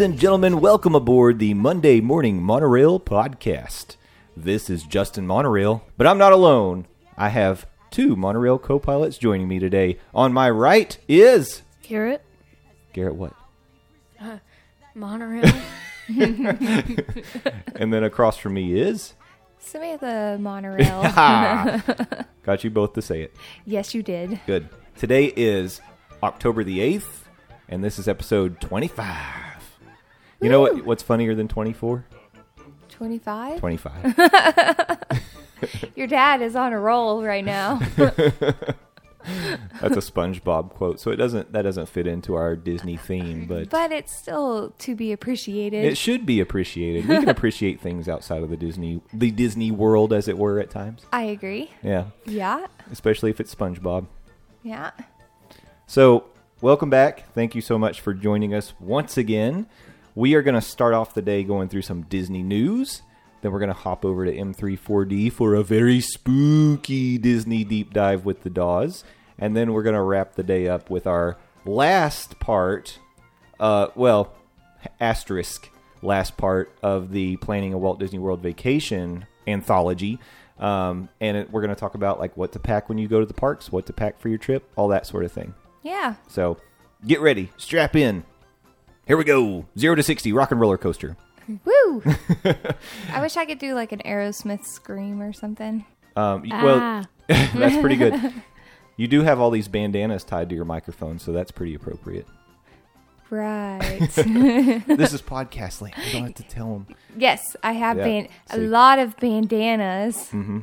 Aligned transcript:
Ladies 0.00 0.12
and 0.12 0.18
gentlemen, 0.18 0.60
welcome 0.60 0.94
aboard 0.94 1.38
the 1.38 1.52
Monday 1.52 2.00
Morning 2.00 2.42
Monorail 2.42 2.98
podcast. 2.98 3.96
This 4.34 4.70
is 4.70 4.84
Justin 4.84 5.26
Monorail, 5.26 5.84
but 5.98 6.06
I'm 6.06 6.16
not 6.16 6.32
alone. 6.32 6.86
I 7.18 7.28
have 7.28 7.66
two 7.90 8.16
monorail 8.16 8.58
co 8.58 8.78
pilots 8.78 9.18
joining 9.18 9.46
me 9.46 9.58
today. 9.58 9.98
On 10.14 10.32
my 10.32 10.48
right 10.48 10.96
is 11.06 11.60
Garrett, 11.82 12.24
Garrett 12.94 13.14
What? 13.14 13.34
monorail. 14.94 15.52
And 16.08 17.92
then 17.92 18.02
across 18.02 18.38
from 18.38 18.54
me 18.54 18.80
is. 18.80 19.12
Samantha, 19.58 20.38
monorail. 20.40 21.02
Got 22.42 22.64
you 22.64 22.70
both 22.70 22.94
to 22.94 23.02
say 23.02 23.20
it. 23.20 23.36
yes, 23.66 23.94
you 23.94 24.02
did. 24.02 24.40
Good. 24.46 24.70
Today 24.96 25.26
is 25.36 25.82
October 26.22 26.64
the 26.64 26.78
8th, 26.78 27.24
and 27.68 27.84
this 27.84 27.98
is 27.98 28.08
episode 28.08 28.62
25. 28.62 29.49
You 30.40 30.48
know 30.48 30.60
what, 30.60 30.84
what's 30.84 31.02
funnier 31.02 31.34
than 31.34 31.48
24? 31.48 32.04
25? 32.88 33.58
25. 33.60 34.98
Your 35.94 36.06
dad 36.06 36.40
is 36.40 36.56
on 36.56 36.72
a 36.72 36.80
roll 36.80 37.22
right 37.22 37.44
now. 37.44 37.78
That's 39.82 39.96
a 39.96 40.00
SpongeBob 40.00 40.70
quote, 40.70 40.98
so 40.98 41.10
it 41.10 41.16
doesn't 41.16 41.52
that 41.52 41.62
doesn't 41.62 41.90
fit 41.90 42.06
into 42.06 42.34
our 42.36 42.56
Disney 42.56 42.96
theme, 42.96 43.44
but 43.46 43.68
but 43.68 43.92
it's 43.92 44.14
still 44.14 44.72
to 44.78 44.94
be 44.96 45.12
appreciated. 45.12 45.84
It 45.84 45.98
should 45.98 46.24
be 46.24 46.40
appreciated. 46.40 47.06
We 47.06 47.16
can 47.18 47.28
appreciate 47.28 47.80
things 47.82 48.08
outside 48.08 48.42
of 48.42 48.48
the 48.48 48.56
Disney, 48.56 49.02
the 49.12 49.30
Disney 49.30 49.70
world, 49.70 50.14
as 50.14 50.26
it 50.26 50.38
were, 50.38 50.58
at 50.58 50.70
times. 50.70 51.02
I 51.12 51.24
agree. 51.24 51.70
Yeah, 51.82 52.06
Yeah. 52.24 52.66
especially 52.90 53.28
if 53.28 53.40
it's 53.40 53.54
SpongeBob. 53.54 54.06
Yeah. 54.62 54.92
So, 55.86 56.24
welcome 56.62 56.88
back. 56.88 57.30
Thank 57.34 57.54
you 57.54 57.60
so 57.60 57.78
much 57.78 58.00
for 58.00 58.14
joining 58.14 58.54
us 58.54 58.72
once 58.80 59.18
again. 59.18 59.66
We 60.14 60.34
are 60.34 60.42
going 60.42 60.54
to 60.54 60.60
start 60.60 60.94
off 60.94 61.14
the 61.14 61.22
day 61.22 61.44
going 61.44 61.68
through 61.68 61.82
some 61.82 62.02
Disney 62.02 62.42
news. 62.42 63.02
Then 63.42 63.52
we're 63.52 63.58
going 63.58 63.68
to 63.68 63.74
hop 63.74 64.04
over 64.04 64.24
to 64.24 64.32
M34D 64.32 65.32
for 65.32 65.54
a 65.54 65.62
very 65.62 66.00
spooky 66.00 67.16
Disney 67.16 67.64
deep 67.64 67.94
dive 67.94 68.24
with 68.24 68.42
the 68.42 68.50
Dawes. 68.50 69.04
And 69.38 69.56
then 69.56 69.72
we're 69.72 69.82
going 69.82 69.94
to 69.94 70.02
wrap 70.02 70.34
the 70.34 70.42
day 70.42 70.68
up 70.68 70.90
with 70.90 71.06
our 71.06 71.38
last 71.64 72.38
part, 72.40 72.98
uh, 73.58 73.88
well, 73.94 74.34
asterisk, 75.00 75.70
last 76.02 76.36
part 76.36 76.70
of 76.82 77.12
the 77.12 77.36
Planning 77.36 77.72
a 77.72 77.78
Walt 77.78 77.98
Disney 77.98 78.18
World 78.18 78.40
Vacation 78.40 79.26
anthology. 79.46 80.18
Um, 80.58 81.08
and 81.20 81.36
it, 81.36 81.50
we're 81.50 81.62
going 81.62 81.74
to 81.74 81.80
talk 81.80 81.94
about 81.94 82.20
like 82.20 82.36
what 82.36 82.52
to 82.52 82.58
pack 82.58 82.88
when 82.88 82.98
you 82.98 83.08
go 83.08 83.20
to 83.20 83.26
the 83.26 83.34
parks, 83.34 83.72
what 83.72 83.86
to 83.86 83.92
pack 83.92 84.20
for 84.20 84.28
your 84.28 84.38
trip, 84.38 84.70
all 84.76 84.88
that 84.88 85.06
sort 85.06 85.24
of 85.24 85.32
thing. 85.32 85.54
Yeah. 85.82 86.16
So 86.28 86.58
get 87.06 87.20
ready, 87.20 87.50
strap 87.56 87.96
in. 87.96 88.24
Here 89.10 89.16
we 89.16 89.24
go. 89.24 89.66
Zero 89.76 89.96
to 89.96 90.04
60, 90.04 90.32
rock 90.32 90.52
and 90.52 90.60
roller 90.60 90.78
coaster. 90.78 91.16
Woo! 91.64 92.00
I 93.12 93.20
wish 93.20 93.36
I 93.36 93.44
could 93.44 93.58
do 93.58 93.74
like 93.74 93.90
an 93.90 94.00
Aerosmith 94.06 94.64
scream 94.64 95.20
or 95.20 95.32
something. 95.32 95.84
Um, 96.14 96.44
y- 96.48 96.62
Well, 96.62 97.08
that's 97.26 97.76
pretty 97.78 97.96
good. 97.96 98.14
You 98.96 99.08
do 99.08 99.22
have 99.22 99.40
all 99.40 99.50
these 99.50 99.66
bandanas 99.66 100.22
tied 100.22 100.50
to 100.50 100.54
your 100.54 100.64
microphone, 100.66 101.18
so 101.18 101.32
that's 101.32 101.50
pretty 101.50 101.74
appropriate. 101.74 102.26
Right. 103.30 103.98
this 104.14 105.12
is 105.12 105.22
podcast 105.22 105.80
land. 105.80 105.94
You 106.06 106.12
don't 106.12 106.22
have 106.26 106.34
to 106.34 106.42
tell 106.44 106.72
them. 106.74 106.86
yes, 107.16 107.56
I 107.64 107.72
have 107.72 107.96
Yeah, 107.96 108.04
ban- 108.04 108.28
a 108.50 108.58
lot 108.58 108.98
of 109.00 109.16
bandanas. 109.16 110.16
Mm-hmm. 110.30 110.60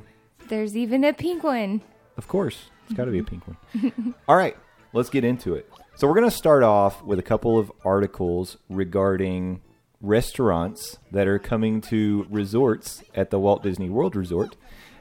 There's 0.48 0.78
even 0.78 1.04
a 1.04 1.12
pink 1.14 1.44
one. 1.44 1.82
Of 2.16 2.28
course. 2.30 2.70
It's 2.86 2.94
got 2.94 3.06
to 3.06 3.12
be 3.12 3.20
a 3.20 3.24
pink 3.24 3.44
one. 3.48 4.14
All 4.28 4.38
right, 4.38 4.56
let's 4.94 5.10
get 5.10 5.26
into 5.26 5.56
it. 5.56 5.70
So, 5.98 6.08
we're 6.08 6.14
going 6.14 6.30
to 6.30 6.36
start 6.36 6.62
off 6.62 7.04
with 7.04 7.18
a 7.18 7.24
couple 7.24 7.58
of 7.58 7.72
articles 7.84 8.58
regarding 8.70 9.62
restaurants 10.00 11.00
that 11.12 11.28
are 11.28 11.40
coming 11.40 11.82
to 11.82 12.28
resorts 12.30 13.04
at 13.16 13.32
the 13.32 13.40
Walt 13.40 13.64
Disney 13.64 13.90
World 13.90 14.16
Resort. 14.16 14.56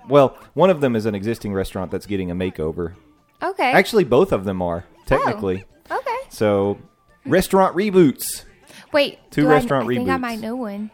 Well, 0.09 0.39
one 0.55 0.71
of 0.71 0.81
them 0.81 0.97
is 0.97 1.05
an 1.05 1.15
existing 1.15 1.53
restaurant 1.53 1.91
that's 1.91 2.07
getting 2.07 2.31
a 2.31 2.35
makeover. 2.35 2.95
Okay. 3.43 3.73
Actually, 3.73 4.05
both 4.05 4.33
of 4.33 4.45
them 4.45 4.63
are, 4.63 4.87
technically. 5.05 5.65
Oh, 5.91 5.99
okay. 5.99 6.17
So, 6.31 6.79
restaurant 7.27 7.77
reboots. 7.77 8.47
Wait. 8.91 9.19
Two 9.31 9.43
do 9.43 9.49
restaurant 9.49 9.87
I, 9.87 9.93
I 9.93 9.97
think 9.97 10.09
I 10.09 10.17
reboots. 10.17 10.21
might 10.21 10.41
know 10.41 10.57
one. 10.57 10.91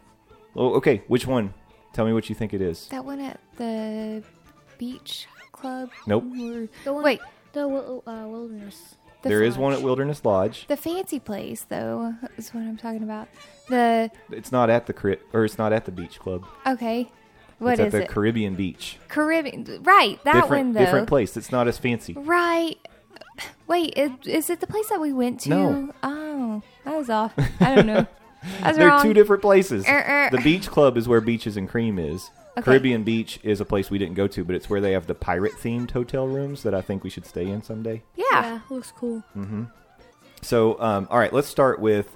Oh, 0.57 0.75
okay, 0.79 1.05
which 1.07 1.29
one? 1.29 1.55
Tell 1.93 2.05
me 2.05 2.13
what 2.13 2.29
you 2.29 2.35
think 2.35 2.55
it 2.55 2.61
is. 2.61 2.89
That 2.89 3.05
one 3.05 3.21
at 3.21 3.39
the 3.57 4.25
beach 4.79 5.29
club. 5.53 5.91
Nope. 6.09 6.25
Or, 6.25 6.69
The 6.83 6.93
one, 6.93 7.05
wait, 7.05 7.21
the 7.53 7.69
uh, 7.69 8.27
wilderness. 8.27 8.97
The 9.23 9.29
There 9.29 9.43
is 9.43 9.57
one 9.57 9.73
at 9.73 9.83
Wilderness 9.83 10.25
Lodge. 10.25 10.67
The 10.67 10.77
fancy 10.77 11.19
place, 11.21 11.65
though, 11.69 12.15
is 12.37 12.51
what 12.51 12.61
I'm 12.63 12.77
talking 12.77 13.03
about. 13.03 13.29
The 13.69 14.11
It's 14.31 14.53
not 14.53 14.69
at 14.71 14.87
the 14.87 14.93
Cari- 14.93 15.19
or 15.33 15.45
it's 15.45 15.59
not 15.59 15.73
at 15.73 15.85
the 15.85 15.93
beach 15.93 16.19
club. 16.19 16.45
okay, 16.67 17.11
what 17.59 17.73
it's 17.75 17.81
is 17.81 17.87
at 17.87 17.93
the 17.93 18.03
it? 18.05 18.09
Caribbean 18.09 18.55
Beach. 18.55 18.99
Caribbean, 19.09 19.83
right? 19.83 20.23
That 20.25 20.35
different 20.35 20.67
one 20.67 20.73
though. 20.75 20.81
different 20.81 21.09
place. 21.09 21.37
It's 21.37 21.53
not 21.53 21.69
as 21.69 21.79
fancy. 21.79 22.15
Right. 22.15 22.77
Wait, 23.67 23.95
is, 23.97 24.11
is 24.27 24.51
it 24.51 24.61
the 24.61 24.67
place 24.67 24.89
that 24.89 25.01
we 25.01 25.13
went 25.13 25.41
to? 25.41 25.49
No. 25.51 25.95
Oh, 26.03 26.63
that 26.85 26.97
was 26.97 27.09
off. 27.09 27.33
I 27.61 27.75
don't 27.75 27.87
know. 27.87 28.07
I 28.63 28.69
was 28.69 28.77
They're 28.77 28.89
wrong. 28.89 29.03
two 29.03 29.15
different 29.15 29.41
places. 29.41 29.87
Er, 29.89 30.05
er. 30.07 30.29
The 30.37 30.43
beach 30.43 30.69
club 30.69 30.97
is 30.97 31.07
where 31.09 31.21
Beaches 31.21 31.57
and 31.57 31.69
Cream 31.69 31.99
is. 31.99 32.31
Okay. 32.53 32.63
Caribbean 32.63 33.03
Beach 33.03 33.41
is 33.43 33.61
a 33.61 33.65
place 33.65 33.91
we 33.91 33.99
didn't 33.99 34.15
go 34.15 34.27
to, 34.29 34.45
but 34.45 34.55
it's 34.55 34.69
where 34.69 34.81
they 34.81 34.93
have 34.93 35.07
the 35.07 35.15
pirate 35.15 35.53
themed 35.55 35.91
hotel 35.91 36.27
rooms 36.27 36.63
that 36.65 36.75
I 36.75 36.83
think 36.83 37.03
we 37.03 37.09
should 37.11 37.25
stay 37.25 37.47
in 37.47 37.63
someday. 37.63 38.03
Yeah. 38.15 38.25
Yeah, 38.33 38.61
looks 38.71 38.93
cool. 38.97 39.23
Mhm. 39.37 39.71
So, 40.43 40.81
um, 40.81 41.07
all 41.11 41.19
right, 41.19 41.33
let's 41.33 41.49
start 41.49 41.81
with 41.81 42.09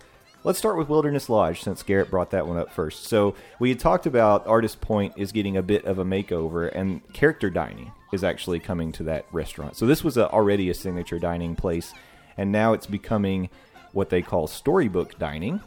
let's 0.45 0.59
start 0.59 0.77
with 0.77 0.89
Wilderness 0.89 1.29
Lodge 1.29 1.63
since 1.63 1.83
Garrett 1.83 2.11
brought 2.11 2.31
that 2.31 2.47
one 2.47 2.57
up 2.57 2.71
first. 2.71 3.05
So 3.05 3.35
we 3.59 3.69
had 3.71 3.81
talked 3.81 4.07
about 4.07 4.47
Artist 4.47 4.81
Point 4.81 5.15
is 5.17 5.33
getting 5.33 5.57
a 5.57 5.63
bit 5.63 5.85
of 5.85 5.99
a 5.99 6.05
makeover, 6.05 6.71
and 6.75 7.01
character 7.13 7.51
dining 7.51 7.93
is 8.13 8.23
actually 8.23 8.59
coming 8.61 8.93
to 8.93 9.03
that 9.05 9.27
restaurant. 9.33 9.77
So 9.77 9.87
this 9.87 10.05
was 10.05 10.17
a, 10.17 10.31
already 10.31 10.71
a 10.71 10.75
signature 10.75 11.19
dining 11.19 11.57
place, 11.57 11.93
and 12.37 12.53
now 12.53 12.73
it's 12.75 12.87
becoming 12.87 13.49
what 13.93 14.11
they 14.11 14.23
call 14.23 14.47
storybook 14.47 15.19
dining. 15.19 15.61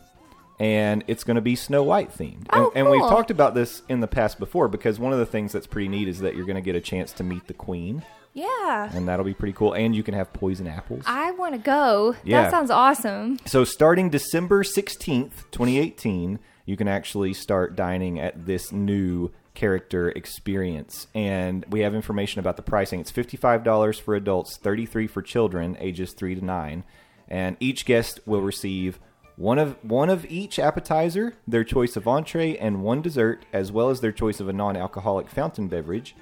And 0.59 1.03
it's 1.07 1.23
going 1.23 1.35
to 1.35 1.41
be 1.41 1.55
Snow 1.55 1.83
White 1.83 2.11
themed. 2.11 2.47
Oh, 2.51 2.67
and, 2.75 2.79
and 2.85 2.89
we've 2.89 3.01
talked 3.01 3.31
about 3.31 3.53
this 3.55 3.81
in 3.87 4.01
the 4.01 4.07
past 4.07 4.39
before 4.39 4.67
because 4.67 4.99
one 4.99 5.13
of 5.13 5.19
the 5.19 5.25
things 5.25 5.53
that's 5.53 5.67
pretty 5.67 5.87
neat 5.87 6.07
is 6.09 6.19
that 6.19 6.35
you're 6.35 6.45
going 6.45 6.55
to 6.55 6.61
get 6.61 6.75
a 6.75 6.81
chance 6.81 7.13
to 7.13 7.23
meet 7.23 7.47
the 7.47 7.53
queen, 7.53 8.03
Yeah. 8.33 8.89
and 8.93 9.07
that'll 9.07 9.23
be 9.25 9.33
pretty 9.33 9.53
cool. 9.53 9.71
And 9.73 9.95
you 9.95 10.03
can 10.03 10.13
have 10.15 10.33
poison 10.33 10.67
apples. 10.67 11.05
I 11.07 11.31
want 11.31 11.53
to 11.53 11.59
go. 11.59 12.15
Yeah. 12.25 12.41
That 12.43 12.51
sounds 12.51 12.71
awesome. 12.71 13.39
So 13.45 13.63
starting 13.63 14.09
December 14.09 14.63
16th, 14.63 15.49
2018, 15.51 16.39
you 16.65 16.75
can 16.75 16.89
actually 16.89 17.33
start 17.33 17.77
dining 17.77 18.19
at 18.19 18.45
this 18.45 18.73
new 18.73 19.31
character 19.55 20.09
experience. 20.09 21.07
And 21.15 21.65
we 21.69 21.79
have 21.81 21.95
information 21.95 22.39
about 22.39 22.57
the 22.57 22.61
pricing. 22.63 22.99
It's 22.99 23.11
$55 23.11 23.99
for 24.01 24.13
adults, 24.15 24.57
33 24.57 25.07
for 25.07 25.21
children 25.21 25.77
ages 25.79 26.11
3 26.13 26.35
to 26.35 26.43
9, 26.45 26.83
and 27.29 27.55
each 27.61 27.85
guest 27.85 28.19
will 28.25 28.41
receive 28.41 28.99
One 29.39 29.57
of 29.57 29.77
one 29.85 30.09
of 30.09 30.25
each 30.25 30.59
appetizer, 30.59 31.33
their 31.47 31.63
choice 31.63 31.95
of 31.95 32.09
entree, 32.09 32.57
and 32.57 32.83
one 32.83 33.01
dessert, 33.01 33.45
as 33.53 33.71
well 33.71 33.89
as 33.89 34.01
their 34.01 34.11
choice 34.11 34.41
of 34.41 34.49
a 34.49 34.53
non-alcoholic 34.53 35.29
fountain 35.29 35.69
beverage. 35.69 36.13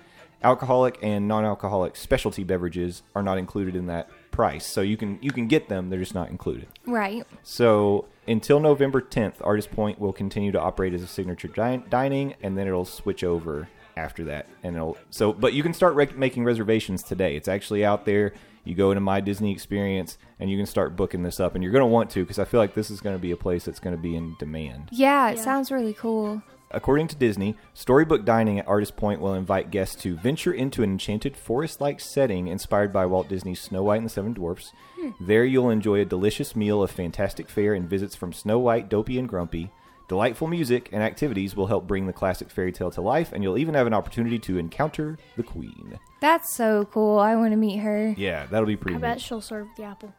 Alcoholic 0.44 1.00
and 1.02 1.28
non-alcoholic 1.28 1.96
specialty 1.96 2.44
beverages 2.44 3.02
are 3.16 3.24
not 3.24 3.40
included 3.40 3.76
in 3.76 3.88
that 3.88 4.08
price, 4.30 4.68
so 4.68 4.82
you 4.82 4.98
can 4.98 5.18
you 5.20 5.32
can 5.32 5.48
get 5.48 5.68
them; 5.68 5.90
they're 5.90 5.98
just 5.98 6.14
not 6.14 6.30
included. 6.30 6.68
Right. 6.86 7.26
So 7.42 8.06
until 8.28 8.60
November 8.60 9.02
10th, 9.02 9.38
Artist 9.42 9.72
Point 9.72 10.00
will 10.00 10.14
continue 10.14 10.52
to 10.52 10.62
operate 10.62 10.94
as 10.94 11.02
a 11.02 11.08
signature 11.08 11.48
din- 11.48 11.86
dining, 11.90 12.36
and 12.44 12.56
then 12.56 12.68
it'll 12.68 12.86
switch 12.86 13.24
over 13.24 13.68
after 13.96 14.26
that. 14.26 14.48
And 14.62 14.76
it'll 14.76 14.96
so, 15.10 15.34
but 15.34 15.54
you 15.54 15.64
can 15.64 15.74
start 15.74 15.96
rec- 15.96 16.16
making 16.16 16.44
reservations 16.44 17.02
today. 17.02 17.36
It's 17.36 17.48
actually 17.48 17.84
out 17.84 18.06
there. 18.06 18.34
You 18.68 18.76
go 18.76 18.92
into 18.92 19.02
My 19.02 19.20
Disney 19.22 19.52
Experience, 19.52 20.18
and 20.40 20.50
you 20.52 20.58
can 20.58 20.66
start 20.66 20.96
booking 20.96 21.24
this 21.24 21.40
up. 21.40 21.56
And 21.56 21.64
you're 21.64 21.72
going 21.74 21.82
to 21.82 21.88
want 21.88 22.10
to 22.12 22.24
because 22.24 22.40
I 22.40 22.46
feel 22.46 22.60
like 22.60 22.74
this 22.74 22.92
is 22.92 23.02
going 23.02 23.16
to 23.16 23.22
be 23.22 23.32
a 23.32 23.38
place 23.38 23.66
that's 23.66 23.80
going 23.80 23.96
to 23.96 24.02
be 24.02 24.16
in 24.16 24.36
demand. 24.40 24.90
Yeah, 24.92 25.30
it 25.30 25.38
Yeah. 25.38 25.44
sounds 25.44 25.72
really 25.72 25.94
cool. 25.94 26.42
According 26.70 27.08
to 27.08 27.16
Disney, 27.16 27.56
Storybook 27.74 28.26
Dining 28.26 28.60
at 28.60 28.68
Artist 28.68 28.98
Point 28.98 29.22
will 29.22 29.34
invite 29.34 29.72
guests 29.72 29.96
to 30.02 30.18
venture 30.18 30.52
into 30.52 30.84
an 30.84 30.92
enchanted 30.92 31.38
forest 31.38 31.80
like 31.80 32.02
setting 32.02 32.48
inspired 32.50 32.92
by 32.92 33.06
Walt 33.06 33.30
Disney's 33.30 33.62
Snow 33.62 33.84
White 33.84 33.98
and 33.98 34.06
the 34.06 34.10
Seven 34.10 34.34
Dwarfs. 34.34 34.74
Hmm. 35.00 35.12
There 35.22 35.46
you'll 35.46 35.70
enjoy 35.70 36.02
a 36.02 36.06
delicious 36.06 36.58
meal 36.58 36.84
of 36.84 36.92
fantastic 36.92 37.48
fare 37.50 37.74
and 37.74 37.90
visits 37.90 38.18
from 38.18 38.34
Snow 38.34 38.60
White, 38.60 38.90
Dopey, 38.90 39.18
and 39.18 39.30
Grumpy. 39.30 39.72
Delightful 40.08 40.48
music 40.48 40.90
and 40.94 41.04
activities 41.04 41.56
will 41.56 41.68
help 41.68 41.86
bring 41.86 42.08
the 42.08 42.14
classic 42.14 42.50
fairy 42.50 42.72
tale 42.72 42.90
to 42.92 43.02
life, 43.02 43.34
and 43.34 43.44
you'll 43.44 43.58
even 43.58 43.74
have 43.76 43.88
an 43.88 43.94
opportunity 43.94 44.40
to 44.40 44.58
encounter 44.58 45.18
the 45.36 45.44
Queen. 45.44 46.00
That's 46.22 46.56
so 46.56 46.86
cool. 46.92 47.20
I 47.20 47.36
want 47.36 47.52
to 47.52 47.58
meet 47.58 47.78
her. 47.80 48.16
Yeah, 48.18 48.46
that'll 48.46 48.66
be 48.68 48.78
pretty 48.78 48.96
I 48.96 48.98
neat. 49.00 49.02
bet 49.02 49.22
she'll 49.22 49.42
serve 49.42 49.68
the 49.76 49.84
apple. 49.84 50.14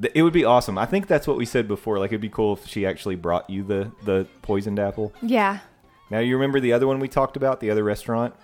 Th- 0.00 0.12
It 0.14 0.22
would 0.22 0.32
be 0.32 0.44
awesome. 0.46 0.78
I 0.78 0.86
think 0.86 1.06
that's 1.06 1.26
what 1.26 1.36
we 1.36 1.44
said 1.44 1.68
before. 1.68 1.98
Like, 1.98 2.10
it'd 2.12 2.20
be 2.22 2.30
cool 2.30 2.54
if 2.54 2.66
she 2.66 2.86
actually 2.86 3.16
brought 3.16 3.48
you 3.50 3.62
the, 3.62 3.92
the 4.04 4.26
poisoned 4.40 4.78
apple. 4.78 5.12
Yeah. 5.20 5.58
Now, 6.08 6.20
you 6.20 6.34
remember 6.36 6.58
the 6.58 6.72
other 6.72 6.86
one 6.86 6.98
we 6.98 7.06
talked 7.08 7.36
about, 7.36 7.60
the 7.60 7.70
other 7.70 7.84
restaurant? 7.84 8.34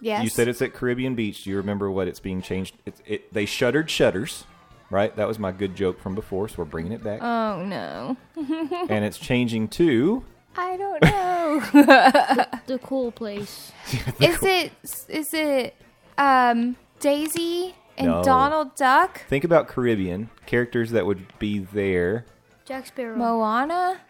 Yes. 0.00 0.22
You 0.22 0.30
said 0.30 0.46
it's 0.48 0.62
at 0.62 0.72
Caribbean 0.72 1.14
Beach. 1.16 1.42
Do 1.44 1.50
you 1.50 1.56
remember 1.56 1.90
what 1.90 2.06
it's 2.08 2.20
being 2.20 2.42
changed? 2.42 2.76
It, 2.86 2.94
it, 3.06 3.32
they 3.34 3.44
shuttered 3.44 3.90
shutters, 3.90 4.44
right? 4.92 5.14
That 5.16 5.26
was 5.26 5.38
my 5.38 5.50
good 5.50 5.74
joke 5.74 6.00
from 6.00 6.14
before, 6.14 6.48
so 6.48 6.56
we're 6.58 6.64
bringing 6.66 6.92
it 6.92 7.02
back. 7.02 7.20
Oh 7.22 7.64
no. 7.64 8.16
and 8.88 9.04
it's 9.04 9.18
changing 9.18 9.68
to. 9.68 10.24
I 10.56 10.76
don't 10.76 11.02
know. 11.02 12.46
The 12.66 12.78
cool 12.78 13.10
place. 13.10 13.72
is 14.20 14.38
it 14.42 14.72
is 15.08 15.34
it 15.34 15.74
um 16.16 16.76
Daisy 17.00 17.74
and 17.98 18.06
No. 18.08 18.22
Donald 18.22 18.76
Duck? 18.76 19.22
Think 19.28 19.44
about 19.44 19.66
Caribbean 19.66 20.30
characters 20.46 20.92
that 20.92 21.04
would 21.06 21.26
be 21.38 21.58
there. 21.58 22.24
Jack 22.64 22.86
Sparrow. 22.86 23.16
Moana? 23.16 24.00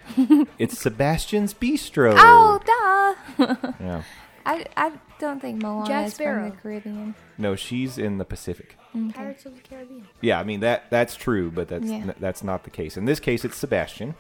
It's 0.59 0.79
Sebastian's 0.79 1.55
Bistro. 1.55 2.15
Oh, 2.17 2.61
duh. 3.39 3.57
Yeah. 3.81 4.03
I 4.47 4.67
I 4.77 4.93
don't 5.19 5.41
think 5.41 5.63
Moana 5.63 5.87
Jack 5.87 6.07
is 6.09 6.15
Sparrow. 6.15 6.43
from 6.49 6.51
the 6.51 6.57
Caribbean. 6.63 7.15
No, 7.39 7.55
she's 7.57 7.99
in 7.99 8.19
the 8.19 8.25
Pacific. 8.25 8.77
Mm, 8.95 9.15
Pirates 9.15 9.47
of 9.47 9.55
the 9.55 9.61
Caribbean. 9.63 10.07
Yeah, 10.21 10.39
I 10.41 10.45
mean 10.45 10.61
that 10.61 10.91
that's 10.91 11.17
true, 11.17 11.51
but 11.51 11.69
that's 11.69 11.87
Yeah. 11.87 11.97
n- 11.97 12.15
that's 12.21 12.43
not 12.45 12.65
the 12.65 12.71
case. 12.71 12.97
In 12.97 13.05
this 13.05 13.21
case, 13.21 13.45
it's 13.45 13.57
Sebastian, 13.57 14.15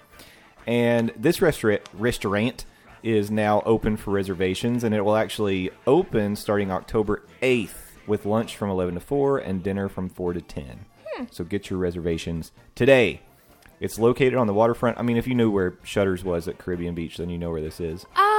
and 0.66 1.12
this 1.16 1.42
restaurant 1.42 1.82
restaurant 1.92 2.64
is 3.02 3.30
now 3.30 3.62
open 3.66 3.96
for 3.96 4.12
reservations, 4.12 4.84
and 4.84 4.94
it 4.94 5.04
will 5.04 5.16
actually 5.16 5.70
open 5.86 6.36
starting 6.36 6.70
October 6.70 7.22
eighth 7.42 7.98
with 8.06 8.24
lunch 8.24 8.56
from 8.56 8.70
eleven 8.70 8.94
to 8.94 9.00
four 9.00 9.38
and 9.38 9.62
dinner 9.62 9.88
from 9.88 10.08
four 10.08 10.32
to 10.32 10.40
ten. 10.40 10.86
Hmm. 11.14 11.24
So 11.30 11.44
get 11.44 11.68
your 11.68 11.78
reservations 11.78 12.52
today. 12.74 13.20
It's 13.80 13.98
located 13.98 14.34
on 14.36 14.46
the 14.46 14.54
waterfront. 14.54 14.98
I 14.98 15.02
mean, 15.02 15.16
if 15.16 15.26
you 15.26 15.34
knew 15.34 15.50
where 15.50 15.74
Shutters 15.82 16.22
was 16.22 16.46
at 16.46 16.56
Caribbean 16.58 16.94
Beach, 16.94 17.16
then 17.16 17.28
you 17.30 17.36
know 17.38 17.50
where 17.50 17.60
this 17.60 17.80
is. 17.80 18.06
Oh, 18.16 18.31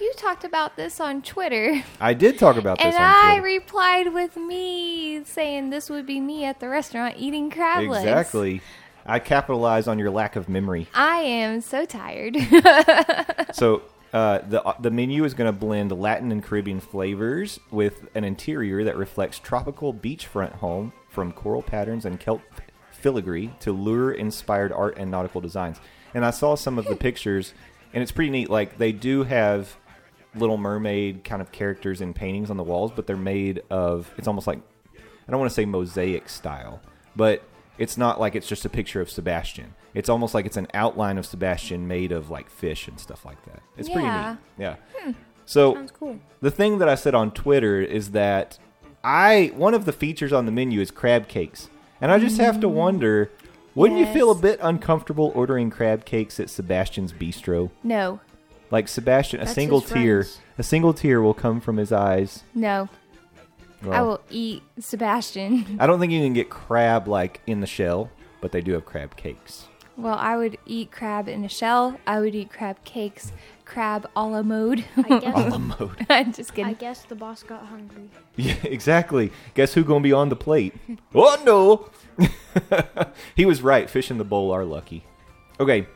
you 0.00 0.12
talked 0.16 0.44
about 0.44 0.76
this 0.76 1.00
on 1.00 1.22
Twitter. 1.22 1.82
I 2.00 2.14
did 2.14 2.38
talk 2.38 2.56
about 2.56 2.78
this 2.78 2.86
And 2.86 2.96
I 2.96 3.38
Twitter. 3.38 3.42
replied 3.42 4.12
with 4.12 4.36
me 4.36 5.24
saying 5.24 5.70
this 5.70 5.88
would 5.90 6.06
be 6.06 6.20
me 6.20 6.44
at 6.44 6.60
the 6.60 6.68
restaurant 6.68 7.16
eating 7.18 7.50
crab 7.50 7.84
legs. 7.88 8.02
exactly. 8.04 8.60
I 9.04 9.18
capitalize 9.18 9.88
on 9.88 9.98
your 9.98 10.10
lack 10.10 10.36
of 10.36 10.48
memory. 10.48 10.86
I 10.94 11.18
am 11.18 11.60
so 11.60 11.84
tired. 11.84 12.36
So 13.52 13.82
uh, 14.14 14.38
the 14.48 14.74
the 14.80 14.90
menu 14.90 15.24
is 15.24 15.34
going 15.34 15.46
to 15.52 15.58
blend 15.58 15.92
Latin 15.92 16.32
and 16.32 16.42
Caribbean 16.42 16.80
flavors 16.80 17.60
with 17.70 18.06
an 18.14 18.24
interior 18.24 18.82
that 18.84 18.96
reflects 18.96 19.38
tropical 19.38 19.92
beachfront 19.92 20.52
home 20.54 20.92
from 21.10 21.32
coral 21.32 21.62
patterns 21.62 22.04
and 22.06 22.18
kelp 22.18 22.40
filigree 22.92 23.52
to 23.60 23.72
lure-inspired 23.72 24.72
art 24.72 24.96
and 24.96 25.10
nautical 25.10 25.40
designs. 25.40 25.80
And 26.14 26.24
I 26.24 26.30
saw 26.30 26.54
some 26.54 26.78
of 26.78 26.86
the 26.86 26.96
pictures, 26.96 27.52
and 27.92 28.02
it's 28.02 28.12
pretty 28.12 28.30
neat. 28.30 28.48
Like 28.48 28.78
they 28.78 28.92
do 28.92 29.24
have 29.24 29.76
Little 30.34 30.56
Mermaid 30.56 31.24
kind 31.24 31.42
of 31.42 31.52
characters 31.52 32.00
and 32.00 32.14
paintings 32.14 32.50
on 32.50 32.56
the 32.56 32.62
walls, 32.62 32.92
but 32.94 33.06
they're 33.06 33.16
made 33.16 33.62
of. 33.70 34.12
It's 34.16 34.28
almost 34.28 34.46
like 34.46 34.60
I 34.94 35.30
don't 35.30 35.40
want 35.40 35.50
to 35.50 35.54
say 35.54 35.64
mosaic 35.64 36.28
style, 36.28 36.80
but 37.14 37.42
it's 37.78 37.96
not 37.96 38.20
like 38.20 38.34
it's 38.34 38.46
just 38.46 38.64
a 38.64 38.68
picture 38.68 39.00
of 39.00 39.10
Sebastian. 39.10 39.74
It's 39.94 40.08
almost 40.08 40.34
like 40.34 40.46
it's 40.46 40.56
an 40.56 40.68
outline 40.74 41.18
of 41.18 41.26
Sebastian 41.26 41.86
made 41.86 42.12
of 42.12 42.30
like 42.30 42.48
fish 42.50 42.88
and 42.88 42.98
stuff 42.98 43.24
like 43.24 43.42
that. 43.44 43.62
It's 43.76 43.88
Yeah. 43.88 43.94
pretty 43.94 44.08
neat. 44.08 44.38
Yeah. 44.58 44.76
Hmm. 44.96 45.10
So 45.44 45.74
Sounds 45.74 45.90
cool. 45.90 46.18
the 46.40 46.50
thing 46.50 46.78
that 46.78 46.88
I 46.88 46.94
said 46.94 47.14
on 47.14 47.30
Twitter 47.30 47.80
is 47.80 48.12
that 48.12 48.58
I 49.04 49.52
one 49.54 49.74
of 49.74 49.84
the 49.84 49.92
features 49.92 50.32
on 50.32 50.46
the 50.46 50.52
menu 50.52 50.80
is 50.80 50.90
crab 50.90 51.28
cakes, 51.28 51.68
and 52.00 52.10
I 52.12 52.18
just 52.18 52.38
have 52.38 52.60
to 52.60 52.68
mm. 52.68 52.72
wonder. 52.72 53.30
Wouldn't 53.74 53.98
you 53.98 54.06
feel 54.06 54.30
a 54.30 54.34
bit 54.34 54.58
uncomfortable 54.62 55.32
ordering 55.34 55.70
crab 55.70 56.04
cakes 56.04 56.38
at 56.38 56.50
Sebastian's 56.50 57.12
Bistro? 57.12 57.70
no, 57.82 58.20
Like 58.72 58.88
Sebastian, 58.88 59.40
a 59.40 59.44
That's 59.44 59.54
single 59.54 59.80
his 59.80 59.90
tear, 59.90 60.22
friends. 60.24 60.40
a 60.58 60.62
single 60.64 60.94
tear 60.94 61.20
will 61.22 61.34
come 61.34 61.60
from 61.60 61.76
his 61.76 61.92
eyes. 61.92 62.42
no. 62.54 62.88
I 63.90 64.00
will 64.02 64.20
eat 64.30 64.62
Sebastian. 64.78 65.76
I 65.80 65.86
don't 65.88 65.98
think 66.00 66.12
you 66.12 66.20
can 66.20 66.32
get 66.34 66.48
crab 66.50 67.08
like 67.08 67.40
in 67.48 67.60
the 67.60 67.66
shell, 67.66 68.10
but 68.40 68.52
they 68.52 68.60
do 68.60 68.72
have 68.74 68.86
crab 68.86 69.16
cakes. 69.16 69.66
Well, 69.96 70.14
I 70.14 70.36
would 70.36 70.56
eat 70.66 70.92
crab 70.92 71.28
in 71.28 71.44
a 71.44 71.48
shell. 71.48 71.98
I 72.06 72.20
would 72.20 72.32
eat 72.34 72.50
crab 72.50 72.82
cakes, 72.84 73.32
crab 73.64 74.08
a 74.14 74.24
la 74.24 74.42
mode. 74.42 74.84
I 74.96 75.18
guess. 75.18 75.34
A 75.36 75.48
la 75.50 75.58
mode. 75.58 76.06
I'm 76.08 76.32
just 76.32 76.52
I 76.52 76.54
kidding. 76.54 76.74
guess 76.74 77.02
the 77.04 77.16
boss 77.16 77.42
got 77.42 77.66
hungry. 77.66 78.08
Yeah, 78.36 78.54
exactly. 78.62 79.32
Guess 79.54 79.74
who 79.74 79.82
gonna 79.84 80.00
be 80.00 80.12
on 80.12 80.28
the 80.28 80.36
plate? 80.36 80.74
oh 81.14 81.42
no! 81.44 81.90
he 83.34 83.44
was 83.44 83.62
right. 83.62 83.90
Fish 83.90 84.10
in 84.12 84.16
the 84.18 84.24
bowl 84.24 84.52
are 84.52 84.64
lucky. 84.64 85.04
Okay, 85.60 85.86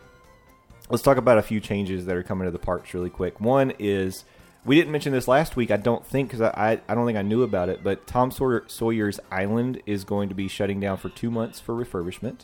let's 0.90 1.02
talk 1.02 1.16
about 1.16 1.38
a 1.38 1.42
few 1.42 1.60
changes 1.60 2.06
that 2.06 2.16
are 2.16 2.22
coming 2.22 2.46
to 2.46 2.50
the 2.50 2.58
parks 2.58 2.94
really 2.94 3.10
quick. 3.10 3.40
One 3.40 3.72
is 3.78 4.24
we 4.64 4.76
didn't 4.76 4.92
mention 4.92 5.12
this 5.12 5.28
last 5.28 5.56
week. 5.56 5.70
I 5.70 5.76
don't 5.76 6.04
think 6.04 6.30
because 6.30 6.42
I, 6.42 6.80
I 6.88 6.94
don't 6.94 7.06
think 7.06 7.18
I 7.18 7.22
knew 7.22 7.42
about 7.42 7.68
it. 7.68 7.84
But 7.84 8.06
Tom 8.06 8.30
Sawyer, 8.30 8.64
Sawyer's 8.66 9.20
Island 9.30 9.82
is 9.86 10.04
going 10.04 10.28
to 10.28 10.34
be 10.34 10.48
shutting 10.48 10.80
down 10.80 10.96
for 10.96 11.08
two 11.08 11.30
months 11.30 11.60
for 11.60 11.74
refurbishment. 11.74 12.40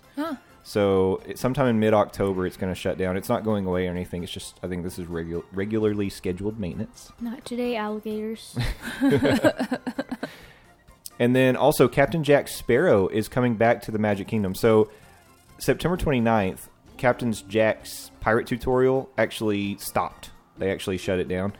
So 0.64 1.20
it, 1.26 1.38
sometime 1.38 1.66
in 1.66 1.80
mid 1.80 1.92
October, 1.92 2.46
it's 2.46 2.56
going 2.56 2.72
to 2.72 2.78
shut 2.78 2.96
down. 2.96 3.16
It's 3.16 3.28
not 3.28 3.42
going 3.42 3.66
away 3.66 3.88
or 3.88 3.90
anything. 3.90 4.22
It's 4.22 4.30
just 4.30 4.60
I 4.62 4.68
think 4.68 4.84
this 4.84 4.98
is 4.98 5.06
regu- 5.06 5.44
regularly 5.52 6.08
scheduled 6.08 6.60
maintenance. 6.60 7.10
Not 7.20 7.44
today, 7.44 7.74
alligators. 7.76 8.56
And 11.22 11.36
then 11.36 11.54
also 11.56 11.86
Captain 11.86 12.24
Jack 12.24 12.48
Sparrow 12.48 13.06
is 13.06 13.28
coming 13.28 13.54
back 13.54 13.82
to 13.82 13.92
the 13.92 13.98
Magic 13.98 14.26
Kingdom. 14.26 14.56
So 14.56 14.90
September 15.58 15.96
29th, 15.96 16.68
Captain 17.02 17.32
Jack's 17.32 18.12
pirate 18.20 18.46
tutorial 18.46 19.10
actually 19.18 19.76
stopped. 19.78 20.30
They 20.56 20.70
actually 20.70 20.98
shut 20.98 21.18
it 21.18 21.26
down. 21.26 21.52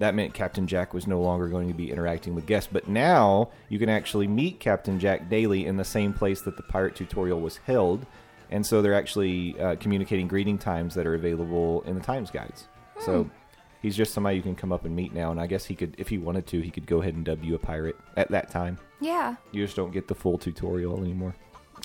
That 0.00 0.16
meant 0.16 0.34
Captain 0.34 0.66
Jack 0.66 0.92
was 0.92 1.06
no 1.06 1.20
longer 1.20 1.46
going 1.46 1.68
to 1.68 1.74
be 1.74 1.92
interacting 1.92 2.34
with 2.34 2.44
guests. 2.44 2.68
But 2.72 2.88
now 2.88 3.50
you 3.68 3.78
can 3.78 3.88
actually 3.88 4.26
meet 4.26 4.58
Captain 4.58 4.98
Jack 4.98 5.30
daily 5.30 5.66
in 5.66 5.76
the 5.76 5.84
same 5.84 6.12
place 6.12 6.40
that 6.40 6.56
the 6.56 6.64
pirate 6.64 6.96
tutorial 6.96 7.40
was 7.40 7.58
held. 7.58 8.04
And 8.50 8.66
so 8.66 8.82
they're 8.82 8.96
actually 8.96 9.56
uh, 9.60 9.76
communicating 9.76 10.26
greeting 10.26 10.58
times 10.58 10.96
that 10.96 11.06
are 11.06 11.14
available 11.14 11.82
in 11.82 11.94
the 11.94 12.02
times 12.02 12.32
guides. 12.32 12.66
So 12.98 13.30
he's 13.82 13.94
just 13.94 14.12
somebody 14.12 14.38
you 14.38 14.42
can 14.42 14.56
come 14.56 14.72
up 14.72 14.84
and 14.86 14.96
meet 14.96 15.14
now. 15.14 15.30
And 15.30 15.40
I 15.40 15.46
guess 15.46 15.66
he 15.66 15.76
could, 15.76 15.94
if 15.98 16.08
he 16.08 16.18
wanted 16.18 16.48
to, 16.48 16.60
he 16.60 16.70
could 16.72 16.86
go 16.86 17.00
ahead 17.00 17.14
and 17.14 17.24
dub 17.24 17.44
you 17.44 17.54
a 17.54 17.60
pirate 17.60 17.94
at 18.16 18.28
that 18.32 18.50
time. 18.50 18.76
Yeah. 19.00 19.36
You 19.52 19.64
just 19.64 19.76
don't 19.76 19.92
get 19.92 20.08
the 20.08 20.16
full 20.16 20.36
tutorial 20.36 20.98
anymore. 20.98 21.36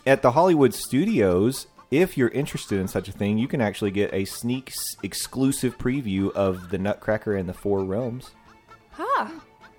At 0.07 0.23
the 0.23 0.31
Hollywood 0.31 0.73
Studios, 0.73 1.67
if 1.95 2.17
you're 2.17 2.29
interested 2.29 2.79
in 2.79 2.87
such 2.87 3.07
a 3.07 3.11
thing, 3.11 3.37
you 3.37 3.47
can 3.47 3.61
actually 3.61 3.91
get 3.91 4.13
a 4.13 4.25
sneak 4.25 4.73
exclusive 5.03 5.77
preview 5.77 6.31
of 6.33 6.69
The 6.69 6.77
Nutcracker 6.77 7.35
and 7.35 7.47
the 7.47 7.53
Four 7.53 7.83
Realms. 7.85 8.31
Huh. 8.91 9.29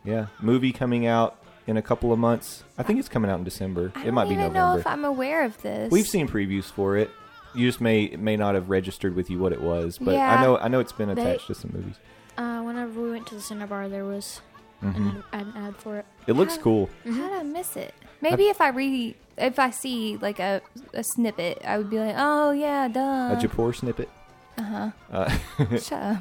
Yeah, 0.05 0.27
movie 0.41 0.73
coming 0.73 1.07
out 1.07 1.43
in 1.67 1.77
a 1.77 1.83
couple 1.83 2.13
of 2.13 2.19
months. 2.19 2.63
I 2.79 2.83
think 2.83 2.99
it's 3.01 3.09
coming 3.09 3.31
out 3.31 3.39
in 3.39 3.45
December. 3.45 3.93
I 3.95 4.03
it 4.03 4.05
don't 4.07 4.15
might 4.15 4.29
be 4.29 4.37
November. 4.37 4.55
know 4.59 4.77
if 4.79 4.87
I'm 4.87 5.05
aware 5.05 5.45
of 5.45 5.61
this. 5.63 5.91
We've 5.91 6.07
seen 6.07 6.29
previews 6.29 6.65
for 6.65 6.97
it. 6.97 7.11
You 7.55 7.67
just 7.67 7.81
may 7.81 8.09
may 8.17 8.37
not 8.37 8.55
have 8.55 8.69
registered 8.71 9.15
with 9.17 9.31
you 9.31 9.39
what 9.39 9.53
it 9.53 9.61
was, 9.61 9.99
but 9.99 10.15
I 10.15 10.43
know 10.43 10.59
I 10.59 10.69
know 10.69 10.79
it's 10.81 10.93
been 10.93 11.13
They- 11.15 11.21
attached 11.23 11.47
to 11.49 11.55
some 11.55 11.71
movies. 11.75 11.97
Uh, 12.39 12.61
whenever 12.63 13.01
we 13.01 13.11
went 13.11 13.27
to 13.29 13.35
the 13.35 13.41
Cinnabar, 13.41 13.89
there 13.89 14.05
was 14.05 14.43
and 14.83 15.23
an 15.33 15.53
ad 15.57 15.77
for 15.77 15.99
it. 15.99 16.07
It 16.27 16.35
looks 16.35 16.57
How- 16.57 16.63
cool. 16.63 16.91
How 17.05 17.11
did 17.13 17.33
I 17.33 17.43
miss 17.43 17.77
it? 17.77 17.95
Maybe 18.21 18.45
if 18.45 18.61
I 18.61 18.69
read, 18.71 19.15
if 19.37 19.59
I 19.59 19.71
see 19.71 20.17
like 20.17 20.39
a, 20.39 20.63
a 20.95 21.03
snippet, 21.05 21.61
I 21.65 21.77
would 21.79 21.91
be 21.91 21.99
like, 21.99 22.15
oh 22.17 22.51
yeah, 22.53 22.89
duh. 22.89 23.33
A 23.33 23.37
Japor 23.37 23.75
snippet. 23.75 24.09
uh-huh. 24.59 24.91
Uh, 25.13 25.39
Shut 25.79 25.93
up. 26.03 26.21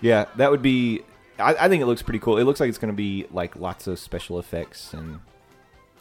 yeah, 0.00 0.26
that 0.36 0.50
would 0.50 0.62
be. 0.62 1.00
I, 1.38 1.54
I 1.54 1.68
think 1.68 1.82
it 1.82 1.86
looks 1.86 2.02
pretty 2.02 2.18
cool. 2.18 2.36
It 2.38 2.44
looks 2.44 2.60
like 2.60 2.68
it's 2.68 2.78
going 2.78 2.92
to 2.92 2.96
be 2.96 3.26
like 3.30 3.56
lots 3.56 3.86
of 3.86 3.98
special 3.98 4.38
effects 4.38 4.92
and 4.92 5.20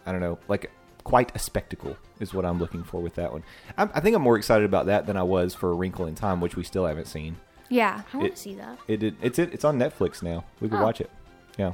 I 0.06 0.12
don't 0.12 0.20
know, 0.22 0.40
like 0.48 0.72
quite 1.04 1.34
a 1.36 1.40
spectacle 1.40 1.96
is 2.20 2.34
what 2.34 2.44
I'm 2.46 2.60
looking 2.60 2.84
for 2.84 3.00
with 3.02 3.16
that 3.16 3.32
one. 3.32 3.44
I'm, 3.78 3.90
I 3.94 4.00
think 4.02 4.16
I'm 4.16 4.22
more 4.22 4.36
excited 4.38 4.66
about 4.66 4.88
that 4.88 5.06
than 5.06 5.16
I 5.16 5.24
was 5.24 5.54
for 5.54 5.70
A 5.72 5.74
Wrinkle 5.74 6.06
in 6.08 6.16
Time, 6.16 6.42
which 6.42 6.56
we 6.56 6.64
still 6.64 6.86
haven't 6.86 7.08
seen. 7.08 7.38
Yeah. 7.70 8.02
I 8.14 8.18
want 8.18 8.28
It- 8.30 8.36
to 8.36 8.42
see 8.42 8.56
that. 8.56 8.78
It 8.88 8.98
did. 8.98 9.16
It's 9.22 9.38
it. 9.40 9.54
It's 9.54 9.64
on 9.64 9.78
Netflix 9.80 10.22
now. 10.24 10.44
We 10.60 10.68
can 10.70 10.80
Oh. 10.80 10.84
watch 10.84 11.00
it. 11.02 11.10
Yeah. 11.58 11.74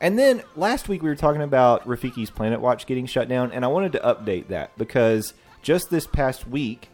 And 0.00 0.18
then 0.18 0.42
last 0.54 0.88
week 0.88 1.02
we 1.02 1.08
were 1.08 1.16
talking 1.16 1.42
about 1.42 1.84
Rafiki's 1.86 2.30
Planet 2.30 2.60
Watch 2.60 2.86
getting 2.86 3.06
shut 3.06 3.28
down, 3.28 3.50
and 3.52 3.64
I 3.64 3.68
wanted 3.68 3.92
to 3.92 3.98
update 4.00 4.48
that 4.48 4.76
because 4.78 5.34
just 5.62 5.90
this 5.90 6.06
past 6.06 6.46
week, 6.46 6.88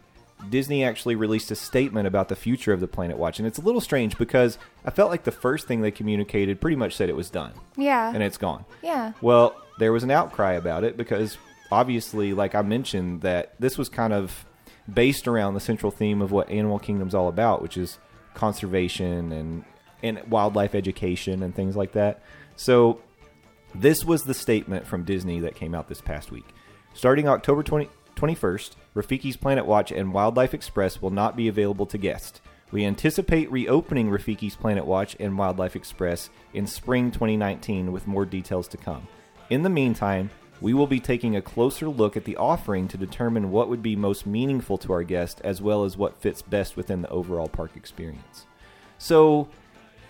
Disney 0.49 0.83
actually 0.83 1.15
released 1.15 1.51
a 1.51 1.55
statement 1.55 2.07
about 2.07 2.29
the 2.29 2.35
future 2.35 2.73
of 2.73 2.79
the 2.79 2.87
Planet 2.87 3.17
Watch, 3.17 3.37
and 3.39 3.47
it's 3.47 3.59
a 3.59 3.61
little 3.61 3.79
strange 3.81 4.17
because 4.17 4.57
I 4.83 4.89
felt 4.91 5.11
like 5.11 5.23
the 5.23 5.31
first 5.31 5.67
thing 5.67 5.81
they 5.81 5.91
communicated 5.91 6.59
pretty 6.59 6.75
much 6.77 6.95
said 6.95 7.09
it 7.09 7.15
was 7.15 7.29
done 7.29 7.51
Yeah. 7.77 8.11
and 8.13 8.23
it's 8.23 8.37
gone. 8.37 8.65
yeah. 8.81 9.13
Well, 9.21 9.55
there 9.77 9.91
was 9.93 10.03
an 10.03 10.11
outcry 10.11 10.53
about 10.53 10.83
it 10.83 10.97
because 10.97 11.37
obviously, 11.71 12.33
like 12.33 12.55
I 12.55 12.61
mentioned, 12.63 13.21
that 13.21 13.53
this 13.59 13.77
was 13.77 13.87
kind 13.89 14.13
of 14.13 14.45
based 14.91 15.27
around 15.27 15.53
the 15.53 15.59
central 15.59 15.91
theme 15.91 16.21
of 16.21 16.31
what 16.31 16.49
Animal 16.49 16.79
Kingdom's 16.79 17.13
all 17.15 17.27
about, 17.27 17.61
which 17.61 17.77
is 17.77 17.97
conservation 18.33 19.31
and 19.31 19.63
and 20.03 20.21
wildlife 20.29 20.75
education 20.75 21.43
and 21.43 21.55
things 21.55 21.75
like 21.75 21.93
that. 21.93 22.21
So, 22.55 23.01
this 23.73 24.05
was 24.05 24.23
the 24.23 24.33
statement 24.33 24.87
from 24.87 25.03
Disney 25.03 25.41
that 25.41 25.55
came 25.55 25.75
out 25.75 25.89
this 25.89 26.01
past 26.01 26.31
week. 26.31 26.47
Starting 26.93 27.27
October 27.27 27.61
20, 27.61 27.89
21st, 28.15 28.71
Rafiki's 28.95 29.35
Planet 29.35 29.65
Watch 29.65 29.91
and 29.91 30.13
Wildlife 30.13 30.53
Express 30.53 31.01
will 31.01 31.09
not 31.09 31.35
be 31.35 31.49
available 31.49 31.85
to 31.87 31.97
guests. 31.97 32.39
We 32.71 32.85
anticipate 32.85 33.51
reopening 33.51 34.09
Rafiki's 34.09 34.55
Planet 34.55 34.85
Watch 34.85 35.15
and 35.19 35.37
Wildlife 35.37 35.75
Express 35.75 36.29
in 36.53 36.65
spring 36.65 37.11
2019 37.11 37.91
with 37.91 38.07
more 38.07 38.25
details 38.25 38.67
to 38.69 38.77
come. 38.77 39.07
In 39.49 39.63
the 39.63 39.69
meantime, 39.69 40.29
we 40.61 40.73
will 40.73 40.87
be 40.87 40.99
taking 40.99 41.35
a 41.35 41.41
closer 41.41 41.89
look 41.89 42.15
at 42.15 42.23
the 42.23 42.37
offering 42.37 42.87
to 42.87 42.97
determine 42.97 43.51
what 43.51 43.69
would 43.69 43.83
be 43.83 43.95
most 43.95 44.25
meaningful 44.25 44.77
to 44.79 44.93
our 44.93 45.03
guests 45.03 45.41
as 45.41 45.61
well 45.61 45.83
as 45.83 45.97
what 45.97 46.21
fits 46.21 46.41
best 46.41 46.77
within 46.77 47.01
the 47.01 47.09
overall 47.09 47.49
park 47.49 47.71
experience. 47.75 48.45
So, 48.97 49.49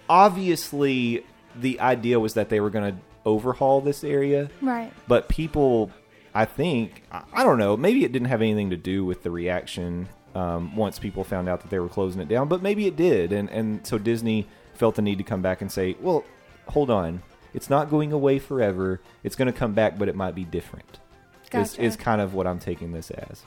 obviously, 0.09 1.23
the 1.55 1.79
idea 1.79 2.19
was 2.19 2.33
that 2.35 2.49
they 2.49 2.59
were 2.59 2.69
going 2.69 2.93
to 2.95 2.99
overhaul 3.25 3.81
this 3.81 4.03
area, 4.03 4.49
Right. 4.61 4.91
but 5.07 5.29
people, 5.29 5.91
I 6.33 6.45
think, 6.45 7.03
I, 7.11 7.23
I 7.33 7.43
don't 7.43 7.57
know, 7.57 7.75
maybe 7.77 8.03
it 8.05 8.11
didn't 8.11 8.27
have 8.27 8.41
anything 8.41 8.69
to 8.69 8.77
do 8.77 9.03
with 9.05 9.23
the 9.23 9.31
reaction 9.31 10.07
um, 10.35 10.75
once 10.75 10.99
people 10.99 11.23
found 11.23 11.47
out 11.49 11.61
that 11.61 11.69
they 11.71 11.79
were 11.79 11.87
closing 11.89 12.21
it 12.21 12.27
down, 12.27 12.47
but 12.47 12.61
maybe 12.61 12.85
it 12.87 12.95
did. 12.95 13.31
And, 13.31 13.49
and 13.49 13.85
so 13.87 13.97
Disney 13.97 14.47
felt 14.75 14.95
the 14.95 15.01
need 15.01 15.17
to 15.17 15.23
come 15.23 15.41
back 15.41 15.61
and 15.61 15.71
say, 15.71 15.95
well, 16.01 16.23
hold 16.67 16.89
on. 16.89 17.21
It's 17.53 17.69
not 17.69 17.89
going 17.89 18.11
away 18.11 18.37
forever. 18.39 18.99
It's 19.23 19.35
going 19.37 19.45
to 19.51 19.57
come 19.57 19.73
back, 19.73 19.97
but 19.97 20.09
it 20.09 20.15
might 20.15 20.35
be 20.35 20.43
different. 20.43 20.99
Is, 21.45 21.49
Gotcha. 21.71 21.81
is 21.81 21.95
kind 21.95 22.19
of 22.19 22.33
what 22.33 22.45
I'm 22.47 22.59
taking 22.59 22.91
this 22.91 23.11
as. 23.11 23.43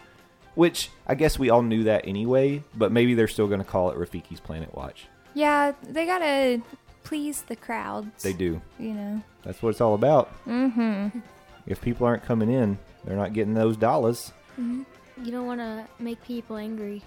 Which 0.54 0.90
I 1.06 1.14
guess 1.14 1.38
we 1.38 1.50
all 1.50 1.60
knew 1.62 1.84
that 1.84 2.08
anyway, 2.08 2.62
but 2.74 2.90
maybe 2.90 3.12
they're 3.14 3.28
still 3.28 3.48
going 3.48 3.60
to 3.60 3.66
call 3.66 3.90
it 3.90 3.98
Rafiki's 3.98 4.40
Planet 4.40 4.74
Watch. 4.74 5.06
Yeah, 5.38 5.72
they 5.82 6.04
gotta 6.06 6.60
please 7.04 7.42
the 7.42 7.54
crowds. 7.56 8.22
They 8.22 8.32
do. 8.32 8.60
You 8.78 8.92
know. 8.94 9.22
That's 9.44 9.62
what 9.62 9.70
it's 9.70 9.80
all 9.80 9.94
about. 9.94 10.30
Mm-hmm. 10.46 11.20
If 11.66 11.80
people 11.80 12.06
aren't 12.06 12.24
coming 12.24 12.50
in, 12.50 12.78
they're 13.04 13.16
not 13.16 13.32
getting 13.34 13.54
those 13.54 13.76
dollars. 13.76 14.32
Mhm. 14.58 14.84
You 15.22 15.30
don't 15.32 15.46
want 15.46 15.60
to 15.60 15.86
make 16.00 16.22
people 16.24 16.56
angry. 16.56 17.02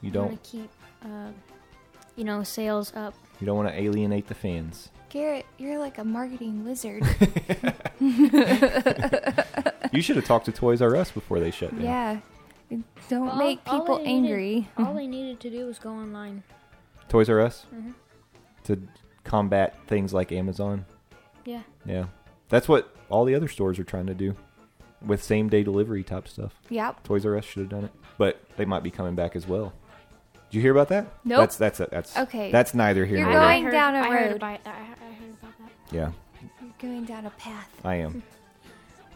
You 0.00 0.08
You 0.08 0.10
don't. 0.10 0.28
want 0.28 0.42
to 0.44 0.50
keep, 0.50 0.70
uh, 1.04 1.30
you 2.16 2.24
know, 2.24 2.42
sales 2.42 2.92
up. 2.96 3.14
You 3.40 3.46
don't 3.46 3.56
want 3.56 3.68
to 3.68 3.78
alienate 3.80 4.26
the 4.28 4.34
fans. 4.34 4.88
Garrett, 5.10 5.44
you're 5.58 5.78
like 5.78 5.98
a 5.98 6.04
marketing 6.04 6.64
wizard. 6.64 7.02
You 9.92 10.02
should 10.02 10.16
have 10.16 10.24
talked 10.26 10.44
to 10.46 10.52
Toys 10.52 10.82
R 10.82 10.94
Us 10.96 11.10
before 11.10 11.40
they 11.40 11.50
shut 11.50 11.70
down. 11.70 11.80
yeah. 11.80 12.20
Don't 13.08 13.28
All- 13.28 13.36
make 13.36 13.60
all 13.66 13.80
people 13.80 13.98
needed- 13.98 14.10
angry. 14.10 14.68
all 14.76 14.94
they 15.00 15.06
needed 15.06 15.40
to 15.40 15.50
do 15.50 15.66
was 15.66 15.78
go 15.78 15.90
online. 15.90 16.42
Toys 17.08 17.28
R 17.28 17.40
Us 17.40 17.66
Mhm. 17.74 17.94
to 18.64 18.82
combat 19.24 19.76
things 19.86 20.12
like 20.14 20.32
Amazon. 20.32 20.84
Yeah. 21.44 21.62
Yeah, 21.84 22.06
that's 22.48 22.68
what 22.68 22.94
all 23.08 23.24
the 23.24 23.34
other 23.34 23.48
stores 23.48 23.78
are 23.78 23.84
trying 23.84 24.06
to 24.06 24.14
do 24.14 24.34
with 25.04 25.22
same 25.22 25.48
day 25.48 25.62
delivery 25.62 26.02
type 26.02 26.26
stuff. 26.28 26.54
Yep. 26.70 27.02
Toys 27.04 27.24
R 27.26 27.36
Us 27.36 27.44
should 27.44 27.60
have 27.60 27.68
done 27.70 27.84
it, 27.84 27.92
but 28.18 28.40
they 28.56 28.64
might 28.64 28.82
be 28.82 28.90
coming 28.90 29.14
back 29.14 29.36
as 29.36 29.46
well. 29.46 29.72
Did 30.50 30.56
you 30.56 30.60
hear 30.62 30.72
about 30.72 30.88
that? 30.88 31.06
Nope. 31.24 31.40
That's 31.40 31.56
that's 31.56 31.78
that's 31.78 32.16
Okay. 32.16 32.50
That's 32.52 32.74
neither 32.74 33.04
here 33.04 33.18
You're 33.18 33.30
nor 33.30 33.40
going 33.40 33.62
there. 33.64 33.72
down 33.72 33.94
a 33.94 33.98
I 33.98 34.08
heard 34.10 34.26
road. 34.28 34.36
about, 34.36 34.60
I, 34.66 34.70
I 34.70 34.72
heard 35.14 35.34
about 35.42 35.58
that. 35.58 35.94
Yeah, 35.94 36.10
You're 36.60 36.70
going 36.80 37.04
down 37.04 37.26
a 37.26 37.30
path. 37.30 37.70
I 37.84 37.96
am. 37.96 38.22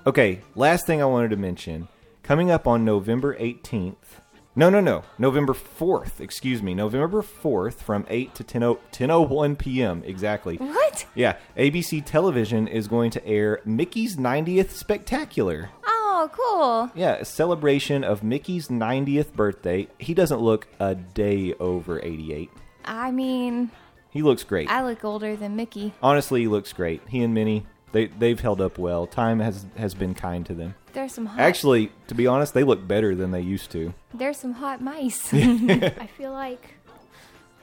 Okay, 0.07 0.41
last 0.55 0.87
thing 0.87 1.03
I 1.03 1.05
wanted 1.07 1.31
to 1.31 1.37
mention. 1.37 1.89
Coming 2.23 2.51
up 2.51 2.67
on 2.67 2.85
November 2.85 3.35
18th. 3.37 4.21
No, 4.61 4.69
no, 4.69 4.79
no. 4.83 5.05
November 5.17 5.55
4th, 5.55 6.21
excuse 6.21 6.63
me. 6.63 6.75
November 6.75 7.23
4th 7.23 7.77
from 7.77 8.05
8 8.11 8.35
to 8.35 8.45
10 8.45 8.61
10:01 8.61 9.57
p.m. 9.57 10.03
exactly. 10.05 10.57
What? 10.59 11.07
Yeah, 11.15 11.37
ABC 11.57 12.05
Television 12.05 12.69
is 12.69 12.87
going 12.87 13.11
to 13.13 13.27
air 13.27 13.63
Mickey's 13.65 14.17
90th 14.19 14.73
Spectacular. 14.73 15.71
Oh, 15.87 16.29
cool. 16.31 16.91
Yeah, 16.95 17.15
a 17.15 17.25
celebration 17.25 18.05
of 18.05 18.23
Mickey's 18.23 18.69
90th 18.69 19.33
birthday. 19.33 19.89
He 19.97 20.13
doesn't 20.13 20.43
look 20.43 20.69
a 20.79 20.95
day 20.95 21.55
over 21.55 21.99
88. 21.99 22.51
I 22.85 23.13
mean, 23.13 23.71
He 24.11 24.21
looks 24.21 24.45
great. 24.45 24.69
I 24.69 24.85
look 24.85 25.03
older 25.07 25.37
than 25.37 25.57
Mickey. 25.57 25.95
Honestly, 26.03 26.43
he 26.43 26.49
looks 26.49 26.75
great. 26.75 27.01
He 27.09 27.23
and 27.23 27.33
Minnie, 27.33 27.65
they 27.93 28.07
they've 28.07 28.39
held 28.41 28.61
up 28.61 28.79
well. 28.79 29.07
Time 29.07 29.41
has 29.41 29.67
has 29.77 29.95
been 29.95 30.15
kind 30.15 30.45
to 30.47 30.55
them. 30.55 30.75
There's 30.93 31.13
some 31.13 31.27
hot. 31.27 31.39
Actually, 31.41 31.93
to 32.09 32.15
be 32.15 32.27
honest, 32.27 32.53
they 32.55 32.65
look 32.65 32.87
better 32.87 33.15
than 33.15 33.31
they 33.31 33.41
used 33.41 33.71
to. 33.73 33.95
there's 34.13 34.39
some 34.39 34.53
hot 34.53 34.81
mice. 34.81 35.33
I 35.35 36.09
feel 36.19 36.33
like, 36.33 36.75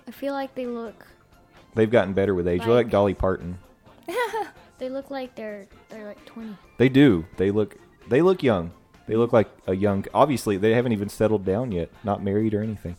I 0.08 0.12
feel 0.12 0.34
like 0.34 0.56
they 0.56 0.66
look, 0.66 1.06
They've 1.76 1.92
gotten 1.92 2.14
better 2.14 2.34
with 2.34 2.48
age. 2.48 2.62
Like 2.62 2.70
Like- 2.70 2.90
Dolly 2.90 3.14
Parton. 3.14 3.60
they 4.80 4.90
look 4.90 5.12
like 5.12 5.36
they're 5.36 5.68
they're 5.90 6.06
like 6.08 6.24
20. 6.26 6.56
They 6.78 6.90
do. 6.90 7.26
They 7.38 7.52
look 7.52 7.76
they 8.08 8.22
look 8.22 8.42
young. 8.44 8.72
They 9.08 9.16
look 9.16 9.32
like 9.34 9.50
a 9.68 9.76
young 9.76 10.06
obviously 10.14 10.58
they 10.58 10.74
haven't 10.74 10.94
even 10.94 11.10
settled 11.10 11.46
down 11.46 11.72
yet, 11.72 11.90
not 12.04 12.24
married 12.24 12.54
or 12.54 12.62
anything. 12.62 12.96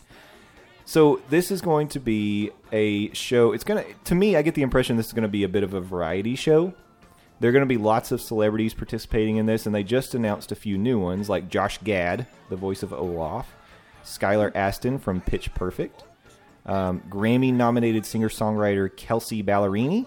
So 0.85 1.21
this 1.29 1.51
is 1.51 1.61
going 1.61 1.89
to 1.89 2.01
be 2.01 2.51
a 2.73 3.13
show. 3.15 3.53
It's 3.53 3.65
going 3.65 3.83
to 3.85 3.95
to 4.05 4.15
me 4.15 4.37
I 4.37 4.43
get 4.43 4.55
the 4.55 4.63
impression 4.63 4.97
this 4.97 5.07
is 5.07 5.13
going 5.13 5.23
to 5.23 5.29
be 5.29 5.43
a 5.45 5.49
bit 5.49 5.63
of 5.63 5.73
a 5.75 5.81
variety 5.81 6.35
show. 6.37 6.75
There 7.41 7.51
are 7.51 7.53
going 7.53 7.61
to 7.61 7.67
be 7.67 7.77
lots 7.77 8.11
of 8.11 8.21
celebrities 8.21 8.75
participating 8.75 9.37
in 9.37 9.47
this 9.47 9.67
and 9.67 9.75
they 9.75 9.85
just 9.85 10.15
announced 10.15 10.51
a 10.51 10.57
few 10.57 10.77
new 10.77 10.99
ones 10.99 11.29
like 11.29 11.49
Josh 11.49 11.79
Gad, 11.79 12.27
the 12.51 12.57
voice 12.57 12.83
of 12.83 12.93
Olaf, 12.93 13.55
Skylar 14.05 14.55
Astin 14.55 14.99
from 14.99 15.21
Pitch 15.21 15.55
Perfect, 15.55 16.05
um, 16.67 17.01
Grammy 17.09 17.53
nominated 17.53 18.05
singer 18.05 18.29
songwriter 18.29 18.95
Kelsea 18.95 19.43
Ballerini, 19.43 20.07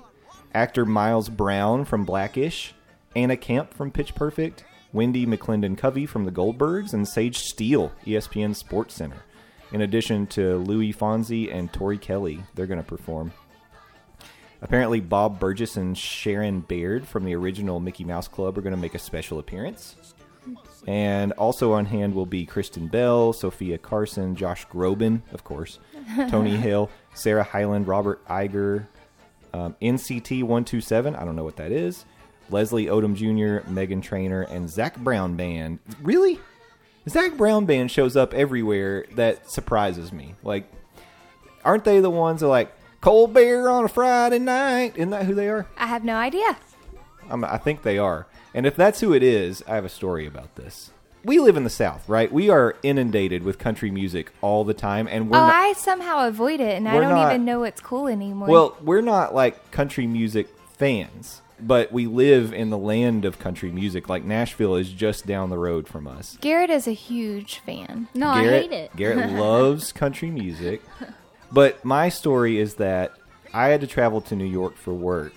actor 0.53 0.85
Miles 0.85 1.29
Brown 1.29 1.85
from 1.85 2.05
Blackish, 2.05 2.73
Anna 3.15 3.37
Camp 3.37 3.73
from 3.73 3.91
Pitch 3.91 4.13
Perfect, 4.13 4.63
Wendi 4.93 5.25
McLendon-Covey 5.25 6.05
from 6.05 6.25
The 6.25 6.31
Goldbergs, 6.31 6.93
and 6.93 7.07
Sage 7.07 7.39
Steele, 7.39 7.91
ESPN 8.05 8.55
Sports 8.55 8.95
Center. 8.95 9.23
In 9.71 9.81
addition 9.81 10.27
to 10.27 10.57
Luis 10.57 10.95
Fonsi 10.95 11.53
and 11.53 11.71
Tori 11.71 11.97
Kelly, 11.97 12.43
they're 12.55 12.67
going 12.67 12.81
to 12.81 12.87
perform. 12.87 13.31
Apparently, 14.61 14.99
Bob 14.99 15.39
Burgess 15.39 15.75
and 15.75 15.97
Sharon 15.97 16.61
Baird 16.61 17.07
from 17.07 17.25
the 17.25 17.35
original 17.35 17.79
Mickey 17.79 18.03
Mouse 18.03 18.27
Club 18.27 18.57
are 18.57 18.61
going 18.61 18.75
to 18.75 18.79
make 18.79 18.93
a 18.93 18.99
special 18.99 19.39
appearance. 19.39 19.95
And 20.87 21.31
also 21.33 21.73
on 21.73 21.85
hand 21.85 22.15
will 22.15 22.25
be 22.25 22.45
Kristen 22.45 22.87
Bell, 22.87 23.33
Sofia 23.33 23.77
Carson, 23.77 24.35
Josh 24.35 24.67
Groban, 24.67 25.21
of 25.31 25.43
course, 25.43 25.79
Tony 26.29 26.55
Hill, 26.55 26.89
Sarah 27.13 27.43
Hyland, 27.43 27.87
Robert 27.87 28.25
Iger, 28.27 28.87
um, 29.53 29.75
NCT 29.81 30.41
127, 30.41 31.15
I 31.15 31.25
don't 31.25 31.35
know 31.35 31.43
what 31.43 31.57
that 31.57 31.71
is, 31.71 32.05
Leslie 32.49 32.85
Odom 32.85 33.15
Jr., 33.15 33.67
Meghan 33.69 34.01
Trainor, 34.01 34.43
and 34.43 34.69
Zac 34.69 34.97
Brown 34.97 35.35
Band. 35.35 35.79
Really? 36.01 36.39
Zac 37.07 37.37
Brown 37.37 37.65
Band 37.65 37.91
shows 37.91 38.15
up 38.15 38.33
everywhere 38.33 39.05
that 39.15 39.49
surprises 39.49 40.11
me. 40.11 40.35
Like, 40.43 40.71
aren't 41.63 41.83
they 41.83 41.99
the 41.99 42.09
ones 42.09 42.39
that 42.41 42.47
are 42.47 42.49
like, 42.49 42.73
Cold 43.01 43.33
Beer 43.33 43.67
on 43.67 43.83
a 43.83 43.87
Friday 43.87 44.37
night? 44.37 44.93
Isn't 44.95 45.09
that 45.09 45.25
who 45.25 45.33
they 45.33 45.49
are? 45.49 45.65
I 45.75 45.87
have 45.87 46.03
no 46.03 46.15
idea. 46.15 46.55
I'm, 47.29 47.43
I 47.43 47.57
think 47.57 47.81
they 47.81 47.97
are. 47.97 48.27
And 48.53 48.67
if 48.67 48.75
that's 48.75 48.99
who 48.99 49.11
it 49.13 49.23
is, 49.23 49.63
I 49.67 49.73
have 49.73 49.85
a 49.85 49.89
story 49.89 50.27
about 50.27 50.55
this. 50.55 50.91
We 51.23 51.39
live 51.39 51.57
in 51.57 51.63
the 51.63 51.69
South, 51.69 52.07
right? 52.07 52.31
We 52.31 52.49
are 52.49 52.75
inundated 52.83 53.43
with 53.43 53.57
country 53.57 53.89
music 53.89 54.31
all 54.41 54.63
the 54.63 54.73
time, 54.75 55.07
and 55.07 55.29
we're 55.29 55.37
oh, 55.37 55.47
not. 55.47 55.53
I 55.53 55.73
somehow 55.73 56.27
avoid 56.27 56.59
it, 56.59 56.77
and 56.77 56.87
I 56.87 56.99
don't 56.99 57.09
not- 57.09 57.31
even 57.31 57.43
know 57.43 57.63
it's 57.63 57.81
cool 57.81 58.07
anymore. 58.07 58.47
Well, 58.47 58.77
we're 58.81 59.01
not 59.01 59.33
like 59.33 59.71
country 59.71 60.05
music 60.05 60.47
fans, 60.77 61.41
but 61.59 61.91
we 61.91 62.05
live 62.07 62.53
in 62.53 62.69
the 62.69 62.77
land 62.77 63.25
of 63.25 63.39
country 63.39 63.71
music. 63.71 64.09
Like 64.09 64.23
Nashville 64.23 64.75
is 64.75 64.91
just 64.91 65.25
down 65.25 65.49
the 65.49 65.59
road 65.59 65.87
from 65.87 66.07
us. 66.07 66.37
Garrett 66.41 66.69
is 66.69 66.87
a 66.87 66.93
huge 66.93 67.59
fan. 67.59 68.09
No, 68.13 68.33
Garrett, 68.33 68.47
I 68.47 68.61
hate 68.61 68.71
it. 68.71 68.95
Garrett 68.95 69.31
loves 69.39 69.91
country 69.91 70.29
music. 70.31 70.81
But 71.51 71.83
my 71.83 72.09
story 72.09 72.59
is 72.59 72.75
that 72.75 73.13
I 73.53 73.67
had 73.67 73.81
to 73.81 73.87
travel 73.87 74.21
to 74.21 74.35
New 74.35 74.45
York 74.45 74.77
for 74.77 74.93
work 74.93 75.33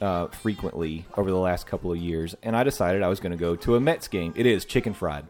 uh, 0.00 0.28
frequently 0.28 1.04
over 1.16 1.30
the 1.30 1.36
last 1.38 1.66
couple 1.66 1.92
of 1.92 1.98
years, 1.98 2.34
and 2.42 2.56
I 2.56 2.64
decided 2.64 3.02
I 3.02 3.08
was 3.08 3.20
going 3.20 3.32
to 3.32 3.38
go 3.38 3.56
to 3.56 3.76
a 3.76 3.80
Mets 3.80 4.08
game. 4.08 4.32
It 4.36 4.46
is 4.46 4.64
chicken 4.64 4.94
fried. 4.94 5.26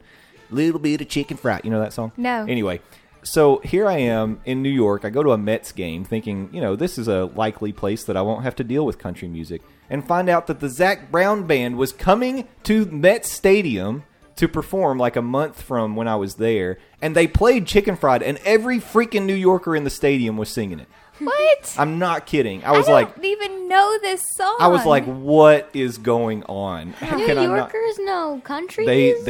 Little 0.50 0.80
bit 0.80 1.00
of 1.00 1.08
chicken 1.08 1.36
fried. 1.36 1.64
You 1.64 1.70
know 1.70 1.80
that 1.80 1.92
song? 1.92 2.12
No. 2.16 2.44
Anyway, 2.48 2.80
so 3.22 3.58
here 3.58 3.88
I 3.88 3.98
am 3.98 4.40
in 4.44 4.62
New 4.62 4.70
York. 4.70 5.04
I 5.04 5.10
go 5.10 5.22
to 5.22 5.32
a 5.32 5.38
Mets 5.38 5.72
game 5.72 6.04
thinking, 6.04 6.48
you 6.52 6.60
know, 6.60 6.76
this 6.76 6.98
is 6.98 7.08
a 7.08 7.24
likely 7.24 7.72
place 7.72 8.04
that 8.04 8.16
I 8.16 8.22
won't 8.22 8.44
have 8.44 8.56
to 8.56 8.64
deal 8.64 8.86
with 8.86 8.98
country 8.98 9.28
music, 9.28 9.62
and 9.88 10.06
find 10.06 10.28
out 10.28 10.46
that 10.46 10.60
the 10.60 10.68
Zac 10.68 11.10
Brown 11.10 11.48
Band 11.48 11.76
was 11.76 11.92
coming 11.92 12.46
to 12.62 12.86
Mets 12.86 13.30
Stadium 13.30 14.04
to 14.40 14.48
perform 14.48 14.96
like 14.98 15.16
a 15.16 15.22
month 15.22 15.60
from 15.60 15.96
when 15.96 16.08
I 16.08 16.16
was 16.16 16.36
there, 16.36 16.78
and 17.02 17.14
they 17.14 17.26
played 17.26 17.66
Chicken 17.66 17.94
Fried, 17.94 18.22
and 18.22 18.38
every 18.38 18.78
freaking 18.78 19.26
New 19.26 19.34
Yorker 19.34 19.76
in 19.76 19.84
the 19.84 19.90
stadium 19.90 20.38
was 20.38 20.48
singing 20.48 20.80
it. 20.80 20.88
What? 21.18 21.76
I'm 21.78 21.98
not 21.98 22.24
kidding. 22.24 22.64
I 22.64 22.68
I 22.68 22.76
was 22.78 22.86
don't 22.86 22.94
like, 22.94 23.22
even 23.22 23.68
know 23.68 23.98
this 24.00 24.22
song. 24.34 24.56
I 24.58 24.68
was 24.68 24.86
like, 24.86 25.04
what 25.04 25.68
is 25.74 25.98
going 25.98 26.44
on? 26.44 26.94
How 26.94 27.18
New 27.18 27.26
I 27.26 27.44
Yorkers 27.44 27.98
know 27.98 28.40
country 28.42 28.86
they 28.86 29.12
music. 29.12 29.24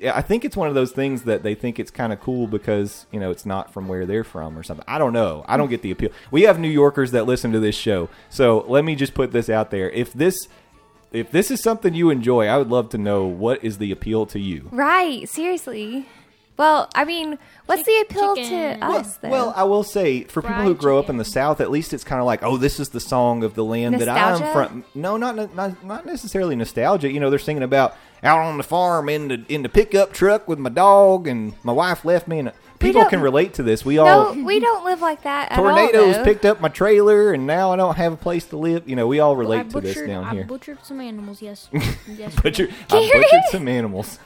they 0.00 0.10
I 0.10 0.20
think 0.20 0.44
it's 0.44 0.54
one 0.54 0.68
of 0.68 0.74
those 0.74 0.92
things 0.92 1.22
that 1.22 1.42
they 1.42 1.54
think 1.54 1.78
it's 1.78 1.90
kind 1.90 2.12
of 2.12 2.20
cool 2.20 2.46
because 2.46 3.06
you 3.10 3.18
know 3.18 3.30
it's 3.30 3.46
not 3.46 3.72
from 3.72 3.88
where 3.88 4.04
they're 4.04 4.22
from 4.22 4.58
or 4.58 4.62
something. 4.62 4.84
I 4.86 4.98
don't 4.98 5.14
know. 5.14 5.42
I 5.48 5.56
don't 5.56 5.70
get 5.70 5.80
the 5.80 5.90
appeal. 5.90 6.10
We 6.30 6.42
have 6.42 6.58
New 6.58 6.68
Yorkers 6.68 7.12
that 7.12 7.24
listen 7.24 7.52
to 7.52 7.60
this 7.60 7.74
show, 7.74 8.10
so 8.28 8.66
let 8.68 8.84
me 8.84 8.94
just 8.94 9.14
put 9.14 9.32
this 9.32 9.48
out 9.48 9.70
there. 9.70 9.88
If 9.88 10.12
this 10.12 10.46
if 11.12 11.30
this 11.30 11.50
is 11.50 11.62
something 11.62 11.94
you 11.94 12.10
enjoy, 12.10 12.46
I 12.46 12.58
would 12.58 12.68
love 12.68 12.88
to 12.90 12.98
know 12.98 13.24
what 13.26 13.62
is 13.64 13.78
the 13.78 13.92
appeal 13.92 14.26
to 14.26 14.38
you. 14.38 14.68
right. 14.72 15.28
Seriously. 15.28 16.06
Well, 16.56 16.90
I 16.94 17.06
mean, 17.06 17.38
what's 17.64 17.84
the 17.84 18.00
appeal 18.02 18.36
chicken. 18.36 18.80
to 18.80 18.84
us 18.84 19.16
though? 19.16 19.30
Well, 19.30 19.54
I 19.56 19.64
will 19.64 19.82
say 19.82 20.24
for 20.24 20.42
people 20.42 20.56
who 20.56 20.74
Fried 20.74 20.78
grow 20.78 20.98
up 20.98 21.08
in 21.08 21.16
the 21.16 21.24
South, 21.24 21.58
at 21.58 21.70
least 21.70 21.94
it's 21.94 22.04
kind 22.04 22.20
of 22.20 22.26
like, 22.26 22.42
oh, 22.42 22.58
this 22.58 22.78
is 22.78 22.90
the 22.90 23.00
song 23.00 23.42
of 23.44 23.54
the 23.54 23.64
land 23.64 23.98
that 23.98 24.10
I'm 24.10 24.52
from. 24.52 24.84
No, 24.94 25.16
not, 25.16 25.54
not 25.54 25.82
not 25.82 26.04
necessarily 26.04 26.54
nostalgia. 26.54 27.10
You 27.10 27.18
know, 27.18 27.30
they're 27.30 27.38
singing 27.38 27.62
about 27.62 27.96
out 28.22 28.40
on 28.40 28.58
the 28.58 28.62
farm 28.62 29.08
in 29.08 29.28
the 29.28 29.44
in 29.48 29.62
the 29.62 29.70
pickup 29.70 30.12
truck 30.12 30.46
with 30.46 30.58
my 30.58 30.68
dog, 30.68 31.26
and 31.26 31.54
my 31.62 31.72
wife 31.72 32.04
left 32.04 32.28
me. 32.28 32.40
And 32.40 32.52
people 32.80 33.04
can 33.04 33.20
relate 33.20 33.54
to 33.54 33.62
this. 33.62 33.84
We 33.84 33.98
all 33.98 34.34
no, 34.34 34.42
we 34.44 34.58
don't 34.58 34.84
live 34.84 35.00
like 35.00 35.22
that. 35.22 35.52
At 35.52 35.56
tornadoes 35.56 36.16
all, 36.16 36.24
though. 36.24 36.24
picked 36.24 36.44
up 36.44 36.60
my 36.60 36.68
trailer, 36.68 37.32
and 37.32 37.46
now 37.46 37.72
I 37.72 37.76
don't 37.76 37.96
have 37.96 38.12
a 38.12 38.16
place 38.16 38.46
to 38.46 38.56
live. 38.56 38.88
You 38.88 38.96
know, 38.96 39.06
we 39.06 39.20
all 39.20 39.34
I 39.36 39.38
relate 39.38 39.70
to 39.70 39.80
this 39.80 39.94
butchered, 39.94 40.08
down 40.08 40.24
I 40.24 40.32
here. 40.32 40.44
butchered 40.44 40.84
some 40.84 41.00
animals. 41.00 41.40
Yes, 41.42 41.68
yes. 42.08 42.34
Butcher, 42.40 42.68
I 42.90 43.10
butchered 43.12 43.44
some 43.50 43.68
animals. 43.68 44.18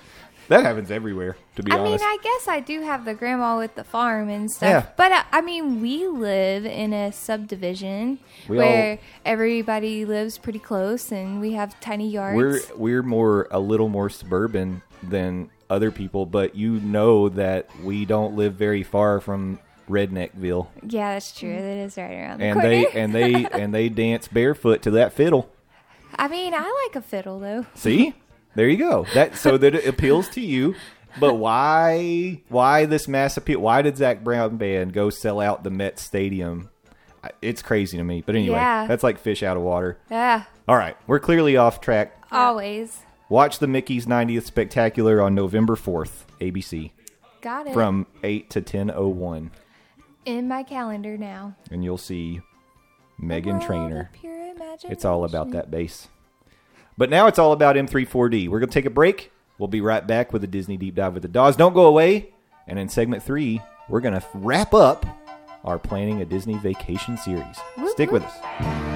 That 0.48 0.62
happens 0.62 0.90
everywhere, 0.90 1.38
to 1.56 1.62
be 1.62 1.72
honest. 1.72 2.04
I 2.04 2.06
mean. 2.06 2.18
I 2.20 2.22
guess 2.22 2.48
I 2.48 2.60
do 2.60 2.82
have 2.82 3.06
the 3.06 3.14
grandma 3.14 3.56
with 3.56 3.76
the 3.76 3.84
farm 3.84 4.28
and 4.28 4.50
stuff. 4.50 4.84
Yeah. 4.84 4.92
But 4.94 5.10
uh, 5.10 5.22
I 5.32 5.40
mean, 5.40 5.80
we 5.80 6.06
live 6.06 6.66
in 6.66 6.92
a 6.92 7.12
subdivision 7.12 8.18
We 8.46 8.58
where 8.58 8.90
all- 8.92 8.98
everybody 9.24 10.04
lives 10.04 10.36
pretty 10.36 10.58
close 10.58 11.10
and 11.10 11.40
we 11.40 11.52
have 11.52 11.80
tiny 11.80 12.10
yards. 12.10 12.36
we're 12.36 12.60
we're 12.76 13.02
more 13.02 13.48
a 13.50 13.58
little 13.58 13.88
more 13.88 14.10
suburban 14.10 14.82
than 15.02 15.48
other 15.70 15.90
people, 15.90 16.26
but 16.26 16.54
you 16.54 16.80
know 16.80 17.28
that 17.30 17.68
we 17.82 18.04
don't 18.04 18.36
live 18.36 18.54
very 18.54 18.82
far 18.82 19.20
from 19.20 19.58
Redneckville, 19.88 20.68
yeah, 20.82 21.12
that's 21.14 21.38
true. 21.38 21.52
That 21.54 21.76
is 21.78 21.96
right 21.98 22.10
around 22.10 22.38
the 22.40 22.44
and 22.46 22.54
corner. 22.54 22.68
they 22.68 22.86
and 23.00 23.14
they 23.14 23.44
and 23.46 23.74
they 23.74 23.88
dance 23.90 24.28
barefoot 24.28 24.82
to 24.82 24.90
that 24.92 25.12
fiddle. 25.12 25.50
I 26.16 26.28
mean, 26.28 26.54
I 26.54 26.86
like 26.86 26.96
a 26.96 27.02
fiddle 27.06 27.38
though. 27.38 27.66
See, 27.74 28.14
there 28.54 28.68
you 28.68 28.78
go. 28.78 29.06
That 29.14 29.36
so 29.36 29.58
that 29.58 29.74
it 29.74 29.86
appeals 29.86 30.28
to 30.30 30.40
you. 30.40 30.74
But 31.20 31.34
why 31.34 32.40
why 32.48 32.86
this 32.86 33.06
mass 33.08 33.36
appeal? 33.36 33.60
Why 33.60 33.82
did 33.82 33.96
Zac 33.98 34.24
Brown 34.24 34.56
band 34.56 34.92
go 34.94 35.10
sell 35.10 35.38
out 35.40 35.64
the 35.64 35.70
Met 35.70 35.98
Stadium? 35.98 36.70
It's 37.42 37.62
crazy 37.62 37.96
to 37.98 38.04
me. 38.04 38.22
But 38.24 38.36
anyway, 38.36 38.56
Yeah. 38.56 38.86
that's 38.86 39.02
like 39.02 39.18
fish 39.18 39.42
out 39.42 39.56
of 39.56 39.62
water. 39.62 39.98
Yeah, 40.10 40.44
All 40.68 40.76
right, 40.76 40.96
we're 41.06 41.20
clearly 41.20 41.56
off 41.56 41.80
track. 41.80 42.16
always. 42.32 43.00
Watch 43.34 43.58
the 43.58 43.66
Mickey's 43.66 44.06
90th 44.06 44.44
Spectacular 44.44 45.20
on 45.20 45.34
November 45.34 45.74
4th, 45.74 46.22
ABC, 46.40 46.92
Got 47.40 47.66
it. 47.66 47.72
from 47.74 48.06
8 48.22 48.48
to 48.50 48.62
10:01, 48.62 49.50
in 50.24 50.46
my 50.46 50.62
calendar 50.62 51.18
now. 51.18 51.56
and 51.68 51.82
you'll 51.82 51.98
see 51.98 52.42
Meghan 53.20 53.60
Trainor. 53.66 54.12
It's 54.84 55.04
all 55.04 55.24
about 55.24 55.50
that 55.50 55.68
bass. 55.68 56.06
But 56.96 57.10
now 57.10 57.26
it's 57.26 57.40
all 57.40 57.50
about 57.50 57.74
M34D. 57.74 58.48
We're 58.48 58.60
going 58.60 58.70
to 58.70 58.72
take 58.72 58.86
a 58.86 58.90
break. 58.90 59.32
We'll 59.58 59.66
be 59.66 59.80
right 59.80 60.06
back 60.06 60.32
with 60.32 60.44
a 60.44 60.46
Disney 60.46 60.76
deep 60.76 60.94
dive 60.94 61.14
with 61.14 61.22
the 61.22 61.28
Dawes. 61.28 61.56
Don't 61.56 61.74
go 61.74 61.86
away. 61.86 62.32
And 62.68 62.78
in 62.78 62.88
segment 62.88 63.24
3, 63.24 63.60
we're 63.88 64.00
going 64.00 64.14
to 64.14 64.24
wrap 64.34 64.72
up 64.74 65.04
our 65.64 65.80
planning 65.80 66.22
a 66.22 66.24
Disney 66.24 66.54
vacation 66.58 67.16
series. 67.16 67.58
Whoop, 67.76 67.90
Stick 67.90 68.12
whoop. 68.12 68.22
with 68.22 68.30
us. 68.30 68.93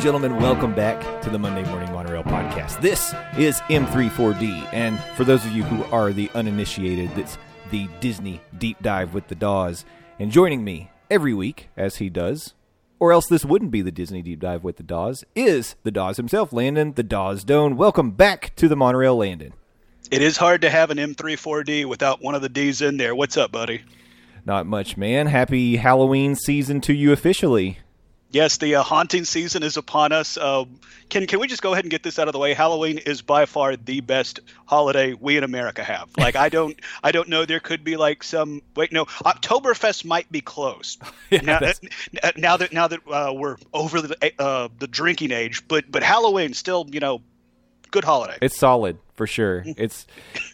And 0.00 0.04
gentlemen, 0.06 0.36
welcome 0.38 0.74
back 0.74 1.20
to 1.20 1.28
the 1.28 1.38
Monday 1.38 1.62
Morning 1.64 1.92
Monorail 1.92 2.22
podcast. 2.22 2.80
This 2.80 3.12
is 3.36 3.60
M34D, 3.68 4.66
and 4.72 4.98
for 5.14 5.24
those 5.24 5.44
of 5.44 5.52
you 5.52 5.62
who 5.62 5.84
are 5.94 6.10
the 6.10 6.30
uninitiated, 6.34 7.18
it's 7.18 7.36
the 7.70 7.86
Disney 8.00 8.40
Deep 8.56 8.80
Dive 8.80 9.12
with 9.12 9.28
the 9.28 9.34
Dawes. 9.34 9.84
And 10.18 10.32
joining 10.32 10.64
me 10.64 10.90
every 11.10 11.34
week, 11.34 11.68
as 11.76 11.96
he 11.96 12.08
does, 12.08 12.54
or 12.98 13.12
else 13.12 13.26
this 13.26 13.44
wouldn't 13.44 13.72
be 13.72 13.82
the 13.82 13.90
Disney 13.90 14.22
Deep 14.22 14.40
Dive 14.40 14.64
with 14.64 14.78
the 14.78 14.82
Dawes, 14.82 15.22
is 15.34 15.76
the 15.82 15.90
Dawes 15.90 16.16
himself, 16.16 16.50
Landon, 16.50 16.94
the 16.94 17.02
Dawes 17.02 17.44
Doan. 17.44 17.76
Welcome 17.76 18.12
back 18.12 18.56
to 18.56 18.68
the 18.68 18.76
Monorail, 18.76 19.18
Landon. 19.18 19.52
It 20.10 20.22
is 20.22 20.38
hard 20.38 20.62
to 20.62 20.70
have 20.70 20.90
an 20.90 20.96
M34D 20.96 21.84
without 21.84 22.22
one 22.22 22.34
of 22.34 22.40
the 22.40 22.48
D's 22.48 22.80
in 22.80 22.96
there. 22.96 23.14
What's 23.14 23.36
up, 23.36 23.52
buddy? 23.52 23.82
Not 24.46 24.64
much, 24.64 24.96
man. 24.96 25.26
Happy 25.26 25.76
Halloween 25.76 26.36
season 26.36 26.80
to 26.82 26.94
you 26.94 27.12
officially. 27.12 27.80
Yes, 28.32 28.58
the 28.58 28.76
uh, 28.76 28.82
haunting 28.82 29.24
season 29.24 29.62
is 29.64 29.76
upon 29.76 30.12
us. 30.12 30.36
Uh, 30.36 30.64
can 31.08 31.26
can 31.26 31.40
we 31.40 31.48
just 31.48 31.62
go 31.62 31.72
ahead 31.72 31.84
and 31.84 31.90
get 31.90 32.04
this 32.04 32.18
out 32.18 32.28
of 32.28 32.32
the 32.32 32.38
way? 32.38 32.54
Halloween 32.54 32.98
is 32.98 33.22
by 33.22 33.44
far 33.44 33.74
the 33.76 34.00
best 34.00 34.38
holiday 34.66 35.14
we 35.14 35.36
in 35.36 35.42
America 35.44 35.82
have. 35.82 36.08
Like 36.18 36.36
I 36.36 36.48
don't 36.48 36.78
I 37.02 37.10
don't 37.12 37.28
know 37.28 37.44
there 37.44 37.58
could 37.60 37.82
be 37.82 37.96
like 37.96 38.22
some 38.22 38.62
wait 38.76 38.92
no 38.92 39.06
Oktoberfest 39.06 40.04
might 40.04 40.30
be 40.30 40.40
close. 40.40 40.96
now, 41.32 41.58
that's- 41.58 41.80
uh, 42.22 42.30
now 42.36 42.56
that 42.58 42.72
now 42.72 42.86
that 42.88 43.00
uh, 43.10 43.32
we're 43.34 43.56
over 43.72 44.00
the 44.00 44.32
uh, 44.40 44.68
the 44.78 44.86
drinking 44.86 45.32
age, 45.32 45.66
but 45.66 45.90
but 45.90 46.02
Halloween 46.04 46.54
still 46.54 46.86
you 46.92 47.00
know 47.00 47.22
good 47.90 48.04
holiday 48.04 48.38
It's 48.40 48.58
solid 48.58 48.98
for 49.14 49.26
sure. 49.26 49.64
It's 49.76 50.06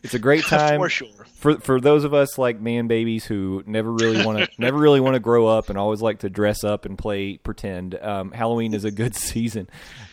it's 0.03 0.14
a 0.14 0.18
great 0.18 0.44
time 0.49 0.81
for 0.81 0.88
sure. 0.88 1.09
for 1.35 1.59
for 1.61 1.81
those 1.81 2.05
of 2.05 2.14
us 2.14 2.38
like 2.38 2.61
man 2.61 2.87
babies 2.87 3.25
who 3.25 3.62
never 3.66 3.92
really 3.92 4.25
want 4.25 4.38
to 4.38 4.49
never 4.59 4.77
really 4.77 5.01
want 5.01 5.14
to 5.14 5.20
grow 5.20 5.46
up 5.46 5.68
and 5.68 5.79
always 5.79 6.03
like 6.03 6.20
to 6.20 6.31
dress 6.31 6.64
up 6.64 6.85
and 6.85 6.99
play 6.99 7.37
pretend. 7.37 7.94
Um, 7.96 8.33
Halloween 8.33 8.75
is 8.75 8.85
a 8.85 8.90
good 8.90 9.14
season, 9.14 9.68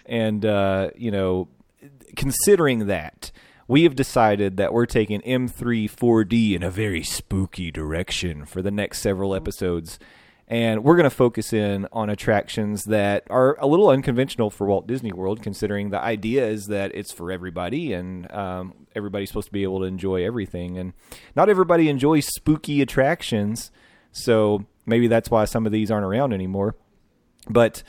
and 0.05 0.45
uh, 0.45 0.91
you 0.95 1.11
know, 1.11 1.47
considering 2.15 2.87
that. 2.87 3.31
We 3.65 3.83
have 3.83 3.95
decided 3.95 4.57
that 4.57 4.73
we're 4.73 4.85
taking 4.85 5.21
M3-4D 5.21 6.53
in 6.53 6.63
a 6.63 6.69
very 6.69 7.01
spooky 7.01 7.71
direction 7.71 8.45
for 8.45 8.61
the 8.61 8.71
next 8.71 8.99
several 8.99 9.33
episodes. 9.33 9.97
And 10.47 10.83
we're 10.83 10.97
going 10.97 11.09
to 11.09 11.15
focus 11.15 11.53
in 11.53 11.87
on 11.93 12.09
attractions 12.09 12.83
that 12.85 13.23
are 13.29 13.57
a 13.59 13.65
little 13.65 13.89
unconventional 13.89 14.49
for 14.49 14.67
Walt 14.67 14.87
Disney 14.87 15.11
World, 15.11 15.41
considering 15.41 15.89
the 15.89 15.99
idea 16.01 16.45
is 16.45 16.67
that 16.67 16.93
it's 16.93 17.11
for 17.11 17.31
everybody 17.31 17.93
and 17.93 18.29
um, 18.31 18.73
everybody's 18.95 19.29
supposed 19.29 19.47
to 19.47 19.53
be 19.53 19.63
able 19.63 19.79
to 19.79 19.85
enjoy 19.85 20.25
everything. 20.25 20.77
And 20.77 20.93
not 21.35 21.49
everybody 21.49 21.87
enjoys 21.87 22.27
spooky 22.27 22.81
attractions. 22.81 23.71
So 24.11 24.65
maybe 24.85 25.07
that's 25.07 25.31
why 25.31 25.45
some 25.45 25.65
of 25.65 25.71
these 25.71 25.89
aren't 25.89 26.05
around 26.05 26.33
anymore. 26.33 26.75
But 27.49 27.83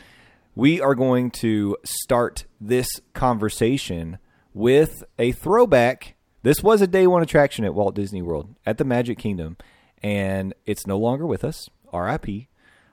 we 0.55 0.81
are 0.81 0.95
going 0.95 1.31
to 1.33 1.77
start 1.85 2.45
this 2.61 2.87
conversation 3.13 4.19
with 4.53 5.03
a 5.19 5.33
throwback. 5.33 6.15
This 6.43 6.63
was 6.63 6.81
a 6.81 6.87
day 6.87 7.07
one 7.07 7.23
attraction 7.23 7.65
at 7.65 7.75
Walt 7.75 7.95
Disney 7.95 8.23
World 8.23 8.55
at 8.65 8.79
the 8.79 8.85
Magic 8.85 9.19
Kingdom, 9.19 9.57
and 10.03 10.55
it's 10.67 10.87
no 10.87 10.99
longer 10.99 11.27
with 11.27 11.43
us. 11.43 11.69
RIP. 11.95 12.47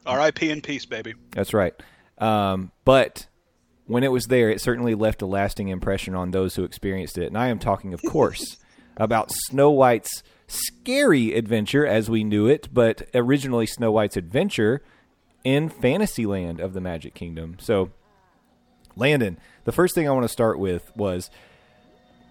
R.I.P. 0.06 0.50
in 0.50 0.62
peace, 0.62 0.86
baby. 0.86 1.14
That's 1.32 1.54
right. 1.54 1.74
Um, 2.18 2.72
but 2.86 3.28
when 3.86 4.04
it 4.04 4.12
was 4.12 4.26
there, 4.26 4.50
it 4.50 4.62
certainly 4.62 4.96
left 4.96 5.22
a 5.22 5.26
lasting 5.26 5.68
impression 5.68 6.16
on 6.16 6.32
those 6.32 6.56
who 6.56 6.64
experienced 6.64 7.18
it. 7.18 7.28
And 7.28 7.38
I 7.38 7.48
am 7.48 7.60
talking, 7.60 7.94
of 7.94 8.02
course, 8.08 8.58
about 8.98 9.32
Snow 9.32 9.70
White's 9.72 10.24
scary 10.48 11.34
adventure 11.34 11.86
as 11.86 12.10
we 12.10 12.24
knew 12.24 12.48
it, 12.48 12.70
but 12.74 13.04
originally 13.14 13.66
Snow 13.66 13.92
White's 13.92 14.18
adventure 14.18 14.82
in 15.44 15.70
Fantasyland 15.70 16.60
of 16.60 16.74
the 16.74 16.82
Magic 16.82 17.14
Kingdom. 17.14 17.58
So, 17.60 17.92
Landon, 18.96 19.40
the 19.64 19.72
first 19.72 19.96
thing 19.96 20.08
I 20.08 20.12
want 20.12 20.24
to 20.24 20.30
start 20.30 20.60
with 20.60 20.92
was 20.96 21.30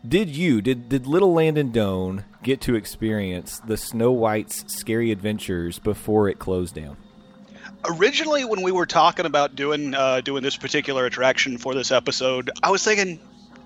did 0.07 0.29
you 0.29 0.63
did 0.63 0.89
did 0.89 1.07
little 1.07 1.33
Landon 1.33 1.71
Doan 1.71 2.25
get 2.43 2.61
to 2.63 2.75
experience 2.75 3.61
the 3.61 3.77
Snow 3.77 4.11
White's 4.13 4.65
scary 4.73 5.11
adventures 5.11 5.79
before 5.79 6.29
it 6.29 6.39
closed 6.39 6.75
down? 6.75 6.97
Originally, 7.85 8.45
when 8.45 8.63
we 8.63 8.73
were 8.73 8.87
talking 8.87 9.27
about 9.27 9.55
doing 9.55 9.95
uh, 9.95 10.21
doing 10.21 10.43
this 10.43 10.57
particular 10.57 11.07
attraction 11.07 11.59
for 11.59 11.75
this 11.75 11.91
episode, 11.91 12.51
I 12.63 12.71
was 12.71 12.85
thinking, 12.85 13.21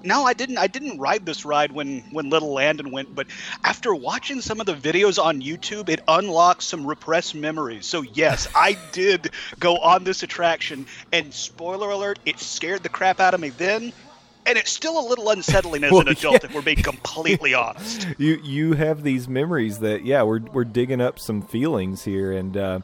no, 0.05 0.25
I 0.25 0.35
didn't. 0.35 0.59
I 0.59 0.67
didn't 0.67 0.99
ride 0.99 1.25
this 1.25 1.45
ride 1.45 1.73
when 1.73 2.01
when 2.13 2.31
Little 2.31 2.53
Landon 2.53 2.91
went. 2.91 3.15
But 3.15 3.27
after 3.65 3.95
watching 3.95 4.41
some 4.41 4.61
of 4.61 4.67
the 4.67 4.75
videos 4.75 5.23
on 5.23 5.41
YouTube, 5.41 5.89
it 5.89 6.01
unlocked 6.07 6.63
some 6.63 6.87
repressed 6.87 7.35
memories. 7.35 7.87
So 7.87 8.03
yes, 8.03 8.47
I 8.55 8.77
did 8.93 9.31
go 9.59 9.79
on 9.79 10.05
this 10.05 10.23
attraction, 10.23 10.87
and 11.13 11.33
spoiler 11.33 11.91
alert, 11.91 12.19
it 12.27 12.39
scared 12.39 12.83
the 12.83 12.89
crap 12.89 13.19
out 13.19 13.35
of 13.35 13.41
me 13.41 13.49
then. 13.51 13.93
And 14.47 14.59
it's 14.59 14.71
still 14.71 14.99
a 14.99 15.07
little 15.09 15.31
unsettling 15.31 15.85
as 15.85 15.93
Well, 15.93 16.03
an 16.03 16.09
adult, 16.09 16.43
yeah. 16.43 16.49
if 16.49 16.55
we're 16.55 16.63
being 16.63 16.83
completely 16.83 17.55
honest. 17.55 18.07
You 18.19 18.39
you 18.43 18.73
have 18.75 19.03
these 19.03 19.27
memories 19.29 19.79
that 19.81 20.05
yeah 20.05 20.23
we're 20.23 20.41
we're 20.41 20.65
digging 20.65 21.01
up 21.01 21.19
some 21.19 21.43
feelings 21.43 22.05
here 22.05 22.33
and 22.33 22.57
uh, 22.57 22.81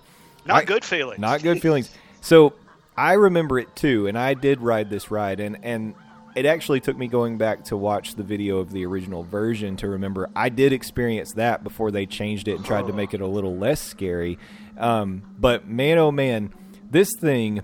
Not 0.47 0.57
I- 0.63 0.65
good 0.65 0.85
feelings. 0.85 1.21
not 1.21 1.43
good 1.43 1.61
feelings. 1.61 1.91
So 2.21 2.55
I 2.97 3.13
remember 3.15 3.59
it 3.59 3.75
too, 3.77 4.07
and 4.07 4.19
I 4.19 4.35
did 4.35 4.61
ride 4.61 4.91
this 4.91 5.11
ride, 5.11 5.41
and 5.41 5.59
and 5.63 5.95
it 6.35 6.47
actually 6.47 6.81
took 6.81 6.97
me 6.97 7.09
going 7.09 7.39
back 7.39 7.65
to 7.65 7.77
watch 7.77 8.15
the 8.15 8.23
video 8.23 8.59
of 8.59 8.71
the 8.73 8.87
original 8.87 9.23
version 9.25 9.77
to 9.79 9.89
remember 9.89 10.29
I 10.37 10.49
did 10.49 10.73
experience 10.73 11.33
that 11.35 11.65
before 11.65 11.91
they 11.91 12.07
changed 12.07 12.47
it 12.49 12.57
and 12.57 12.65
tried 12.65 12.87
to 12.87 12.93
make 12.93 13.13
it 13.15 13.21
a 13.21 13.27
little 13.27 13.57
less 13.57 13.81
scary. 13.83 14.39
Um, 14.79 15.23
but 15.39 15.67
man, 15.69 15.99
oh 15.99 16.11
man, 16.13 16.53
this 16.91 17.11
thing, 17.19 17.63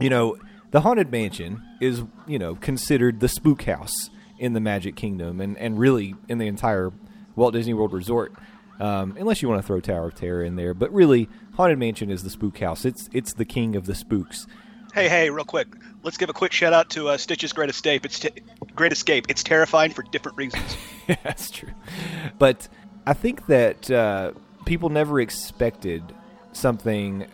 you 0.00 0.08
know, 0.10 0.36
the 0.70 0.80
haunted 0.80 1.10
mansion 1.12 1.62
is 1.82 2.02
you 2.26 2.38
know 2.38 2.54
considered 2.54 3.20
the 3.20 3.28
spook 3.28 3.62
house 3.64 4.08
in 4.38 4.52
the 4.52 4.60
Magic 4.60 4.96
Kingdom, 4.96 5.40
and 5.40 5.58
and 5.58 5.78
really 5.78 6.14
in 6.28 6.38
the 6.38 6.46
entire 6.46 6.92
Walt 7.36 7.52
Disney 7.52 7.74
World 7.74 7.92
Resort. 7.92 8.32
Um, 8.80 9.16
unless 9.18 9.42
you 9.42 9.48
want 9.48 9.60
to 9.60 9.66
throw 9.66 9.80
Tower 9.80 10.06
of 10.06 10.14
Terror 10.14 10.42
in 10.42 10.56
there, 10.56 10.74
but 10.74 10.92
really, 10.92 11.28
Haunted 11.54 11.78
Mansion 11.78 12.10
is 12.10 12.22
the 12.22 12.30
spook 12.30 12.58
house. 12.58 12.84
It's 12.84 13.08
it's 13.12 13.34
the 13.34 13.44
king 13.44 13.76
of 13.76 13.86
the 13.86 13.94
spooks. 13.94 14.46
Hey, 14.94 15.08
hey, 15.08 15.30
real 15.30 15.44
quick. 15.44 15.68
Let's 16.02 16.16
give 16.16 16.28
a 16.28 16.34
quick 16.34 16.52
shout 16.52 16.72
out 16.72 16.90
to 16.90 17.08
uh, 17.08 17.16
Stitch's 17.16 17.52
Great 17.52 17.70
Escape. 17.70 18.04
It's 18.04 18.18
t- 18.18 18.30
Great 18.74 18.92
Escape. 18.92 19.26
It's 19.28 19.42
terrifying 19.42 19.90
for 19.90 20.02
different 20.02 20.36
reasons. 20.36 20.76
That's 21.22 21.50
true. 21.50 21.70
But 22.38 22.68
I 23.06 23.14
think 23.14 23.46
that 23.46 23.90
uh, 23.90 24.32
people 24.66 24.90
never 24.90 25.18
expected 25.20 26.02
something 26.52 27.26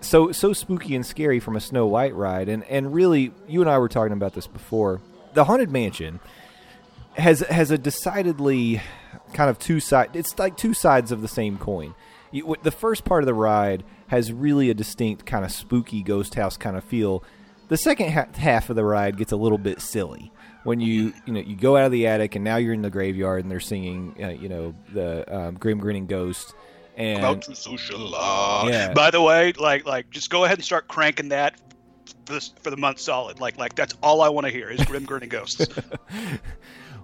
so 0.00 0.32
so 0.32 0.52
spooky 0.52 0.94
and 0.94 1.04
scary 1.04 1.40
from 1.40 1.56
a 1.56 1.60
Snow 1.60 1.86
White 1.86 2.14
ride, 2.14 2.48
and 2.48 2.64
and 2.64 2.92
really, 2.92 3.32
you 3.48 3.60
and 3.60 3.70
I 3.70 3.78
were 3.78 3.88
talking 3.88 4.12
about 4.12 4.34
this 4.34 4.46
before. 4.46 5.00
The 5.34 5.44
Haunted 5.44 5.70
Mansion 5.70 6.20
has 7.14 7.40
has 7.40 7.70
a 7.70 7.78
decidedly 7.78 8.80
kind 9.32 9.50
of 9.50 9.58
two 9.58 9.80
side. 9.80 10.10
It's 10.14 10.38
like 10.38 10.56
two 10.56 10.74
sides 10.74 11.12
of 11.12 11.22
the 11.22 11.28
same 11.28 11.58
coin. 11.58 11.94
You, 12.32 12.56
the 12.62 12.70
first 12.70 13.04
part 13.04 13.22
of 13.22 13.26
the 13.26 13.34
ride 13.34 13.84
has 14.08 14.32
really 14.32 14.70
a 14.70 14.74
distinct 14.74 15.26
kind 15.26 15.44
of 15.44 15.50
spooky 15.50 16.02
ghost 16.02 16.34
house 16.34 16.56
kind 16.56 16.76
of 16.76 16.84
feel. 16.84 17.24
The 17.68 17.76
second 17.76 18.10
ha- 18.10 18.26
half 18.34 18.70
of 18.70 18.76
the 18.76 18.84
ride 18.84 19.16
gets 19.16 19.32
a 19.32 19.36
little 19.36 19.58
bit 19.58 19.80
silly 19.80 20.32
when 20.64 20.80
you 20.80 21.12
you 21.26 21.32
know 21.32 21.40
you 21.40 21.56
go 21.56 21.76
out 21.76 21.86
of 21.86 21.92
the 21.92 22.06
attic 22.06 22.34
and 22.34 22.44
now 22.44 22.56
you're 22.56 22.74
in 22.74 22.82
the 22.82 22.90
graveyard 22.90 23.42
and 23.42 23.50
they're 23.50 23.60
singing 23.60 24.14
uh, 24.22 24.28
you 24.28 24.48
know 24.48 24.74
the 24.92 25.34
um, 25.34 25.54
grim 25.54 25.78
grinning 25.78 26.06
ghost 26.06 26.54
and 27.00 27.18
About 27.18 27.42
to 27.42 27.54
socialize. 27.54 28.70
Yeah. 28.70 28.92
By 28.92 29.10
the 29.10 29.22
way, 29.22 29.52
like, 29.58 29.86
like, 29.86 30.10
just 30.10 30.30
go 30.30 30.44
ahead 30.44 30.58
and 30.58 30.64
start 30.64 30.86
cranking 30.88 31.30
that 31.30 31.60
for, 32.26 32.34
this, 32.34 32.52
for 32.62 32.70
the 32.70 32.76
month 32.76 32.98
solid. 33.00 33.40
Like, 33.40 33.58
like 33.58 33.74
that's 33.74 33.94
all 34.02 34.20
I 34.22 34.28
want 34.28 34.46
to 34.46 34.52
hear 34.52 34.68
is 34.70 34.84
Grim 34.84 35.04
Grinning 35.04 35.28
Ghosts. 35.30 35.66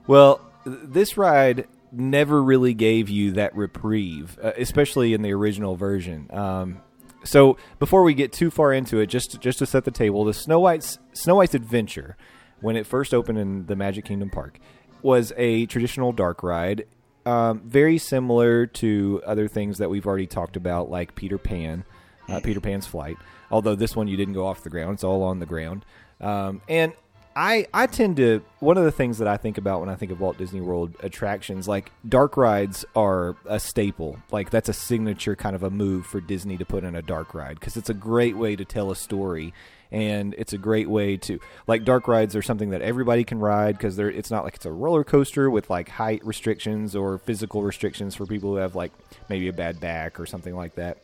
Well, 0.07 0.41
this 0.65 1.17
ride 1.17 1.67
never 1.93 2.43
really 2.43 2.75
gave 2.75 3.09
you 3.09 3.33
that 3.33 3.57
reprieve, 3.57 4.39
uh, 4.43 4.53
especially 4.57 5.15
in 5.15 5.23
the 5.23 5.33
original 5.33 5.77
version. 5.77 6.29
Um, 6.33 6.81
so 7.25 7.57
before 7.79 8.03
we 8.03 8.15
get 8.15 8.33
too 8.33 8.51
far 8.51 8.73
into 8.73 9.01
it, 9.01 9.07
just 9.07 9.41
just 9.41 9.59
to 9.59 9.67
set 9.67 9.85
the 9.85 9.91
table, 9.91 10.25
the 10.25 10.35
Snow 10.35 10.61
White's 10.61 10.99
Snow 11.13 11.37
White's 11.37 11.55
Adventure, 11.55 12.17
when 12.61 12.77
it 12.77 12.87
first 12.87 13.13
opened 13.13 13.39
in 13.39 13.67
the 13.67 13.75
Magic 13.75 14.05
Kingdom 14.05 14.31
Park, 14.31 14.61
was 15.03 15.33
a 15.37 15.67
traditional 15.67 16.13
dark 16.13 16.43
ride, 16.43 16.87
um, 17.27 17.61
very 17.65 17.99
similar 17.99 18.67
to 18.67 19.21
other 19.27 19.49
things 19.49 19.79
that 19.79 19.91
we've 19.91 20.07
already 20.07 20.29
talked 20.29 20.57
about, 20.57 20.89
like 20.91 21.15
Peter 21.15 21.39
Pan, 21.39 21.85
uh, 22.29 22.41
Peter 22.41 22.61
Pan's 22.61 22.87
Flight. 22.87 23.17
Although 23.51 23.75
this 23.75 23.95
one 23.95 24.09
you 24.09 24.17
didn't 24.17 24.35
go 24.35 24.47
off 24.47 24.63
the 24.63 24.71
ground; 24.71 24.95
it's 24.95 25.05
all 25.05 25.23
on 25.23 25.41
the 25.41 25.47
ground. 25.47 25.85
Um, 26.21 26.63
and 26.69 26.93
I 27.35 27.67
I 27.75 27.87
tend 27.87 28.17
to 28.17 28.43
one 28.61 28.79
of 28.79 28.85
the 28.85 28.93
things 28.93 29.19
that 29.19 29.29
I 29.29 29.37
think 29.37 29.59
about 29.59 29.81
when 29.81 29.89
I 29.89 29.95
think 29.97 30.11
of 30.11 30.21
Walt 30.21 30.39
Disney 30.39 30.61
World 30.61 30.97
attractions, 31.01 31.69
like 31.69 31.93
dark 32.09 32.37
rides, 32.37 32.85
are 32.95 33.37
a 33.45 33.61
staple. 33.61 34.17
Like 34.31 34.51
that's 34.51 34.69
a 34.69 34.73
signature 34.73 35.37
kind 35.37 35.55
of 35.55 35.63
a 35.63 35.71
move 35.71 36.07
for 36.07 36.21
Disney 36.21 36.57
to 36.57 36.65
put 36.65 36.83
in 36.83 36.95
a 36.95 37.03
dark 37.03 37.35
ride 37.35 37.61
because 37.61 37.77
it's 37.77 37.91
a 37.91 37.95
great 37.95 38.37
way 38.37 38.57
to 38.57 38.65
tell 38.65 38.91
a 38.91 38.97
story, 38.97 39.53
and 39.97 40.35
it's 40.37 40.53
a 40.53 40.59
great 40.59 40.91
way 40.91 41.17
to 41.17 41.41
like 41.67 41.83
dark 41.83 42.07
rides 42.07 42.37
are 42.37 42.43
something 42.43 42.69
that 42.69 42.83
everybody 42.83 43.25
can 43.25 43.39
ride 43.39 43.79
because 43.79 43.97
they're 43.97 44.11
it's 44.11 44.31
not 44.31 44.45
like 44.45 44.57
it's 44.57 44.67
a 44.67 44.71
roller 44.71 45.03
coaster 45.03 45.51
with 45.51 45.71
like 45.71 45.89
height 45.89 46.23
restrictions 46.23 46.95
or 46.95 47.17
physical 47.17 47.63
restrictions 47.63 48.15
for 48.15 48.27
people 48.27 48.51
who 48.51 48.57
have 48.57 48.77
like 48.77 48.93
maybe 49.31 49.49
a 49.49 49.55
bad 49.55 49.81
back 49.81 50.21
or 50.21 50.27
something 50.27 50.55
like 50.55 50.75
that. 50.75 50.99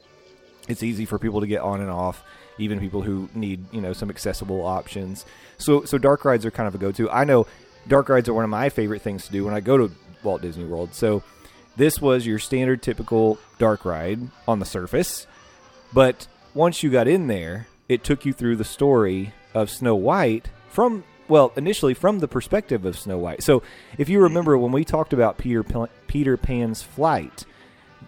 It's 0.68 0.83
easy 0.83 1.07
for 1.07 1.18
people 1.18 1.40
to 1.40 1.46
get 1.46 1.62
on 1.62 1.81
and 1.81 1.90
off 1.90 2.22
even 2.59 2.81
people 2.81 3.00
who 3.00 3.31
need 3.35 3.64
you 3.72 3.81
know 3.81 3.94
some 3.94 4.11
accessible 4.11 4.61
options. 4.61 5.24
So 5.57 5.85
so 5.85 5.96
dark 5.96 6.26
rides 6.26 6.44
are 6.44 6.50
kind 6.50 6.68
of 6.68 6.74
a 6.74 6.78
go-to. 6.78 7.11
I 7.11 7.24
know 7.24 7.46
dark 7.88 8.11
rides 8.11 8.28
are 8.28 8.35
one 8.35 8.44
of 8.44 8.50
my 8.50 8.68
favorite 8.68 9.00
things 9.00 9.24
to 9.24 9.33
do 9.33 9.44
when 9.44 9.55
i 9.55 9.61
go 9.61 9.78
to 9.78 9.90
walt 10.22 10.42
disney 10.42 10.64
world. 10.64 10.92
So 10.92 11.22
this 11.76 11.98
was 11.98 12.26
your 12.26 12.38
standard 12.38 12.83
typical 12.83 13.38
dark 13.59 13.87
ride 13.87 14.20
on 14.46 14.59
the 14.59 14.66
surface 14.66 15.26
but 15.94 16.26
once 16.52 16.83
you 16.83 16.90
got 16.90 17.09
in 17.09 17.26
there 17.28 17.66
it 17.88 18.04
took 18.04 18.24
you 18.24 18.32
through 18.32 18.56
the 18.56 18.64
story 18.64 19.32
of 19.54 19.70
snow 19.70 19.94
white 19.94 20.50
from 20.68 21.04
well 21.28 21.52
initially 21.56 21.94
from 21.94 22.18
the 22.18 22.28
perspective 22.28 22.84
of 22.84 22.98
snow 22.98 23.18
white 23.18 23.42
so 23.42 23.62
if 23.98 24.08
you 24.08 24.20
remember 24.20 24.56
when 24.56 24.72
we 24.72 24.84
talked 24.84 25.12
about 25.12 25.38
peter, 25.38 25.64
peter 26.06 26.36
pan's 26.36 26.82
flight 26.82 27.44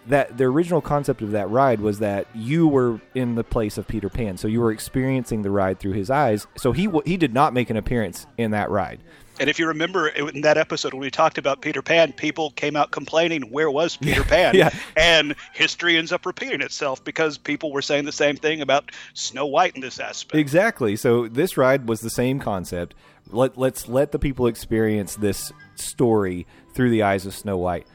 that 0.07 0.37
the 0.37 0.45
original 0.45 0.81
concept 0.81 1.23
of 1.23 1.31
that 1.33 1.49
ride 1.49 1.81
was 1.81 1.99
that 1.99 2.27
you 2.35 2.69
were 2.69 3.01
in 3.15 3.35
the 3.35 3.45
place 3.45 3.79
of 3.79 3.89
Peter 3.89 4.09
Pan, 4.09 4.37
so 4.37 4.49
you 4.49 4.61
were 4.61 4.71
experiencing 4.71 5.43
the 5.43 5.51
ride 5.51 5.79
through 5.79 5.93
his 5.93 6.11
eyes. 6.11 6.47
So 6.57 6.73
he 6.73 6.89
he 7.05 7.17
did 7.17 7.33
not 7.33 7.55
make 7.55 7.71
an 7.71 7.77
appearance 7.77 8.27
in 8.37 8.51
that 8.51 8.71
ride. 8.71 9.01
And 9.41 9.51
if 9.51 9.59
you 9.59 9.67
remember 9.67 10.09
in 10.09 10.43
that 10.43 10.57
episode 10.57 10.93
when 10.93 11.01
we 11.01 11.11
talked 11.11 11.39
about 11.39 11.61
Peter 11.61 11.83
Pan, 11.83 12.13
people 12.13 12.51
came 12.51 12.77
out 12.77 12.91
complaining, 12.91 13.43
"Where 13.51 13.71
was 13.71 13.97
Peter 14.01 14.23
Pan?" 14.23 14.55
yeah. 14.55 14.71
And 14.97 15.35
history 15.53 15.97
ends 15.97 16.13
up 16.13 16.27
repeating 16.27 16.61
itself 16.61 17.03
because 17.03 17.39
people 17.39 17.73
were 17.73 17.83
saying 17.83 18.05
the 18.05 18.13
same 18.13 18.37
thing 18.37 18.61
about 18.61 18.91
Snow 19.15 19.47
White 19.47 19.75
in 19.75 19.81
this 19.81 19.99
aspect. 19.99 20.39
Exactly. 20.39 20.97
So 20.97 21.29
this 21.29 21.57
ride 21.57 21.89
was 21.89 22.01
the 22.01 22.11
same 22.11 22.39
concept. 22.39 22.95
Let 23.31 23.59
let's 23.59 23.89
let 23.89 24.13
the 24.13 24.19
people 24.19 24.47
experience 24.47 25.17
this 25.17 25.53
story 25.75 26.47
through 26.75 26.91
the 26.91 27.03
eyes 27.03 27.27
of 27.27 27.35
Snow 27.35 27.57
White. 27.57 27.87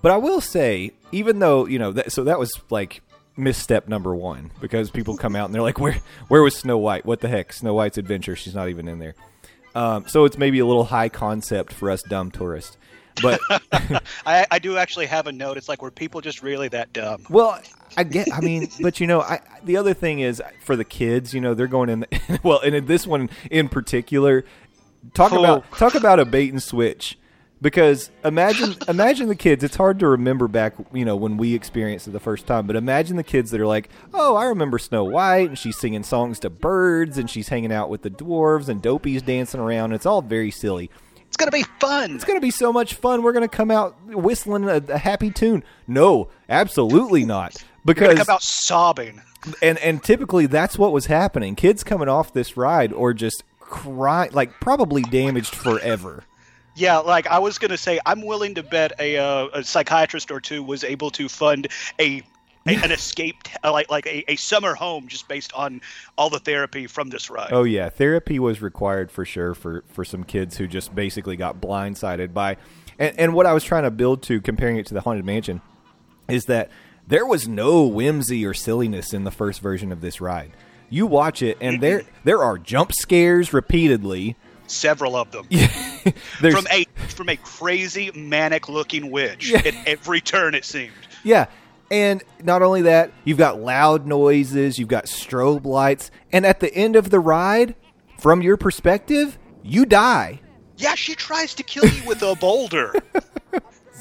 But 0.00 0.12
I 0.12 0.16
will 0.16 0.40
say, 0.40 0.92
even 1.12 1.38
though 1.38 1.66
you 1.66 1.78
know, 1.78 1.92
that, 1.92 2.12
so 2.12 2.24
that 2.24 2.38
was 2.38 2.52
like 2.70 3.02
misstep 3.36 3.88
number 3.88 4.14
one 4.14 4.50
because 4.60 4.90
people 4.90 5.16
come 5.16 5.34
out 5.34 5.46
and 5.46 5.54
they're 5.54 5.62
like, 5.62 5.78
"Where 5.78 5.98
where 6.28 6.42
was 6.42 6.56
Snow 6.56 6.78
White? 6.78 7.04
What 7.04 7.20
the 7.20 7.28
heck? 7.28 7.52
Snow 7.52 7.74
White's 7.74 7.98
adventure? 7.98 8.36
She's 8.36 8.54
not 8.54 8.68
even 8.68 8.88
in 8.88 8.98
there." 8.98 9.14
Um, 9.74 10.06
so 10.06 10.24
it's 10.24 10.36
maybe 10.38 10.58
a 10.58 10.66
little 10.66 10.84
high 10.84 11.08
concept 11.08 11.72
for 11.72 11.90
us 11.90 12.02
dumb 12.02 12.30
tourists. 12.30 12.76
But 13.22 13.40
I, 14.26 14.46
I 14.50 14.58
do 14.58 14.76
actually 14.78 15.06
have 15.06 15.26
a 15.26 15.32
note. 15.32 15.56
It's 15.58 15.68
like, 15.68 15.82
were 15.82 15.90
people 15.90 16.20
just 16.20 16.42
really 16.42 16.68
that 16.68 16.92
dumb? 16.92 17.24
Well, 17.28 17.60
I 17.96 18.04
get. 18.04 18.28
I 18.32 18.40
mean, 18.40 18.68
but 18.80 19.00
you 19.00 19.06
know, 19.06 19.20
I 19.20 19.40
the 19.64 19.76
other 19.76 19.92
thing 19.94 20.20
is 20.20 20.42
for 20.64 20.76
the 20.76 20.84
kids. 20.84 21.34
You 21.34 21.40
know, 21.40 21.52
they're 21.54 21.66
going 21.66 21.88
in. 21.90 22.00
The, 22.00 22.40
well, 22.42 22.60
and 22.60 22.74
in 22.74 22.86
this 22.86 23.06
one 23.06 23.28
in 23.50 23.68
particular, 23.68 24.44
talk 25.14 25.32
Oh. 25.32 25.40
about 25.40 25.70
talk 25.72 25.94
about 25.94 26.20
a 26.20 26.24
bait 26.24 26.52
and 26.52 26.62
switch. 26.62 27.18
Because 27.62 28.10
imagine 28.24 28.74
imagine 28.88 29.28
the 29.28 29.36
kids. 29.36 29.64
It's 29.64 29.76
hard 29.76 30.00
to 30.00 30.08
remember 30.08 30.48
back, 30.48 30.74
you 30.92 31.04
know, 31.04 31.16
when 31.16 31.36
we 31.38 31.54
experienced 31.54 32.08
it 32.08 32.10
the 32.10 32.20
first 32.20 32.46
time. 32.46 32.66
But 32.66 32.76
imagine 32.76 33.16
the 33.16 33.22
kids 33.22 33.52
that 33.52 33.60
are 33.60 33.66
like, 33.66 33.88
"Oh, 34.12 34.36
I 34.36 34.46
remember 34.46 34.78
Snow 34.78 35.04
White, 35.04 35.48
and 35.48 35.58
she's 35.58 35.78
singing 35.78 36.02
songs 36.02 36.40
to 36.40 36.50
birds, 36.50 37.16
and 37.16 37.30
she's 37.30 37.48
hanging 37.48 37.72
out 37.72 37.88
with 37.88 38.02
the 38.02 38.10
dwarves, 38.10 38.68
and 38.68 38.82
Dopey's 38.82 39.22
dancing 39.22 39.60
around. 39.60 39.92
It's 39.92 40.04
all 40.06 40.20
very 40.20 40.50
silly." 40.50 40.90
It's 41.28 41.38
gonna 41.38 41.50
be 41.50 41.64
fun. 41.80 42.14
It's 42.14 42.24
going 42.24 42.36
to 42.36 42.42
be 42.42 42.50
so 42.50 42.74
much 42.74 42.92
fun. 42.92 43.22
We're 43.22 43.32
going 43.32 43.48
to 43.48 43.56
come 43.56 43.70
out 43.70 43.96
whistling 44.04 44.68
a, 44.68 44.82
a 44.90 44.98
happy 44.98 45.30
tune. 45.30 45.64
No, 45.86 46.28
absolutely 46.46 47.24
not. 47.24 47.56
Because 47.86 48.18
come 48.18 48.34
out 48.34 48.42
sobbing. 48.42 49.22
and 49.62 49.78
and 49.78 50.02
typically 50.02 50.44
that's 50.44 50.76
what 50.76 50.92
was 50.92 51.06
happening. 51.06 51.54
Kids 51.54 51.84
coming 51.84 52.08
off 52.10 52.34
this 52.34 52.58
ride 52.58 52.92
or 52.92 53.14
just 53.14 53.44
cry 53.60 54.28
like 54.32 54.60
probably 54.60 55.00
damaged 55.04 55.54
forever. 55.54 56.24
Yeah, 56.74 56.98
like 56.98 57.26
I 57.26 57.38
was 57.38 57.58
gonna 57.58 57.76
say, 57.76 58.00
I'm 58.06 58.22
willing 58.22 58.54
to 58.54 58.62
bet 58.62 58.92
a, 58.98 59.18
uh, 59.18 59.48
a 59.52 59.64
psychiatrist 59.64 60.30
or 60.30 60.40
two 60.40 60.62
was 60.62 60.84
able 60.84 61.10
to 61.10 61.28
fund 61.28 61.68
a, 62.00 62.22
a 62.66 62.74
an 62.76 62.92
escape, 62.92 63.36
uh, 63.62 63.72
like 63.72 63.90
like 63.90 64.06
a, 64.06 64.30
a 64.32 64.36
summer 64.36 64.74
home, 64.74 65.08
just 65.08 65.28
based 65.28 65.52
on 65.52 65.82
all 66.16 66.30
the 66.30 66.38
therapy 66.38 66.86
from 66.86 67.10
this 67.10 67.28
ride. 67.28 67.52
Oh 67.52 67.64
yeah, 67.64 67.90
therapy 67.90 68.38
was 68.38 68.62
required 68.62 69.10
for 69.10 69.24
sure 69.24 69.54
for 69.54 69.84
for 69.88 70.04
some 70.04 70.24
kids 70.24 70.56
who 70.56 70.66
just 70.66 70.94
basically 70.94 71.36
got 71.36 71.60
blindsided 71.60 72.32
by 72.32 72.56
and, 72.98 73.18
and 73.18 73.34
what 73.34 73.46
I 73.46 73.52
was 73.52 73.64
trying 73.64 73.82
to 73.82 73.90
build 73.90 74.22
to 74.24 74.40
comparing 74.40 74.76
it 74.76 74.86
to 74.86 74.94
the 74.94 75.00
Haunted 75.00 75.24
Mansion 75.24 75.60
is 76.28 76.44
that 76.44 76.70
there 77.06 77.26
was 77.26 77.48
no 77.48 77.84
whimsy 77.84 78.46
or 78.46 78.54
silliness 78.54 79.12
in 79.12 79.24
the 79.24 79.30
first 79.30 79.60
version 79.60 79.92
of 79.92 80.00
this 80.00 80.20
ride. 80.20 80.52
You 80.88 81.06
watch 81.06 81.42
it 81.42 81.58
and 81.60 81.80
there 81.80 82.02
there 82.24 82.42
are 82.42 82.58
jump 82.58 82.92
scares 82.92 83.52
repeatedly. 83.52 84.36
Several 84.66 85.16
of 85.16 85.30
them 85.32 85.46
from 86.38 86.66
a 86.70 86.86
from 87.08 87.28
a 87.28 87.36
crazy 87.36 88.10
manic 88.14 88.68
looking 88.68 89.10
witch 89.10 89.52
at 89.52 89.74
every 89.86 90.20
turn. 90.20 90.54
It 90.54 90.64
seemed. 90.64 90.92
Yeah. 91.22 91.46
And 91.90 92.22
not 92.42 92.62
only 92.62 92.82
that, 92.82 93.12
you've 93.24 93.36
got 93.36 93.60
loud 93.60 94.06
noises, 94.06 94.78
you've 94.78 94.88
got 94.88 95.04
strobe 95.04 95.66
lights, 95.66 96.10
and 96.32 96.46
at 96.46 96.60
the 96.60 96.74
end 96.74 96.96
of 96.96 97.10
the 97.10 97.20
ride, 97.20 97.74
from 98.18 98.40
your 98.40 98.56
perspective, 98.56 99.38
you 99.62 99.84
die. 99.84 100.40
Yeah, 100.78 100.94
she 100.94 101.14
tries 101.14 101.54
to 101.56 101.62
kill 101.62 101.86
you 101.86 102.02
with 102.06 102.22
a 102.22 102.34
boulder. 102.34 102.94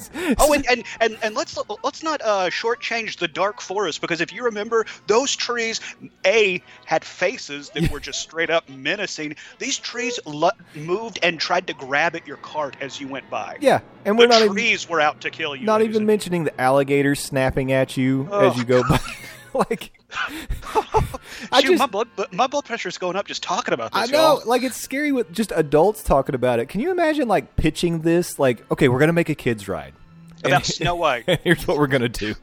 oh, 0.39 0.53
and, 0.53 0.65
and, 0.69 0.83
and, 0.99 1.17
and 1.21 1.35
let's 1.35 1.57
let's 1.83 2.03
not 2.03 2.21
uh, 2.23 2.49
shortchange 2.49 3.17
the 3.17 3.27
dark 3.27 3.61
forest 3.61 4.01
because 4.01 4.21
if 4.21 4.31
you 4.31 4.43
remember, 4.43 4.85
those 5.07 5.35
trees 5.35 5.79
a 6.25 6.61
had 6.85 7.03
faces 7.03 7.69
that 7.71 7.91
were 7.91 7.99
just 7.99 8.19
straight 8.19 8.49
up 8.49 8.67
menacing. 8.69 9.35
These 9.59 9.77
trees 9.77 10.19
lo- 10.25 10.51
moved 10.75 11.19
and 11.23 11.39
tried 11.39 11.67
to 11.67 11.73
grab 11.73 12.15
at 12.15 12.25
your 12.27 12.37
cart 12.37 12.75
as 12.81 12.99
you 12.99 13.07
went 13.07 13.29
by. 13.29 13.57
Yeah, 13.61 13.81
and 14.05 14.17
the 14.17 14.23
we're 14.23 14.27
not 14.27 14.41
even 14.41 14.53
trees 14.53 14.87
were 14.89 15.01
out 15.01 15.21
to 15.21 15.29
kill 15.29 15.55
you. 15.55 15.65
not 15.65 15.81
even 15.81 16.05
mentioning 16.05 16.43
the 16.43 16.61
alligators 16.61 17.19
snapping 17.19 17.71
at 17.71 17.97
you 17.97 18.23
as 18.31 18.55
Oh, 18.55 18.57
you 18.57 18.65
go 18.65 18.83
by. 18.87 18.99
like 19.53 19.91
Shoot, 21.61 21.61
just 21.61 21.79
my 21.79 21.85
blood 21.85 22.07
my 22.31 22.47
blood 22.47 22.65
pressure 22.65 22.89
is 22.89 22.97
going 22.97 23.15
up 23.15 23.27
just 23.27 23.43
talking 23.43 23.73
about 23.73 23.93
this. 23.93 24.09
I 24.09 24.11
know, 24.11 24.37
y'all. 24.37 24.41
like 24.45 24.63
it's 24.63 24.77
scary 24.77 25.11
with 25.11 25.31
just 25.31 25.51
adults 25.55 26.03
talking 26.03 26.35
about 26.35 26.59
it. 26.59 26.67
Can 26.67 26.81
you 26.81 26.91
imagine 26.91 27.27
like 27.27 27.55
pitching 27.55 28.01
this 28.01 28.39
like, 28.39 28.69
okay, 28.71 28.87
we're 28.87 28.99
gonna 28.99 29.13
make 29.13 29.29
a 29.29 29.35
kids 29.35 29.67
ride. 29.67 29.93
About 30.43 30.65
Snow 30.65 30.95
White. 30.95 31.25
And 31.27 31.39
here's 31.43 31.67
what 31.67 31.77
we're 31.77 31.87
gonna 31.87 32.09
do. 32.09 32.35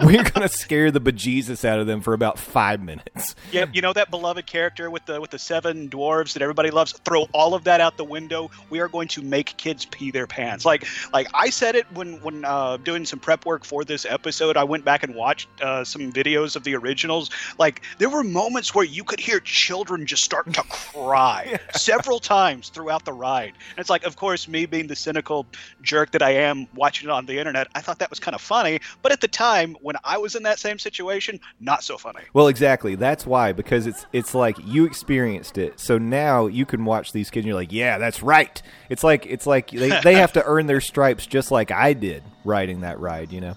We're 0.00 0.24
gonna 0.24 0.48
scare 0.48 0.90
the 0.90 1.00
bejesus 1.00 1.64
out 1.64 1.78
of 1.78 1.86
them 1.86 2.00
for 2.00 2.12
about 2.14 2.38
five 2.38 2.82
minutes. 2.82 3.34
Yeah, 3.52 3.66
you 3.72 3.82
know 3.82 3.92
that 3.92 4.10
beloved 4.10 4.46
character 4.46 4.90
with 4.90 5.06
the 5.06 5.20
with 5.20 5.30
the 5.30 5.38
seven 5.38 5.88
dwarves 5.88 6.32
that 6.34 6.42
everybody 6.42 6.70
loves. 6.70 6.92
Throw 7.04 7.22
all 7.32 7.54
of 7.54 7.64
that 7.64 7.80
out 7.80 7.96
the 7.96 8.04
window. 8.04 8.50
We 8.70 8.80
are 8.80 8.88
going 8.88 9.08
to 9.08 9.22
make 9.22 9.56
kids 9.56 9.86
pee 9.86 10.10
their 10.10 10.26
pants. 10.26 10.64
Like 10.64 10.86
like 11.12 11.28
I 11.34 11.50
said 11.50 11.76
it 11.76 11.86
when 11.92 12.14
when 12.22 12.44
uh, 12.44 12.76
doing 12.78 13.04
some 13.04 13.18
prep 13.18 13.46
work 13.46 13.64
for 13.64 13.84
this 13.84 14.04
episode. 14.04 14.56
I 14.56 14.64
went 14.64 14.84
back 14.84 15.02
and 15.02 15.14
watched 15.14 15.48
uh, 15.60 15.84
some 15.84 16.12
videos 16.12 16.56
of 16.56 16.64
the 16.64 16.74
originals. 16.74 17.30
Like 17.58 17.82
there 17.98 18.08
were 18.08 18.24
moments 18.24 18.74
where 18.74 18.84
you 18.84 19.04
could 19.04 19.20
hear 19.20 19.40
children 19.40 20.06
just 20.06 20.24
start 20.24 20.52
to 20.54 20.62
cry 20.62 21.58
several 21.74 22.18
times 22.18 22.68
throughout 22.68 23.04
the 23.04 23.12
ride. 23.12 23.54
And 23.70 23.78
it's 23.78 23.90
like, 23.90 24.04
of 24.04 24.16
course, 24.16 24.48
me 24.48 24.66
being 24.66 24.86
the 24.86 24.96
cynical 24.96 25.46
jerk 25.82 26.12
that 26.12 26.22
I 26.22 26.30
am, 26.30 26.66
watching 26.74 27.08
it 27.08 27.12
on 27.12 27.25
the 27.26 27.38
internet, 27.38 27.68
I 27.74 27.80
thought 27.80 27.98
that 27.98 28.10
was 28.10 28.18
kind 28.18 28.34
of 28.34 28.40
funny. 28.40 28.80
But 29.02 29.12
at 29.12 29.20
the 29.20 29.28
time, 29.28 29.76
when 29.82 29.96
I 30.04 30.18
was 30.18 30.34
in 30.34 30.42
that 30.44 30.58
same 30.58 30.78
situation, 30.78 31.38
not 31.60 31.82
so 31.84 31.98
funny. 31.98 32.20
Well, 32.32 32.48
exactly. 32.48 32.94
That's 32.94 33.26
why 33.26 33.52
because 33.52 33.86
it's 33.86 34.06
it's 34.12 34.34
like 34.34 34.56
you 34.64 34.84
experienced 34.84 35.58
it, 35.58 35.78
so 35.80 35.98
now 35.98 36.46
you 36.46 36.64
can 36.66 36.84
watch 36.84 37.12
these 37.12 37.30
kids 37.30 37.44
and 37.44 37.48
you're 37.48 37.56
like, 37.56 37.72
yeah, 37.72 37.98
that's 37.98 38.22
right. 38.22 38.60
It's 38.88 39.04
like 39.04 39.26
it's 39.26 39.46
like 39.46 39.70
they 39.70 40.00
they 40.02 40.14
have 40.14 40.32
to 40.34 40.44
earn 40.44 40.66
their 40.66 40.80
stripes 40.80 41.26
just 41.26 41.50
like 41.50 41.70
I 41.70 41.92
did 41.92 42.22
riding 42.44 42.80
that 42.80 42.98
ride. 43.00 43.32
You 43.32 43.40
know, 43.40 43.56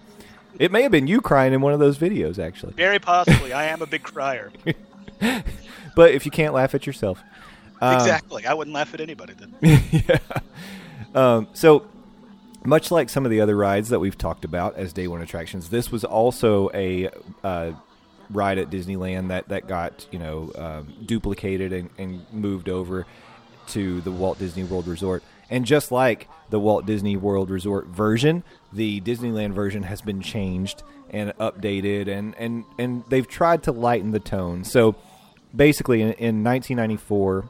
it 0.57 0.71
may 0.71 0.81
have 0.83 0.91
been 0.91 1.07
you 1.07 1.21
crying 1.21 1.53
in 1.53 1.61
one 1.61 1.73
of 1.73 1.79
those 1.79 1.97
videos 1.97 2.39
actually, 2.39 2.73
Very 2.73 2.99
possibly. 2.99 3.53
I 3.53 3.65
am 3.65 3.81
a 3.81 3.87
big 3.87 4.03
crier. 4.03 4.51
but 5.95 6.11
if 6.11 6.25
you 6.25 6.31
can't 6.31 6.53
laugh 6.53 6.73
at 6.75 6.85
yourself, 6.87 7.21
Um, 7.81 7.95
exactly. 7.95 8.45
I 8.45 8.53
wouldn't 8.53 8.73
laugh 8.73 8.93
at 8.93 9.01
anybody 9.01 9.33
then. 9.33 9.55
Yeah. 9.91 10.17
Um, 11.15 11.47
so 11.53 11.85
much 12.65 12.91
like 12.91 13.09
some 13.09 13.25
of 13.25 13.31
the 13.31 13.41
other 13.41 13.55
rides 13.55 13.89
that 13.89 13.99
we've 13.99 14.17
talked 14.17 14.45
about 14.45 14.75
as 14.75 14.93
day 14.93 15.07
one 15.07 15.21
attractions, 15.21 15.69
this 15.69 15.91
was 15.91 16.03
also 16.03 16.69
a 16.73 17.09
uh, 17.43 17.71
ride 18.29 18.57
at 18.57 18.69
Disneyland 18.69 19.29
that 19.29 19.49
that 19.49 19.67
got 19.67 20.07
you 20.11 20.19
know 20.19 20.51
um, 20.55 20.93
duplicated 21.05 21.73
and, 21.73 21.89
and 21.97 22.25
moved 22.31 22.69
over 22.69 23.05
to 23.67 24.01
the 24.01 24.11
Walt 24.11 24.39
Disney 24.39 24.63
World 24.63 24.87
Resort. 24.87 25.23
And 25.51 25.65
just 25.65 25.91
like 25.91 26.27
the 26.49 26.59
Walt 26.59 26.85
Disney 26.85 27.17
World 27.17 27.49
Resort 27.49 27.87
version, 27.87 28.43
the 28.71 29.01
Disneyland 29.01 29.53
version 29.53 29.83
has 29.83 30.01
been 30.01 30.21
changed 30.21 30.83
and 31.09 31.31
updated, 31.37 32.07
and 32.07 32.35
and 32.37 32.65
and 32.77 33.03
they've 33.09 33.27
tried 33.27 33.63
to 33.63 33.71
lighten 33.71 34.11
the 34.11 34.19
tone. 34.19 34.63
So 34.63 34.95
basically, 35.55 36.01
in, 36.01 36.13
in 36.13 36.43
1994 36.43 37.49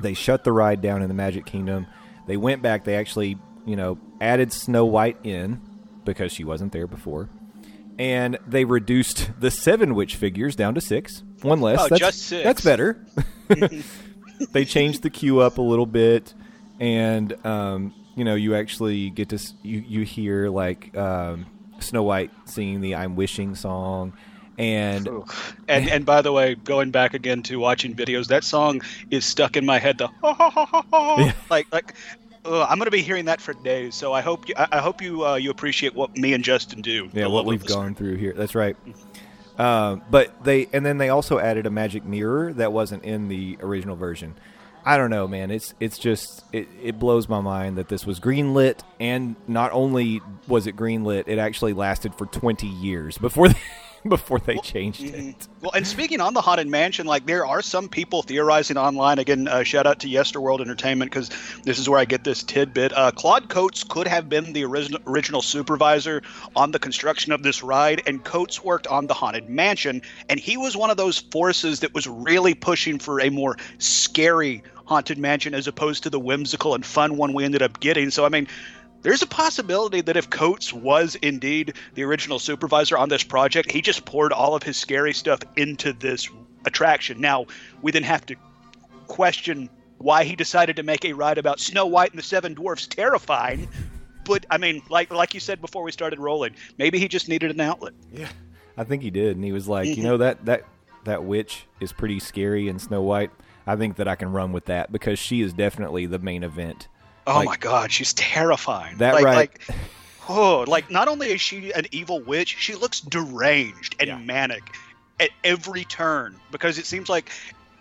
they 0.00 0.14
shut 0.14 0.44
the 0.44 0.52
ride 0.52 0.80
down 0.80 1.02
in 1.02 1.08
the 1.08 1.14
Magic 1.14 1.46
Kingdom. 1.46 1.86
They 2.26 2.36
went 2.36 2.62
back. 2.62 2.84
They 2.84 2.96
actually, 2.96 3.38
you 3.66 3.76
know, 3.76 3.98
added 4.20 4.52
Snow 4.52 4.86
White 4.86 5.18
in 5.24 5.60
because 6.04 6.32
she 6.32 6.44
wasn't 6.44 6.72
there 6.72 6.86
before, 6.86 7.28
and 7.98 8.38
they 8.46 8.64
reduced 8.64 9.30
the 9.40 9.50
seven 9.50 9.94
witch 9.94 10.16
figures 10.16 10.56
down 10.56 10.74
to 10.74 10.80
six, 10.80 11.22
one 11.42 11.60
less. 11.60 11.80
Oh, 11.80 11.88
that's, 11.88 12.00
just 12.00 12.22
six. 12.22 12.44
That's 12.44 12.60
better. 12.62 13.04
they 14.52 14.64
changed 14.64 15.02
the 15.02 15.10
queue 15.10 15.40
up 15.40 15.58
a 15.58 15.62
little 15.62 15.86
bit, 15.86 16.32
and 16.80 17.34
um, 17.44 17.94
you 18.14 18.24
know, 18.24 18.34
you 18.34 18.54
actually 18.54 19.10
get 19.10 19.28
to 19.30 19.38
you 19.62 19.84
you 19.86 20.02
hear 20.02 20.48
like 20.48 20.96
um, 20.96 21.46
Snow 21.80 22.02
White 22.02 22.30
singing 22.44 22.80
the 22.80 22.94
"I'm 22.94 23.16
Wishing" 23.16 23.54
song. 23.54 24.14
And 24.58 25.06
And 25.68 25.88
and 25.90 26.06
by 26.06 26.22
the 26.22 26.32
way, 26.32 26.54
going 26.54 26.90
back 26.90 27.12
again 27.12 27.42
to 27.42 27.58
watching 27.58 27.94
videos, 27.94 28.28
that 28.28 28.42
song 28.42 28.80
is 29.10 29.26
stuck 29.26 29.56
in 29.56 29.66
my 29.66 29.78
head. 29.78 29.98
The 29.98 30.08
like 31.50 31.66
like. 31.72 31.94
Uh, 32.46 32.64
I'm 32.64 32.78
going 32.78 32.86
to 32.86 32.92
be 32.92 33.02
hearing 33.02 33.24
that 33.24 33.40
for 33.40 33.54
days, 33.54 33.94
so 33.94 34.12
I 34.12 34.20
hope 34.20 34.48
you, 34.48 34.54
I, 34.56 34.78
hope 34.78 35.02
you 35.02 35.26
uh, 35.26 35.34
you 35.34 35.50
appreciate 35.50 35.94
what 35.94 36.16
me 36.16 36.32
and 36.32 36.44
Justin 36.44 36.80
do. 36.80 37.10
Yeah, 37.12 37.26
what 37.26 37.44
we've 37.44 37.64
gone 37.64 37.94
through 37.94 38.16
here. 38.16 38.32
That's 38.32 38.54
right. 38.54 38.76
Um, 39.58 40.02
but 40.10 40.44
they 40.44 40.68
and 40.72 40.84
then 40.84 40.98
they 40.98 41.08
also 41.08 41.38
added 41.38 41.66
a 41.66 41.70
magic 41.70 42.04
mirror 42.04 42.52
that 42.54 42.72
wasn't 42.72 43.04
in 43.04 43.28
the 43.28 43.58
original 43.60 43.96
version. 43.96 44.34
I 44.84 44.96
don't 44.98 45.10
know, 45.10 45.26
man. 45.26 45.50
It's 45.50 45.74
it's 45.80 45.98
just 45.98 46.44
it, 46.52 46.68
it 46.80 46.98
blows 46.98 47.28
my 47.28 47.40
mind 47.40 47.78
that 47.78 47.88
this 47.88 48.06
was 48.06 48.20
greenlit, 48.20 48.80
and 49.00 49.34
not 49.48 49.72
only 49.72 50.20
was 50.46 50.68
it 50.68 50.76
greenlit, 50.76 51.24
it 51.26 51.38
actually 51.38 51.72
lasted 51.72 52.14
for 52.14 52.26
twenty 52.26 52.68
years 52.68 53.18
before 53.18 53.48
they, 53.50 53.60
before 54.16 54.38
they 54.38 54.56
changed 54.58 55.02
it. 55.02 55.48
Well, 55.60 55.72
and 55.74 55.86
speaking 55.86 56.20
on 56.20 56.34
the 56.34 56.40
haunted 56.40 56.68
mansion, 56.68 57.06
like 57.06 57.26
there 57.26 57.46
are 57.46 57.62
some 57.62 57.88
people 57.88 58.22
theorizing 58.22 58.76
online. 58.76 59.18
Again, 59.18 59.48
uh, 59.48 59.62
shout 59.62 59.86
out 59.86 60.00
to 60.00 60.08
Yesterworld 60.08 60.60
Entertainment 60.60 61.10
because 61.10 61.30
this 61.64 61.78
is 61.78 61.88
where 61.88 61.98
I 61.98 62.04
get 62.04 62.24
this 62.24 62.42
tidbit. 62.42 62.92
Uh, 62.92 63.10
Claude 63.10 63.48
Coats 63.48 63.84
could 63.84 64.06
have 64.06 64.28
been 64.28 64.52
the 64.52 64.64
original 64.64 65.00
original 65.06 65.42
supervisor 65.42 66.22
on 66.54 66.70
the 66.70 66.78
construction 66.78 67.32
of 67.32 67.42
this 67.42 67.62
ride, 67.62 68.02
and 68.06 68.24
Coats 68.24 68.62
worked 68.62 68.86
on 68.86 69.06
the 69.06 69.14
haunted 69.14 69.48
mansion, 69.48 70.02
and 70.28 70.38
he 70.38 70.56
was 70.56 70.76
one 70.76 70.90
of 70.90 70.96
those 70.96 71.18
forces 71.18 71.80
that 71.80 71.94
was 71.94 72.06
really 72.06 72.54
pushing 72.54 72.98
for 72.98 73.20
a 73.20 73.30
more 73.30 73.56
scary 73.78 74.62
haunted 74.84 75.18
mansion 75.18 75.52
as 75.52 75.66
opposed 75.66 76.04
to 76.04 76.10
the 76.10 76.20
whimsical 76.20 76.74
and 76.74 76.86
fun 76.86 77.16
one 77.16 77.32
we 77.32 77.44
ended 77.44 77.62
up 77.62 77.80
getting. 77.80 78.10
So, 78.10 78.24
I 78.24 78.28
mean. 78.28 78.46
There's 79.02 79.22
a 79.22 79.26
possibility 79.26 80.00
that 80.00 80.16
if 80.16 80.30
Coats 80.30 80.72
was 80.72 81.14
indeed 81.16 81.74
the 81.94 82.02
original 82.02 82.38
supervisor 82.38 82.98
on 82.98 83.08
this 83.08 83.22
project, 83.22 83.70
he 83.70 83.80
just 83.80 84.04
poured 84.04 84.32
all 84.32 84.54
of 84.54 84.62
his 84.62 84.76
scary 84.76 85.12
stuff 85.12 85.40
into 85.56 85.92
this 85.92 86.28
attraction. 86.64 87.20
Now, 87.20 87.46
we 87.82 87.92
then 87.92 88.02
have 88.02 88.26
to 88.26 88.36
question 89.06 89.70
why 89.98 90.24
he 90.24 90.36
decided 90.36 90.76
to 90.76 90.82
make 90.82 91.04
a 91.04 91.12
ride 91.12 91.38
about 91.38 91.60
Snow 91.60 91.86
White 91.86 92.10
and 92.10 92.18
the 92.18 92.22
Seven 92.22 92.54
Dwarfs 92.54 92.86
terrifying. 92.86 93.68
But 94.24 94.44
I 94.50 94.58
mean, 94.58 94.82
like 94.90 95.12
like 95.12 95.34
you 95.34 95.40
said 95.40 95.60
before 95.60 95.82
we 95.82 95.92
started 95.92 96.18
rolling, 96.18 96.56
maybe 96.78 96.98
he 96.98 97.08
just 97.08 97.28
needed 97.28 97.50
an 97.50 97.60
outlet. 97.60 97.94
Yeah, 98.12 98.28
I 98.76 98.84
think 98.84 99.02
he 99.02 99.10
did, 99.10 99.36
and 99.36 99.44
he 99.44 99.52
was 99.52 99.68
like, 99.68 99.86
you 99.86 99.94
mm-hmm. 99.94 100.02
know 100.02 100.16
that 100.18 100.44
that 100.46 100.64
that 101.04 101.24
witch 101.24 101.66
is 101.80 101.92
pretty 101.92 102.18
scary 102.18 102.68
in 102.68 102.78
Snow 102.78 103.02
White. 103.02 103.30
I 103.66 103.76
think 103.76 103.96
that 103.96 104.08
I 104.08 104.16
can 104.16 104.32
run 104.32 104.52
with 104.52 104.66
that 104.66 104.92
because 104.92 105.18
she 105.18 105.40
is 105.40 105.52
definitely 105.52 106.06
the 106.06 106.18
main 106.18 106.42
event. 106.42 106.88
Oh 107.26 107.36
Like- 107.36 107.46
my 107.46 107.56
God, 107.56 107.90
she's 107.92 108.12
terrifying. 108.14 108.98
That 108.98 109.14
like, 109.14 109.24
right- 109.24 109.36
Like, 109.36 109.60
oh, 110.28 110.64
like 110.66 110.90
not 110.90 111.08
only 111.08 111.28
is 111.32 111.40
she 111.40 111.72
an 111.72 111.86
evil 111.92 112.20
witch, 112.20 112.56
she 112.58 112.74
looks 112.74 113.00
deranged 113.00 113.96
and 114.00 114.08
Yeah. 114.08 114.18
manic 114.18 114.62
at 115.18 115.30
every 115.44 115.84
turn 115.84 116.36
because 116.50 116.78
it 116.78 116.86
seems 116.86 117.08
like 117.08 117.30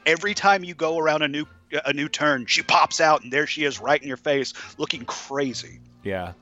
every 0.06 0.34
time 0.34 0.64
you 0.64 0.74
go 0.74 0.98
around 0.98 1.22
a 1.22 1.28
new 1.28 1.46
a 1.84 1.92
new 1.92 2.08
turn, 2.08 2.46
she 2.46 2.62
pops 2.62 3.02
out 3.02 3.24
and 3.24 3.34
there 3.34 3.48
she 3.48 3.64
is 3.66 3.80
right 3.82 4.02
in 4.02 4.08
your 4.08 4.18
face, 4.18 4.54
looking 4.78 5.04
crazy. 5.06 5.80
Yeah. 6.04 6.34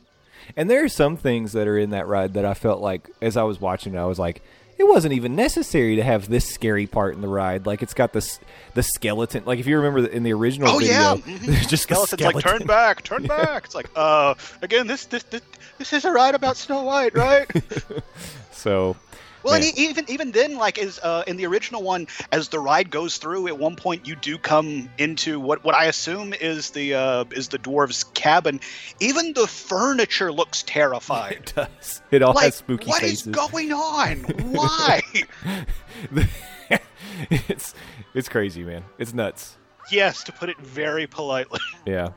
And 0.58 0.70
there 0.70 0.84
are 0.84 0.90
some 0.90 1.16
things 1.18 1.54
that 1.54 1.68
are 1.68 1.78
in 1.78 1.92
that 1.92 2.08
ride 2.08 2.34
that 2.36 2.46
I 2.46 2.54
felt 2.54 2.82
like 2.82 3.10
as 3.22 3.38
I 3.38 3.44
was 3.44 3.60
watching 3.60 3.96
it, 3.96 3.98
I 3.98 4.06
was 4.06 4.20
like, 4.20 4.42
it 4.78 4.88
wasn't 4.88 5.14
even 5.14 5.36
necessary 5.36 5.96
to 5.96 6.04
have 6.04 6.30
this 6.30 6.48
scary 6.48 6.88
part 6.88 7.16
in 7.16 7.22
the 7.22 7.28
ride. 7.28 7.66
Like 7.66 7.82
it's 7.84 7.94
got 7.94 8.14
this 8.14 8.40
the 8.74 8.84
skeleton. 8.84 9.44
Like 9.46 9.60
if 9.60 9.68
you 9.68 9.78
remember 9.78 10.08
in 10.08 10.24
the 10.24 10.34
original 10.34 10.70
Oh 10.70 10.80
video, 10.80 10.94
yeah, 10.94 11.16
mhm. 11.18 11.40
there's 11.46 11.68
just 11.68 11.84
skeleton's 11.84 12.22
like 12.22 12.40
skeleton. 12.40 12.60
turn 12.60 12.68
back, 12.68 13.04
turn 13.04 13.24
back. 13.28 13.66
It's 13.66 13.76
like, 13.76 13.90
uh, 13.96 14.36
again, 14.62 14.88
this 14.88 15.06
this 15.06 15.24
this, 15.24 15.42
this 15.78 15.94
is 15.94 16.06
a 16.06 16.12
ride 16.12 16.36
about 16.36 16.58
Snow 16.58 16.84
White, 16.84 17.16
right? 17.16 17.50
So 18.52 18.96
Well, 19.44 19.56
and 19.56 19.64
Man. 19.64 19.74
e- 19.76 19.90
even 19.90 20.10
even 20.10 20.32
then, 20.32 20.56
like 20.56 20.78
is 20.78 21.00
uh, 21.04 21.24
in 21.28 21.38
the 21.38 21.46
original 21.46 21.84
one, 21.84 22.08
as 22.32 22.50
the 22.50 22.60
ride 22.60 22.90
goes 22.90 23.18
through, 23.18 23.48
at 23.48 23.58
one 23.58 23.76
point 23.76 24.08
you 24.08 24.16
do 24.16 24.38
come 24.38 24.90
into 24.98 25.40
what 25.40 25.64
what 25.64 25.76
I 25.76 25.86
assume 25.86 26.34
is 26.34 26.72
the 26.72 26.94
uh, 26.94 27.26
is 27.32 27.50
the 27.50 27.60
dwarves' 27.60 28.12
cabin. 28.14 28.60
Even 29.00 29.34
the 29.34 29.48
furniture 29.48 30.32
looks 30.32 30.64
terrified. 30.64 31.32
it 31.48 31.54
does. 31.56 32.02
It 32.12 32.22
all 32.22 32.34
like, 32.34 32.46
has 32.46 32.56
spooky 32.56 32.88
what 32.88 33.04
is 33.04 33.24
faces. 33.24 33.36
going 33.36 33.72
on? 33.72 34.18
Why? 34.52 35.02
it's 37.30 37.74
it's 38.14 38.30
crazy, 38.30 38.64
man. 38.64 38.84
It's 38.98 39.14
nuts. 39.14 39.58
yes, 39.92 40.24
to 40.24 40.32
put 40.32 40.50
it 40.50 40.58
very 40.60 41.08
politely. 41.08 41.60
Yeah. 41.86 42.10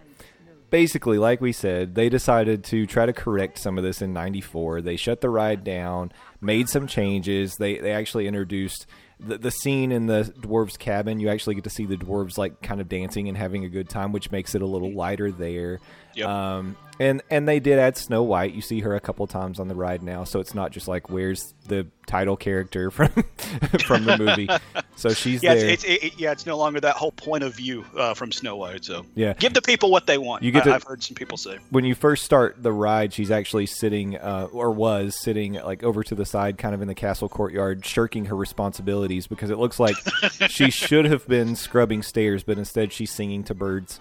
Basically, 0.70 1.18
like 1.18 1.40
we 1.40 1.52
said, 1.52 1.94
they 1.94 2.08
decided 2.08 2.64
to 2.64 2.86
try 2.86 3.06
to 3.06 3.12
correct 3.12 3.58
some 3.58 3.78
of 3.78 3.84
this 3.84 4.02
in 4.02 4.12
94. 4.12 4.82
They 4.82 4.96
shut 4.96 5.20
the 5.20 5.30
ride 5.30 5.62
down, 5.62 6.12
made 6.40 6.68
some 6.68 6.86
changes. 6.86 7.56
They 7.56 7.78
they 7.78 7.92
actually 7.92 8.26
introduced 8.26 8.86
the, 9.18 9.38
the 9.38 9.50
scene 9.50 9.92
in 9.92 10.06
the 10.06 10.32
dwarves 10.40 10.78
cabin. 10.78 11.20
You 11.20 11.28
actually 11.28 11.54
get 11.54 11.64
to 11.64 11.70
see 11.70 11.86
the 11.86 11.96
dwarves 11.96 12.36
like 12.36 12.62
kind 12.62 12.80
of 12.80 12.88
dancing 12.88 13.28
and 13.28 13.36
having 13.36 13.64
a 13.64 13.68
good 13.68 13.88
time, 13.88 14.12
which 14.12 14.30
makes 14.30 14.54
it 14.54 14.62
a 14.62 14.66
little 14.66 14.92
lighter 14.92 15.30
there. 15.30 15.78
Yep. 16.16 16.28
Um, 16.28 16.76
and 16.98 17.22
and 17.30 17.46
they 17.46 17.60
did 17.60 17.78
add 17.78 17.96
Snow 17.98 18.22
White. 18.22 18.54
You 18.54 18.62
see 18.62 18.80
her 18.80 18.94
a 18.94 19.00
couple 19.00 19.26
times 19.26 19.60
on 19.60 19.68
the 19.68 19.74
ride 19.74 20.02
now, 20.02 20.24
so 20.24 20.40
it's 20.40 20.54
not 20.54 20.72
just 20.72 20.88
like 20.88 21.10
where's 21.10 21.52
the 21.68 21.86
title 22.06 22.36
character 22.38 22.90
from 22.90 23.08
from 23.84 24.04
the 24.04 24.16
movie. 24.18 24.48
So 24.98 25.10
she's 25.10 25.42
Yeah, 25.42 25.54
there. 25.56 25.68
it's, 25.68 25.84
it's 25.84 26.04
it, 26.04 26.18
yeah, 26.18 26.32
it's 26.32 26.46
no 26.46 26.56
longer 26.56 26.80
that 26.80 26.96
whole 26.96 27.12
point 27.12 27.44
of 27.44 27.54
view 27.54 27.84
uh, 27.98 28.14
from 28.14 28.32
Snow 28.32 28.56
White. 28.56 28.82
So 28.82 29.04
Yeah. 29.14 29.34
give 29.34 29.52
the 29.52 29.60
people 29.60 29.90
what 29.90 30.06
they 30.06 30.16
want. 30.16 30.42
You 30.42 30.50
get 30.50 30.62
I, 30.62 30.70
to- 30.70 30.74
I've 30.76 30.84
heard 30.84 31.02
some 31.02 31.14
people 31.14 31.36
say. 31.36 31.58
when 31.68 31.84
you 31.84 31.94
first 31.94 32.24
start 32.24 32.62
the 32.62 32.72
ride, 32.72 33.12
she's 33.12 33.30
actually 33.30 33.66
sitting, 33.66 34.16
uh, 34.16 34.48
or 34.52 34.70
was 34.70 35.14
sitting, 35.20 35.52
like 35.52 35.82
over 35.82 36.02
to 36.02 36.14
the 36.14 36.24
side, 36.24 36.56
kind 36.56 36.74
of 36.74 36.80
in 36.80 36.88
the 36.88 36.94
castle 36.94 37.28
courtyard, 37.28 37.84
shirking 37.84 38.24
her 38.24 38.36
responsibilities 38.36 39.26
because 39.26 39.50
it 39.50 39.58
looks 39.58 39.78
like 39.78 39.96
she 40.48 40.70
should 40.70 41.04
have 41.04 41.28
been 41.28 41.56
scrubbing 41.56 42.02
stairs, 42.02 42.42
but 42.42 42.56
instead 42.56 42.90
she's 42.90 43.10
singing 43.10 43.44
to 43.44 43.54
birds. 43.54 44.00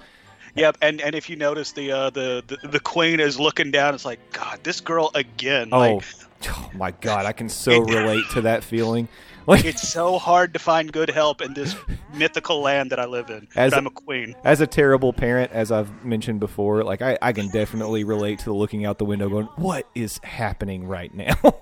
Yep, 0.56 0.78
and 0.82 1.02
and 1.02 1.16
if 1.16 1.30
you 1.30 1.36
notice 1.36 1.74
the 1.74 1.92
uh, 1.92 2.10
the, 2.12 2.44
the 2.48 2.68
the 2.70 2.80
queen 2.80 3.20
is 3.20 3.40
looking 3.40 3.72
down, 3.72 3.94
it's 3.94 4.06
like 4.06 4.20
God, 4.32 4.60
this 4.64 4.80
girl 4.80 5.12
again. 5.14 5.70
Oh, 5.72 5.96
Like, 5.98 6.06
oh 6.50 6.72
my 6.76 6.92
God, 6.92 7.26
I 7.26 7.34
can 7.34 7.50
so 7.50 7.82
relate 7.82 8.24
to 8.32 8.42
that 8.42 8.64
feeling. 8.64 9.08
Like, 9.48 9.64
it's 9.64 9.88
so 9.88 10.18
hard 10.18 10.54
to 10.54 10.60
find 10.60 10.92
good 10.92 11.12
help 11.12 11.40
in 11.40 11.54
this 11.54 11.76
mythical 12.16 12.62
land 12.62 12.90
that 12.90 13.00
I 13.00 13.06
live 13.06 13.30
in. 13.30 13.48
As 13.56 13.74
a- 13.74 13.78
I'm 13.78 13.86
a 13.86 13.92
queen. 13.92 14.34
as 14.44 14.60
a 14.60 14.66
terrible 14.66 15.14
parent, 15.14 15.52
as 15.52 15.72
I've 15.72 16.04
mentioned 16.04 16.40
before, 16.40 16.84
like 16.84 17.04
I, 17.04 17.16
I 17.22 17.32
can 17.32 17.50
definitely 17.50 18.04
relate 18.04 18.40
to 18.40 18.46
the 18.46 18.56
looking 18.56 18.88
out 18.88 18.98
the 18.98 19.06
window, 19.06 19.30
going, 19.30 19.46
"What 19.58 19.88
is 19.94 20.20
happening 20.24 20.88
right 20.88 21.14
now?" 21.14 21.36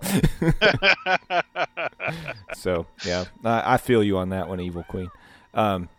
so 2.55 2.85
yeah, 3.05 3.25
I, 3.43 3.73
I 3.73 3.77
feel 3.77 4.01
you 4.01 4.17
on 4.17 4.29
that 4.29 4.47
one, 4.47 4.61
Evil 4.61 4.83
Queen. 4.83 5.11
Um, 5.53 5.89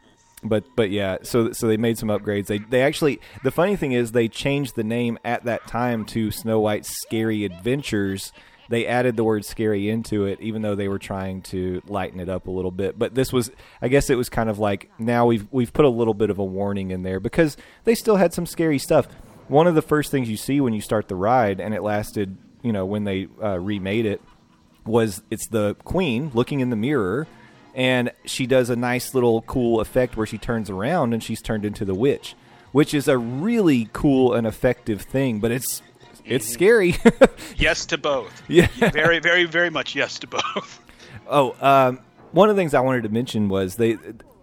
but 0.45 0.65
but 0.77 0.91
yeah, 0.91 1.19
so 1.23 1.53
so 1.53 1.67
they 1.67 1.77
made 1.77 1.99
some 1.99 2.09
upgrades. 2.09 2.47
They 2.47 2.59
they 2.59 2.83
actually 2.83 3.21
the 3.43 3.51
funny 3.51 3.77
thing 3.77 3.93
is 3.93 4.13
they 4.13 4.29
changed 4.29 4.77
the 4.77 4.85
name 4.85 5.19
at 5.25 5.45
that 5.45 5.67
time 5.67 6.05
to 6.07 6.31
Snow 6.31 6.61
White's 6.61 6.91
Scary 7.03 7.45
Adventures. 7.45 8.33
They 8.69 8.87
added 8.87 9.17
the 9.17 9.25
word 9.25 9.45
scary 9.45 9.91
into 9.91 10.25
it, 10.25 10.41
even 10.41 10.63
though 10.63 10.75
they 10.75 10.89
were 10.89 10.99
trying 10.99 11.43
to 11.43 11.83
lighten 11.87 12.19
it 12.19 12.29
up 12.31 12.47
a 12.47 12.51
little 12.51 12.71
bit. 12.71 12.99
But 12.99 13.15
this 13.15 13.31
was, 13.31 13.51
I 13.83 13.89
guess, 13.89 14.09
it 14.09 14.15
was 14.15 14.31
kind 14.31 14.49
of 14.49 14.59
like 14.59 14.91
now 14.99 15.27
we've 15.27 15.47
we've 15.51 15.73
put 15.73 15.85
a 15.85 15.91
little 15.91 16.15
bit 16.15 16.31
of 16.31 16.39
a 16.39 16.45
warning 16.45 16.91
in 16.91 17.03
there 17.03 17.21
because 17.21 17.57
they 17.85 17.95
still 17.95 18.17
had 18.17 18.33
some 18.33 18.47
scary 18.47 18.79
stuff. 18.79 19.07
One 19.49 19.67
of 19.67 19.75
the 19.75 19.83
first 19.83 20.11
things 20.11 20.31
you 20.31 20.39
see 20.39 20.61
when 20.61 20.73
you 20.73 20.81
start 20.81 21.09
the 21.09 21.17
ride, 21.17 21.61
and 21.61 21.75
it 21.75 21.83
lasted, 21.83 22.39
you 22.63 22.73
know, 22.73 22.87
when 22.87 23.05
they 23.05 23.29
uh, 23.43 23.59
remade 23.59 24.07
it, 24.07 24.23
was 24.87 25.23
it's 25.31 25.49
the 25.49 25.75
queen 25.85 26.31
looking 26.33 26.61
in 26.61 26.71
the 26.71 26.77
mirror 26.77 27.27
and 27.75 28.13
she 28.25 28.47
does 28.47 28.71
a 28.71 28.77
nice 28.77 29.15
little 29.15 29.43
cool 29.43 29.81
effect 29.81 30.17
where 30.17 30.27
she 30.27 30.39
turns 30.39 30.71
around 30.71 31.13
and 31.13 31.23
she's 31.23 31.43
turned 31.43 31.65
into 31.65 31.85
the 31.85 31.95
witch 31.95 32.35
which 32.73 32.93
is 32.95 33.07
a 33.09 33.17
really 33.19 33.89
cool 33.93 34.33
and 34.35 34.47
effective 34.47 35.03
thing 35.03 35.41
but 35.41 35.51
it's 35.51 35.83
it's 36.25 36.49
scary 36.49 36.95
Yes 37.57 37.85
to 37.87 37.99
both. 37.99 38.43
yeah 38.49 38.69
very 38.91 39.19
very 39.19 39.45
very 39.45 39.71
much 39.71 39.95
yes 39.95 40.19
to 40.21 40.27
both. 40.27 40.81
oh 41.29 41.55
um, 41.61 42.01
one 42.33 42.49
of 42.49 42.57
the 42.57 42.61
things 42.61 42.75
i 42.75 42.81
wanted 42.81 43.03
to 43.03 43.09
mention 43.09 43.49
was 43.49 43.77
they 43.77 43.99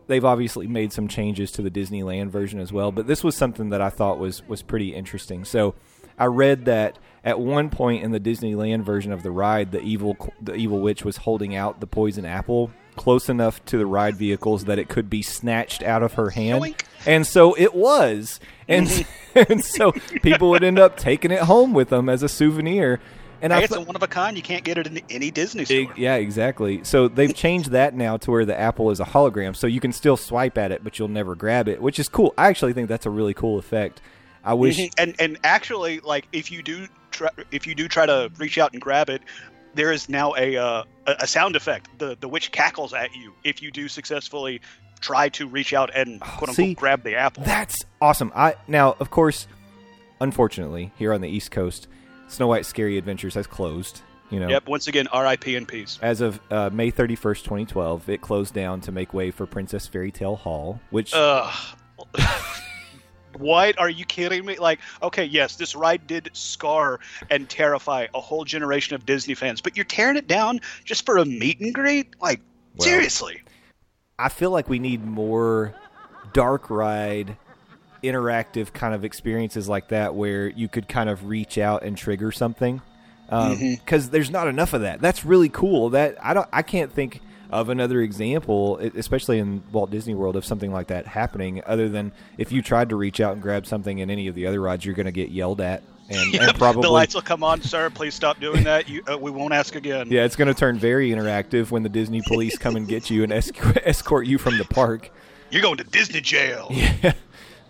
they've 0.08 0.26
obviously 0.26 0.68
made 0.68 0.92
some 0.92 1.08
changes 1.08 1.52
to 1.52 1.62
the 1.62 1.72
disneyland 1.72 2.30
version 2.30 2.60
as 2.60 2.72
well 2.74 2.92
but 2.92 3.08
this 3.08 3.24
was 3.24 3.36
something 3.36 3.70
that 3.70 3.82
i 3.82 3.90
thought 3.90 4.20
was 4.20 4.46
was 4.48 4.62
pretty 4.62 4.94
interesting 4.94 5.46
so 5.46 5.74
i 6.18 6.26
read 6.26 6.66
that 6.66 6.98
at 7.24 7.40
one 7.40 7.70
point 7.70 8.04
in 8.04 8.12
the 8.12 8.20
disneyland 8.20 8.84
version 8.84 9.12
of 9.12 9.24
the 9.24 9.32
ride 9.32 9.72
the 9.72 9.82
evil 9.82 10.16
the 10.42 10.54
evil 10.56 10.80
witch 10.80 11.04
was 11.06 11.18
holding 11.18 11.56
out 11.56 11.80
the 11.80 11.88
poison 11.88 12.26
apple 12.26 12.72
close 12.96 13.30
enough 13.30 13.64
to 13.66 13.78
the 13.78 13.86
ride 13.86 14.16
vehicles 14.16 14.66
that 14.66 14.78
it 14.80 14.90
could 14.90 15.10
be 15.10 15.22
snatched 15.22 15.84
out 15.84 16.04
of 16.04 16.14
her 16.14 16.30
hand 16.32 16.64
Yoink. 16.64 16.82
and 17.06 17.26
so 17.26 17.56
it 17.58 17.74
was 17.74 18.40
and, 18.68 19.06
and 19.36 19.64
so 19.64 19.92
people 20.22 20.50
would 20.50 20.64
end 20.64 20.80
up 20.80 20.98
taking 20.98 21.32
it 21.32 21.42
home 21.42 21.74
with 21.74 21.90
them 21.90 22.10
as 22.10 22.24
a 22.24 22.30
souvenir 22.30 23.00
and 23.42 23.52
Hey, 23.52 23.60
I 23.60 23.64
it's 23.64 23.76
a 23.76 23.82
one 23.82 23.96
of 23.96 24.04
a 24.04 24.08
kind. 24.08 24.38
You 24.38 24.44
can't 24.44 24.64
get 24.64 24.78
it 24.78 24.86
in 24.86 25.02
any 25.10 25.32
Disney 25.32 25.66
store. 25.66 25.78
Ig- 25.78 25.98
yeah, 25.98 26.16
exactly. 26.16 26.82
So 26.84 27.08
they've 27.08 27.34
changed 27.34 27.72
that 27.72 27.96
now 27.96 28.18
to 28.18 28.30
where 28.30 28.46
the 28.46 28.60
apple 28.60 28.92
is 28.92 29.00
a 29.00 29.04
hologram, 29.04 29.56
so 29.56 29.66
you 29.66 29.80
can 29.80 29.92
still 29.92 30.16
swipe 30.16 30.60
at 30.60 30.72
it, 30.72 30.84
but 30.84 31.00
you'll 31.00 31.08
never 31.08 31.34
grab 31.34 31.68
it, 31.68 31.82
which 31.82 31.98
is 31.98 32.08
cool. 32.08 32.36
I 32.38 32.50
actually 32.50 32.74
think 32.74 32.88
that's 32.88 33.08
a 33.08 33.10
really 33.10 33.34
cool 33.34 33.58
effect. 33.58 34.00
I 34.44 34.54
wish. 34.54 34.78
Mhm. 34.78 34.94
And 35.00 35.16
and 35.20 35.38
actually, 35.44 36.02
like 36.02 36.28
if 36.32 36.52
you 36.52 36.62
do 36.62 36.88
try, 37.10 37.30
if 37.52 37.66
you 37.66 37.74
do 37.74 37.88
try 37.88 38.06
to 38.06 38.32
reach 38.38 38.60
out 38.60 38.74
and 38.74 38.82
grab 38.82 39.10
it, 39.10 39.24
there 39.74 39.92
is 39.92 40.10
now 40.10 40.34
a 40.36 40.58
uh, 40.58 40.84
a 41.08 41.28
sound 41.28 41.56
effect. 41.56 41.90
The 41.98 42.18
the 42.20 42.28
witch 42.28 42.52
cackles 42.52 42.94
at 42.94 43.16
you 43.16 43.34
if 43.44 43.62
you 43.62 43.72
do 43.72 43.88
successfully 43.88 44.62
try 45.00 45.30
to 45.30 45.48
reach 45.48 45.74
out 45.74 45.90
and 45.96 46.22
quote 46.22 46.50
unquote 46.50 46.56
see, 46.56 46.74
grab 46.74 47.04
the 47.04 47.16
apple. 47.16 47.44
That's 47.44 47.84
awesome. 48.02 48.32
I 48.36 48.56
now, 48.68 48.96
of 49.00 49.10
course, 49.10 49.48
unfortunately, 50.20 50.92
here 50.98 51.14
on 51.14 51.22
the 51.22 51.30
East 51.30 51.52
Coast, 51.52 51.88
Snow 52.28 52.48
White's 52.48 52.68
Scary 52.68 52.98
Adventures 52.98 53.34
has 53.36 53.48
closed. 53.48 54.02
You 54.30 54.40
know, 54.40 54.48
Yep. 54.48 54.68
Once 54.70 54.88
again, 54.88 55.08
R.I.P. 55.08 55.58
in 55.58 55.66
peace. 55.66 56.00
as 56.02 56.22
of 56.22 56.40
uh, 56.50 56.70
May 56.72 56.90
thirty 56.90 57.16
first, 57.16 57.44
twenty 57.44 57.66
twelve, 57.66 58.08
it 58.08 58.22
closed 58.22 58.54
down 58.54 58.80
to 58.82 58.92
make 58.92 59.14
way 59.14 59.30
for 59.32 59.46
Princess 59.46 59.88
Fairy 59.88 60.12
Tale 60.12 60.38
Hall, 60.38 60.80
which 60.90 61.12
Ugh. 61.14 61.54
what 63.42 63.78
are 63.80 63.90
you 63.90 64.06
kidding 64.06 64.46
me? 64.46 64.58
Like, 64.58 64.80
okay, 65.02 65.26
yes, 65.26 65.56
this 65.56 65.76
ride 65.76 66.08
did 66.08 66.30
scar 66.34 67.00
and 67.30 67.50
terrify 67.50 68.08
a 68.14 68.22
whole 68.22 68.46
generation 68.46 68.96
of 68.96 69.06
Disney 69.06 69.34
fans, 69.34 69.62
but 69.62 69.76
you're 69.76 69.86
tearing 69.86 70.18
it 70.18 70.28
down 70.28 70.62
just 70.86 71.06
for 71.06 71.18
a 71.18 71.26
meet 71.26 71.60
and 71.60 71.74
greet? 71.74 72.16
Like, 72.22 72.40
Well, 72.76 72.88
seriously? 72.88 73.42
I 74.18 74.30
feel 74.30 74.52
like 74.52 74.70
we 74.70 74.80
need 74.80 75.04
more 75.04 75.74
dark 76.34 76.70
ride 76.70 77.38
interactive 78.04 78.74
kind 78.74 78.94
of 78.96 79.04
experiences 79.04 79.68
like 79.70 79.90
that 79.90 80.16
where 80.16 80.50
you 80.50 80.68
could 80.68 80.88
kind 80.88 81.10
of 81.10 81.26
reach 81.26 81.58
out 81.58 81.84
and 81.84 81.98
trigger 81.98 82.32
something 82.32 82.82
um, 83.30 83.58
mm-hmm. 83.58 83.74
because 83.76 84.10
there's 84.10 84.32
not 84.32 84.48
enough 84.48 84.74
of 84.74 84.82
that 84.82 85.00
that's 85.02 85.24
really 85.24 85.50
cool 85.50 85.92
that 85.92 86.18
i 86.24 86.34
don't 86.34 86.50
i 86.52 86.64
can't 86.64 86.92
think 86.92 87.22
of 87.52 87.70
another 87.70 88.02
example 88.02 88.78
especially 88.96 89.40
in 89.40 89.62
walt 89.72 89.92
disney 89.92 90.16
world 90.16 90.36
of 90.36 90.46
something 90.46 90.72
like 90.72 90.88
that 90.88 91.06
happening 91.06 91.62
other 91.66 91.90
than 91.90 92.12
if 92.38 92.52
you 92.52 92.62
tried 92.62 92.90
to 92.90 92.96
reach 92.96 93.20
out 93.20 93.34
and 93.34 93.42
grab 93.42 93.66
something 93.66 94.00
in 94.00 94.10
any 94.10 94.28
of 94.28 94.36
the 94.36 94.48
other 94.48 94.62
rides 94.62 94.86
you're 94.86 94.96
going 94.96 95.06
to 95.06 95.12
get 95.12 95.30
yelled 95.30 95.62
at 95.62 95.84
and, 96.10 96.36
and 96.42 96.58
probably 96.58 96.82
the 96.82 96.90
lights 96.90 97.16
will 97.16 97.22
come 97.22 97.42
on, 97.42 97.62
sir. 97.62 97.90
Please 97.90 98.14
stop 98.14 98.38
doing 98.42 98.66
that. 98.66 98.90
You, 98.90 99.02
uh, 99.10 99.18
we 99.18 99.32
won't 99.32 99.54
ask 99.54 99.76
again. 99.76 100.08
yeah 100.10 100.26
it's 100.26 100.36
going 100.36 100.50
to 100.50 100.54
turn 100.54 100.78
very 100.78 101.10
interactive 101.10 101.72
when 101.72 101.84
the 101.84 101.90
disney 101.90 102.22
police 102.22 102.58
come 102.58 102.76
and 102.76 102.88
get 102.88 103.10
you 103.10 103.24
and 103.24 103.32
escort, 103.32 103.78
escort 103.86 104.26
you 104.28 104.38
from 104.38 104.58
the 104.58 104.66
park 104.66 105.10
You're 105.52 105.62
going 105.62 105.78
to 105.78 105.84
Disney 105.84 106.22
jail. 106.22 106.70
Yeah. 107.04 107.14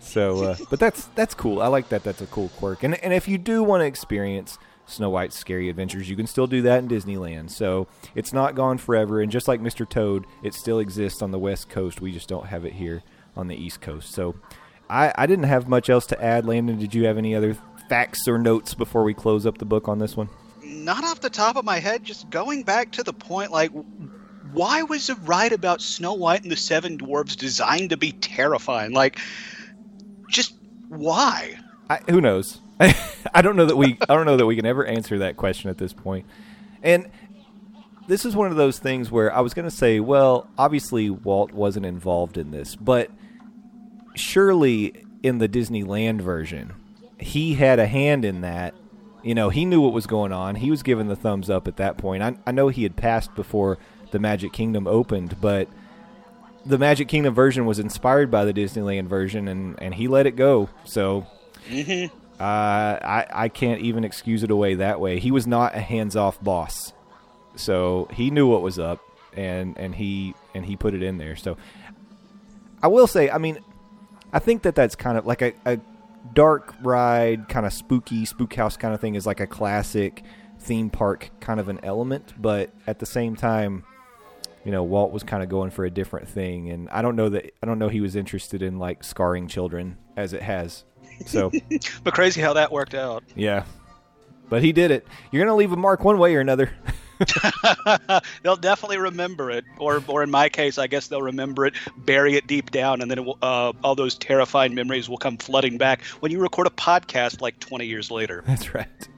So, 0.00 0.44
uh, 0.44 0.56
but 0.68 0.80
that's 0.80 1.04
that's 1.14 1.32
cool. 1.32 1.62
I 1.62 1.68
like 1.68 1.88
that. 1.90 2.02
That's 2.02 2.20
a 2.20 2.26
cool 2.26 2.48
quirk. 2.58 2.82
And 2.82 2.96
and 2.96 3.14
if 3.14 3.28
you 3.28 3.38
do 3.38 3.62
want 3.62 3.82
to 3.82 3.86
experience 3.86 4.58
Snow 4.86 5.10
White's 5.10 5.36
scary 5.36 5.68
adventures, 5.68 6.08
you 6.08 6.16
can 6.16 6.26
still 6.26 6.46
do 6.46 6.62
that 6.62 6.82
in 6.82 6.88
Disneyland. 6.88 7.50
So 7.50 7.86
it's 8.14 8.32
not 8.32 8.54
gone 8.54 8.78
forever. 8.78 9.20
And 9.20 9.30
just 9.30 9.48
like 9.48 9.60
Mr. 9.60 9.88
Toad, 9.88 10.26
it 10.42 10.54
still 10.54 10.78
exists 10.78 11.22
on 11.22 11.30
the 11.30 11.38
West 11.38 11.68
Coast. 11.68 12.00
We 12.00 12.12
just 12.12 12.28
don't 12.28 12.46
have 12.46 12.64
it 12.64 12.72
here 12.72 13.02
on 13.36 13.48
the 13.48 13.56
East 13.56 13.80
Coast. 13.80 14.12
So 14.12 14.34
I 14.90 15.12
I 15.16 15.26
didn't 15.26 15.44
have 15.44 15.68
much 15.68 15.88
else 15.88 16.06
to 16.06 16.22
add. 16.22 16.46
Landon, 16.46 16.78
did 16.78 16.94
you 16.94 17.06
have 17.06 17.18
any 17.18 17.34
other 17.34 17.56
facts 17.88 18.26
or 18.28 18.38
notes 18.38 18.74
before 18.74 19.04
we 19.04 19.14
close 19.14 19.46
up 19.46 19.58
the 19.58 19.64
book 19.64 19.88
on 19.88 19.98
this 19.98 20.16
one? 20.16 20.28
Not 20.62 21.04
off 21.04 21.20
the 21.20 21.30
top 21.30 21.56
of 21.56 21.64
my 21.64 21.78
head, 21.78 22.04
just 22.04 22.30
going 22.30 22.62
back 22.62 22.92
to 22.92 23.02
the 23.02 23.12
point, 23.12 23.50
like 23.50 23.70
why 24.52 24.82
was 24.82 25.06
the 25.06 25.14
ride 25.16 25.52
about 25.52 25.80
Snow 25.80 26.12
White 26.12 26.42
and 26.42 26.52
the 26.52 26.56
Seven 26.56 26.96
Dwarfs 26.96 27.36
designed 27.36 27.90
to 27.90 27.96
be 27.96 28.12
terrifying? 28.12 28.92
Like, 28.92 29.18
just 30.28 30.54
why? 30.88 31.58
I, 31.88 32.00
who 32.08 32.20
knows? 32.20 32.60
I 33.34 33.42
don't 33.42 33.56
know 33.56 33.66
that 33.66 33.76
we. 33.76 33.98
I 34.08 34.14
don't 34.14 34.26
know 34.26 34.36
that 34.36 34.46
we 34.46 34.56
can 34.56 34.66
ever 34.66 34.84
answer 34.84 35.18
that 35.18 35.36
question 35.36 35.70
at 35.70 35.78
this 35.78 35.92
point. 35.92 36.26
And 36.82 37.10
this 38.08 38.24
is 38.24 38.34
one 38.34 38.50
of 38.50 38.56
those 38.56 38.78
things 38.78 39.10
where 39.10 39.32
I 39.32 39.40
was 39.40 39.54
going 39.54 39.68
to 39.68 39.74
say, 39.74 40.00
well, 40.00 40.48
obviously 40.58 41.10
Walt 41.10 41.52
wasn't 41.52 41.86
involved 41.86 42.36
in 42.36 42.50
this, 42.50 42.74
but 42.74 43.10
surely 44.14 45.04
in 45.22 45.38
the 45.38 45.48
Disneyland 45.48 46.20
version, 46.20 46.72
he 47.18 47.54
had 47.54 47.78
a 47.78 47.86
hand 47.86 48.24
in 48.24 48.40
that. 48.40 48.74
You 49.22 49.36
know, 49.36 49.50
he 49.50 49.64
knew 49.64 49.80
what 49.80 49.92
was 49.92 50.06
going 50.06 50.32
on. 50.32 50.56
He 50.56 50.70
was 50.70 50.82
given 50.82 51.06
the 51.06 51.14
thumbs 51.14 51.48
up 51.48 51.68
at 51.68 51.76
that 51.76 51.96
point. 51.96 52.24
I, 52.24 52.34
I 52.44 52.50
know 52.50 52.68
he 52.68 52.82
had 52.82 52.96
passed 52.96 53.32
before 53.36 53.78
the 54.10 54.18
Magic 54.18 54.52
Kingdom 54.52 54.88
opened, 54.88 55.40
but 55.40 55.68
the 56.66 56.76
Magic 56.76 57.06
Kingdom 57.06 57.32
version 57.32 57.64
was 57.64 57.78
inspired 57.78 58.32
by 58.32 58.44
the 58.44 58.52
Disneyland 58.52 59.06
version, 59.06 59.46
and, 59.46 59.80
and 59.80 59.94
he 59.94 60.08
let 60.08 60.26
it 60.26 60.34
go. 60.34 60.68
So 60.84 61.26
mm-hmm. 61.68 62.14
Uh, 62.40 62.98
I 63.02 63.26
I 63.30 63.48
can't 63.48 63.80
even 63.80 64.04
excuse 64.04 64.42
it 64.42 64.50
away 64.50 64.74
that 64.76 65.00
way. 65.00 65.18
He 65.18 65.30
was 65.30 65.46
not 65.46 65.74
a 65.74 65.80
hands 65.80 66.16
off 66.16 66.42
boss, 66.42 66.92
so 67.56 68.08
he 68.12 68.30
knew 68.30 68.48
what 68.48 68.62
was 68.62 68.78
up, 68.78 69.00
and 69.34 69.76
and 69.78 69.94
he 69.94 70.34
and 70.54 70.64
he 70.64 70.76
put 70.76 70.94
it 70.94 71.02
in 71.02 71.18
there. 71.18 71.36
So 71.36 71.56
I 72.82 72.88
will 72.88 73.06
say, 73.06 73.30
I 73.30 73.38
mean, 73.38 73.58
I 74.32 74.38
think 74.38 74.62
that 74.62 74.74
that's 74.74 74.96
kind 74.96 75.16
of 75.16 75.26
like 75.26 75.42
a, 75.42 75.52
a 75.64 75.78
dark 76.34 76.74
ride, 76.82 77.48
kind 77.48 77.66
of 77.66 77.72
spooky, 77.72 78.24
spook 78.24 78.54
house 78.54 78.76
kind 78.76 78.94
of 78.94 79.00
thing 79.00 79.14
is 79.14 79.26
like 79.26 79.40
a 79.40 79.46
classic 79.46 80.22
theme 80.58 80.90
park 80.90 81.30
kind 81.40 81.60
of 81.60 81.68
an 81.68 81.80
element, 81.82 82.34
but 82.40 82.70
at 82.86 82.98
the 82.98 83.06
same 83.06 83.36
time, 83.36 83.84
you 84.64 84.70
know, 84.70 84.82
Walt 84.82 85.12
was 85.12 85.22
kind 85.22 85.42
of 85.42 85.48
going 85.48 85.70
for 85.70 85.84
a 85.84 85.90
different 85.90 86.28
thing, 86.28 86.70
and 86.70 86.88
I 86.90 87.02
don't 87.02 87.16
know 87.16 87.28
that 87.28 87.52
I 87.62 87.66
don't 87.66 87.78
know 87.78 87.88
he 87.88 88.00
was 88.00 88.14
interested 88.14 88.62
in 88.62 88.78
like 88.78 89.02
scarring 89.02 89.48
children 89.48 89.98
as 90.16 90.32
it 90.32 90.42
has. 90.42 90.84
So 91.26 91.50
But 92.04 92.14
crazy 92.14 92.40
how 92.40 92.52
that 92.54 92.72
worked 92.72 92.94
out. 92.94 93.24
yeah, 93.34 93.64
but 94.48 94.62
he 94.62 94.72
did 94.72 94.90
it. 94.90 95.06
You're 95.30 95.44
gonna 95.44 95.56
leave 95.56 95.72
a 95.72 95.76
mark 95.76 96.04
one 96.04 96.18
way 96.18 96.34
or 96.34 96.40
another. 96.40 96.72
they'll 98.42 98.56
definitely 98.56 98.98
remember 98.98 99.50
it, 99.50 99.64
or, 99.78 100.02
or 100.08 100.22
in 100.24 100.30
my 100.30 100.48
case, 100.48 100.76
I 100.76 100.88
guess 100.88 101.06
they'll 101.06 101.22
remember 101.22 101.66
it, 101.66 101.74
bury 101.98 102.34
it 102.34 102.48
deep 102.48 102.72
down, 102.72 103.00
and 103.00 103.08
then 103.08 103.18
it 103.18 103.24
will, 103.24 103.38
uh, 103.42 103.72
all 103.84 103.94
those 103.94 104.16
terrifying 104.16 104.74
memories 104.74 105.08
will 105.08 105.18
come 105.18 105.36
flooding 105.36 105.78
back 105.78 106.02
when 106.20 106.32
you 106.32 106.40
record 106.40 106.66
a 106.66 106.70
podcast 106.70 107.40
like 107.40 107.60
20 107.60 107.86
years 107.86 108.10
later. 108.10 108.42
That's 108.46 108.74
right. 108.74 109.08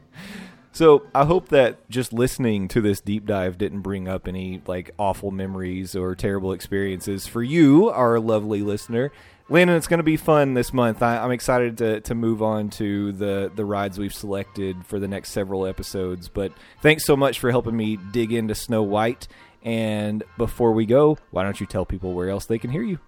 So 0.72 1.06
I 1.14 1.24
hope 1.24 1.48
that 1.50 1.88
just 1.88 2.12
listening 2.12 2.66
to 2.68 2.80
this 2.80 3.00
deep 3.00 3.26
dive 3.26 3.58
didn't 3.58 3.82
bring 3.82 4.08
up 4.08 4.26
any 4.26 4.60
like 4.66 4.90
awful 4.98 5.30
memories 5.30 5.94
or 5.94 6.16
terrible 6.16 6.52
experiences 6.52 7.28
for 7.28 7.44
you, 7.44 7.90
our 7.90 8.18
lovely 8.18 8.60
listener. 8.60 9.12
Landon, 9.50 9.76
it's 9.76 9.86
going 9.86 9.98
to 9.98 10.04
be 10.04 10.16
fun 10.16 10.54
this 10.54 10.72
month. 10.72 11.02
I, 11.02 11.18
I'm 11.18 11.30
excited 11.30 11.76
to, 11.78 12.00
to 12.00 12.14
move 12.14 12.42
on 12.42 12.70
to 12.70 13.12
the, 13.12 13.52
the 13.54 13.64
rides 13.64 13.98
we've 13.98 14.14
selected 14.14 14.86
for 14.86 14.98
the 14.98 15.08
next 15.08 15.30
several 15.30 15.66
episodes. 15.66 16.28
But 16.28 16.52
thanks 16.80 17.04
so 17.04 17.14
much 17.14 17.38
for 17.38 17.50
helping 17.50 17.76
me 17.76 17.98
dig 18.12 18.32
into 18.32 18.54
Snow 18.54 18.82
White. 18.82 19.28
And 19.62 20.22
before 20.38 20.72
we 20.72 20.86
go, 20.86 21.18
why 21.30 21.42
don't 21.42 21.60
you 21.60 21.66
tell 21.66 21.84
people 21.84 22.14
where 22.14 22.30
else 22.30 22.46
they 22.46 22.58
can 22.58 22.70
hear 22.70 22.82
you? 22.82 22.98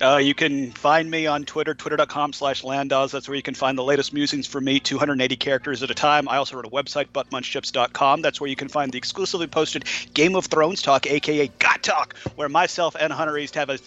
Uh, 0.00 0.16
you 0.16 0.32
can 0.32 0.70
find 0.72 1.10
me 1.10 1.26
on 1.26 1.44
Twitter, 1.44 1.74
twitter.com 1.74 2.32
slash 2.32 2.62
Landaws. 2.62 3.10
That's 3.10 3.28
where 3.28 3.34
you 3.36 3.42
can 3.42 3.54
find 3.54 3.76
the 3.76 3.82
latest 3.82 4.12
musings 4.12 4.46
for 4.46 4.60
me, 4.60 4.78
280 4.78 5.36
characters 5.36 5.82
at 5.82 5.90
a 5.90 5.94
time. 5.94 6.28
I 6.28 6.36
also 6.36 6.54
wrote 6.54 6.66
a 6.66 6.70
website, 6.70 7.06
buttmunchchips.com. 7.08 8.22
That's 8.22 8.40
where 8.40 8.48
you 8.48 8.54
can 8.54 8.68
find 8.68 8.92
the 8.92 8.98
exclusively 8.98 9.48
posted 9.48 9.86
Game 10.14 10.36
of 10.36 10.46
Thrones 10.46 10.82
talk, 10.82 11.06
aka 11.08 11.48
Got 11.58 11.82
Talk, 11.82 12.16
where 12.36 12.48
myself 12.48 12.94
and 12.98 13.12
Hunter 13.12 13.36
East 13.38 13.56
have 13.56 13.70
a 13.70 13.78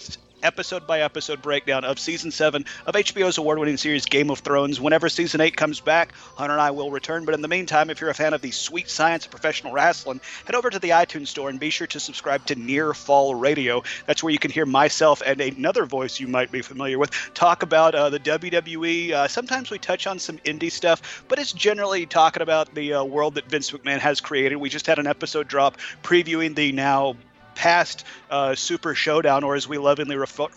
episode 0.43 0.87
by 0.87 1.01
episode 1.01 1.41
breakdown 1.41 1.83
of 1.83 1.99
season 1.99 2.31
seven 2.31 2.65
of 2.85 2.95
HBO's 2.95 3.37
award 3.37 3.59
winning 3.59 3.77
series 3.77 4.05
Game 4.05 4.29
of 4.29 4.39
Thrones. 4.39 4.79
Whenever 4.79 5.09
season 5.09 5.41
eight 5.41 5.55
comes 5.55 5.79
back, 5.79 6.13
Hunter 6.35 6.53
and 6.53 6.61
I 6.61 6.71
will 6.71 6.91
return. 6.91 7.25
But 7.25 7.33
in 7.33 7.41
the 7.41 7.47
meantime, 7.47 7.89
if 7.89 8.01
you're 8.01 8.09
a 8.09 8.13
fan 8.13 8.33
of 8.33 8.41
the 8.41 8.51
sweet 8.51 8.89
science 8.89 9.25
of 9.25 9.31
professional 9.31 9.73
wrestling, 9.73 10.21
head 10.45 10.55
over 10.55 10.69
to 10.69 10.79
the 10.79 10.89
iTunes 10.89 11.27
store 11.27 11.49
and 11.49 11.59
be 11.59 11.69
sure 11.69 11.87
to 11.87 11.99
subscribe 11.99 12.45
to 12.47 12.55
Near 12.55 12.93
Fall 12.93 13.35
Radio. 13.35 13.83
That's 14.05 14.23
where 14.23 14.33
you 14.33 14.39
can 14.39 14.51
hear 14.51 14.65
myself 14.65 15.21
and 15.25 15.41
another 15.41 15.85
voice 15.85 16.19
you 16.19 16.27
might 16.27 16.51
be 16.51 16.61
familiar 16.61 16.97
with 16.97 17.11
talk 17.33 17.63
about 17.63 17.95
uh, 17.95 18.09
the 18.09 18.19
WWE. 18.19 19.11
Uh, 19.11 19.27
sometimes 19.27 19.69
we 19.69 19.79
touch 19.79 20.07
on 20.07 20.19
some 20.19 20.37
indie 20.39 20.71
stuff, 20.71 21.23
but 21.27 21.39
it's 21.39 21.53
generally 21.53 22.05
talking 22.05 22.41
about 22.41 22.73
the 22.73 22.93
uh, 22.93 23.03
world 23.03 23.35
that 23.35 23.45
Vince 23.45 23.71
McMahon 23.71 23.99
has 23.99 24.21
created. 24.21 24.57
We 24.57 24.69
just 24.69 24.87
had 24.87 24.99
an 24.99 25.07
episode 25.07 25.47
drop 25.47 25.77
previewing 26.03 26.55
the 26.55 26.71
now 26.71 27.15
past 27.61 28.05
uh, 28.31 28.55
Super 28.55 28.95
Showdown, 28.95 29.43
or 29.43 29.53
as 29.53 29.67
we 29.67 29.77
lovingly 29.77 30.15
refer, 30.15 30.47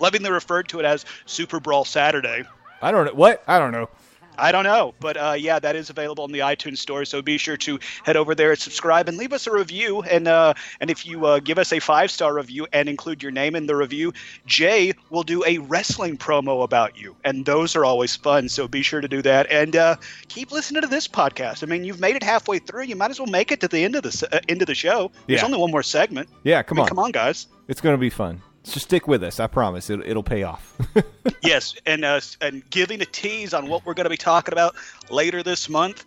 lovingly 0.00 0.30
referred 0.30 0.70
to 0.70 0.78
it 0.80 0.86
as 0.86 1.04
Super 1.26 1.60
Brawl 1.60 1.84
Saturday. 1.84 2.44
I 2.80 2.90
don't 2.92 3.04
know. 3.04 3.12
What? 3.12 3.44
I 3.46 3.58
don't 3.58 3.72
know. 3.72 3.90
I 4.38 4.52
don't 4.52 4.64
know, 4.64 4.94
but 5.00 5.16
uh, 5.16 5.34
yeah, 5.38 5.58
that 5.58 5.76
is 5.76 5.90
available 5.90 6.24
in 6.24 6.32
the 6.32 6.40
iTunes 6.40 6.78
store. 6.78 7.04
So 7.04 7.22
be 7.22 7.38
sure 7.38 7.56
to 7.58 7.78
head 8.04 8.16
over 8.16 8.34
there 8.34 8.50
and 8.50 8.58
subscribe 8.58 9.08
and 9.08 9.16
leave 9.16 9.32
us 9.32 9.46
a 9.46 9.52
review. 9.52 10.02
And 10.02 10.28
uh, 10.28 10.54
and 10.80 10.90
if 10.90 11.06
you 11.06 11.24
uh, 11.26 11.40
give 11.40 11.58
us 11.58 11.72
a 11.72 11.80
five 11.80 12.10
star 12.10 12.34
review 12.34 12.66
and 12.72 12.88
include 12.88 13.22
your 13.22 13.32
name 13.32 13.54
in 13.56 13.66
the 13.66 13.76
review, 13.76 14.12
Jay 14.46 14.92
will 15.10 15.22
do 15.22 15.44
a 15.46 15.58
wrestling 15.58 16.16
promo 16.18 16.62
about 16.62 16.98
you, 16.98 17.16
and 17.24 17.44
those 17.46 17.74
are 17.76 17.84
always 17.84 18.14
fun. 18.16 18.48
So 18.48 18.68
be 18.68 18.82
sure 18.82 19.00
to 19.00 19.08
do 19.08 19.22
that 19.22 19.50
and 19.50 19.74
uh, 19.76 19.96
keep 20.28 20.52
listening 20.52 20.82
to 20.82 20.88
this 20.88 21.08
podcast. 21.08 21.62
I 21.62 21.66
mean, 21.66 21.84
you've 21.84 22.00
made 22.00 22.16
it 22.16 22.22
halfway 22.22 22.58
through. 22.58 22.84
You 22.84 22.96
might 22.96 23.10
as 23.10 23.18
well 23.18 23.26
make 23.30 23.52
it 23.52 23.60
to 23.60 23.68
the 23.68 23.84
end 23.84 23.96
of 23.96 24.02
the 24.02 24.28
uh, 24.32 24.40
end 24.48 24.62
of 24.62 24.66
the 24.66 24.74
show. 24.74 25.10
There's 25.26 25.40
Yeah. 25.40 25.46
only 25.46 25.58
one 25.58 25.70
more 25.70 25.82
segment. 25.82 26.28
Yeah, 26.44 26.58
I 26.58 26.62
come 26.62 26.76
mean, 26.76 26.82
on. 26.82 26.88
come 26.88 26.98
on, 26.98 27.10
guys. 27.12 27.46
It's 27.68 27.80
going 27.80 27.94
to 27.94 27.98
be 27.98 28.10
fun. 28.10 28.42
So 28.66 28.80
stick 28.80 29.06
with 29.06 29.22
us. 29.22 29.38
I 29.38 29.46
promise. 29.46 29.90
It, 29.90 30.00
it'll 30.04 30.24
pay 30.24 30.42
off. 30.42 30.76
yes, 31.42 31.76
and 31.86 32.04
uh, 32.04 32.20
and 32.40 32.68
giving 32.70 33.00
a 33.00 33.04
tease 33.04 33.54
on 33.54 33.68
what 33.68 33.86
we're 33.86 33.94
going 33.94 34.06
to 34.06 34.10
be 34.10 34.16
talking 34.16 34.52
about 34.52 34.74
later 35.08 35.44
this 35.44 35.68
month. 35.68 36.04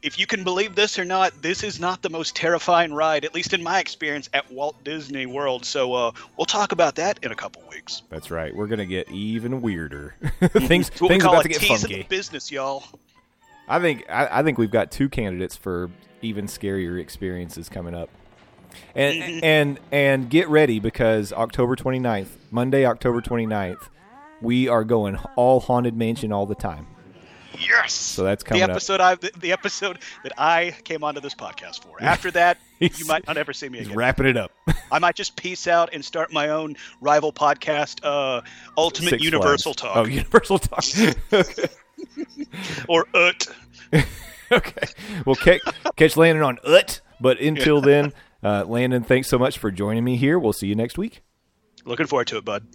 If 0.00 0.18
you 0.18 0.26
can 0.26 0.42
believe 0.42 0.74
this 0.74 0.98
or 0.98 1.04
not, 1.04 1.42
this 1.42 1.62
is 1.62 1.78
not 1.78 2.00
the 2.00 2.08
most 2.08 2.34
terrifying 2.34 2.94
ride, 2.94 3.26
at 3.26 3.34
least 3.34 3.52
in 3.52 3.62
my 3.62 3.80
experience, 3.80 4.30
at 4.32 4.50
Walt 4.50 4.82
Disney 4.82 5.26
World. 5.26 5.66
So 5.66 5.92
uh, 5.92 6.12
we'll 6.38 6.46
talk 6.46 6.72
about 6.72 6.94
that 6.94 7.18
in 7.22 7.32
a 7.32 7.36
couple 7.36 7.62
weeks. 7.68 8.00
That's 8.08 8.30
right. 8.30 8.56
We're 8.56 8.66
gonna 8.66 8.86
get 8.86 9.10
even 9.10 9.60
weirder. 9.60 10.14
things 10.40 10.88
It's 10.88 11.02
what 11.02 11.08
things 11.08 11.22
we 11.22 11.28
call 11.28 11.34
about 11.34 11.44
a 11.44 11.48
to 11.48 11.48
get 11.50 11.60
tease 11.60 11.84
in 11.84 11.90
funky. 11.90 12.02
the 12.02 12.08
business, 12.08 12.50
y'all. 12.50 12.82
I 13.68 13.78
think 13.78 14.06
I, 14.08 14.40
I 14.40 14.42
think 14.42 14.56
we've 14.56 14.70
got 14.70 14.90
two 14.90 15.10
candidates 15.10 15.54
for 15.54 15.90
even 16.22 16.46
scarier 16.46 16.98
experiences 16.98 17.68
coming 17.68 17.94
up. 17.94 18.08
And 18.94 19.44
and 19.44 19.80
and 19.92 20.30
get 20.30 20.48
ready 20.48 20.80
because 20.80 21.32
October 21.32 21.76
29th, 21.76 22.28
Monday, 22.50 22.84
October 22.84 23.20
29th, 23.20 23.88
we 24.40 24.68
are 24.68 24.84
going 24.84 25.16
all 25.36 25.60
haunted 25.60 25.96
mansion 25.96 26.32
all 26.32 26.46
the 26.46 26.54
time. 26.54 26.86
Yes. 27.58 27.92
So 27.92 28.24
that's 28.24 28.42
the 28.42 28.48
coming 28.48 28.62
up. 28.62 28.70
episode 28.70 29.00
I 29.00 29.16
the, 29.16 29.30
the 29.38 29.52
episode 29.52 29.98
that 30.22 30.32
I 30.38 30.74
came 30.84 31.04
onto 31.04 31.20
this 31.20 31.34
podcast 31.34 31.82
for. 31.82 31.96
After 32.02 32.30
that, 32.30 32.58
you 32.78 33.04
might 33.06 33.26
not 33.26 33.36
ever 33.36 33.52
see 33.52 33.68
me 33.68 33.78
He's 33.78 33.88
again. 33.88 33.98
wrapping 33.98 34.26
it 34.26 34.36
up. 34.36 34.52
I 34.90 34.98
might 34.98 35.14
just 35.14 35.36
peace 35.36 35.66
out 35.66 35.90
and 35.92 36.02
start 36.04 36.32
my 36.32 36.48
own 36.48 36.76
rival 37.00 37.32
podcast, 37.32 38.00
uh, 38.02 38.40
Ultimate 38.78 39.10
Six 39.10 39.24
Universal 39.24 39.74
Flags. 39.74 39.94
Talk, 39.94 39.96
Oh, 39.96 40.04
Universal 40.06 40.58
Talk. 40.60 40.84
or 42.88 43.06
UT. 43.14 43.46
okay. 44.52 44.86
Well, 45.26 45.36
catch, 45.36 45.60
catch 45.96 46.16
Landon 46.16 46.42
on 46.44 46.58
UT. 46.64 47.00
But 47.20 47.40
until 47.40 47.80
then, 47.82 48.12
uh, 48.42 48.64
Landon, 48.64 49.02
thanks 49.02 49.28
so 49.28 49.38
much 49.38 49.58
for 49.58 49.70
joining 49.70 50.04
me 50.04 50.16
here. 50.16 50.38
We'll 50.38 50.52
see 50.52 50.66
you 50.66 50.74
next 50.74 50.98
week. 50.98 51.22
Looking 51.84 52.06
forward 52.06 52.26
to 52.28 52.38
it, 52.38 52.44
bud. 52.44 52.66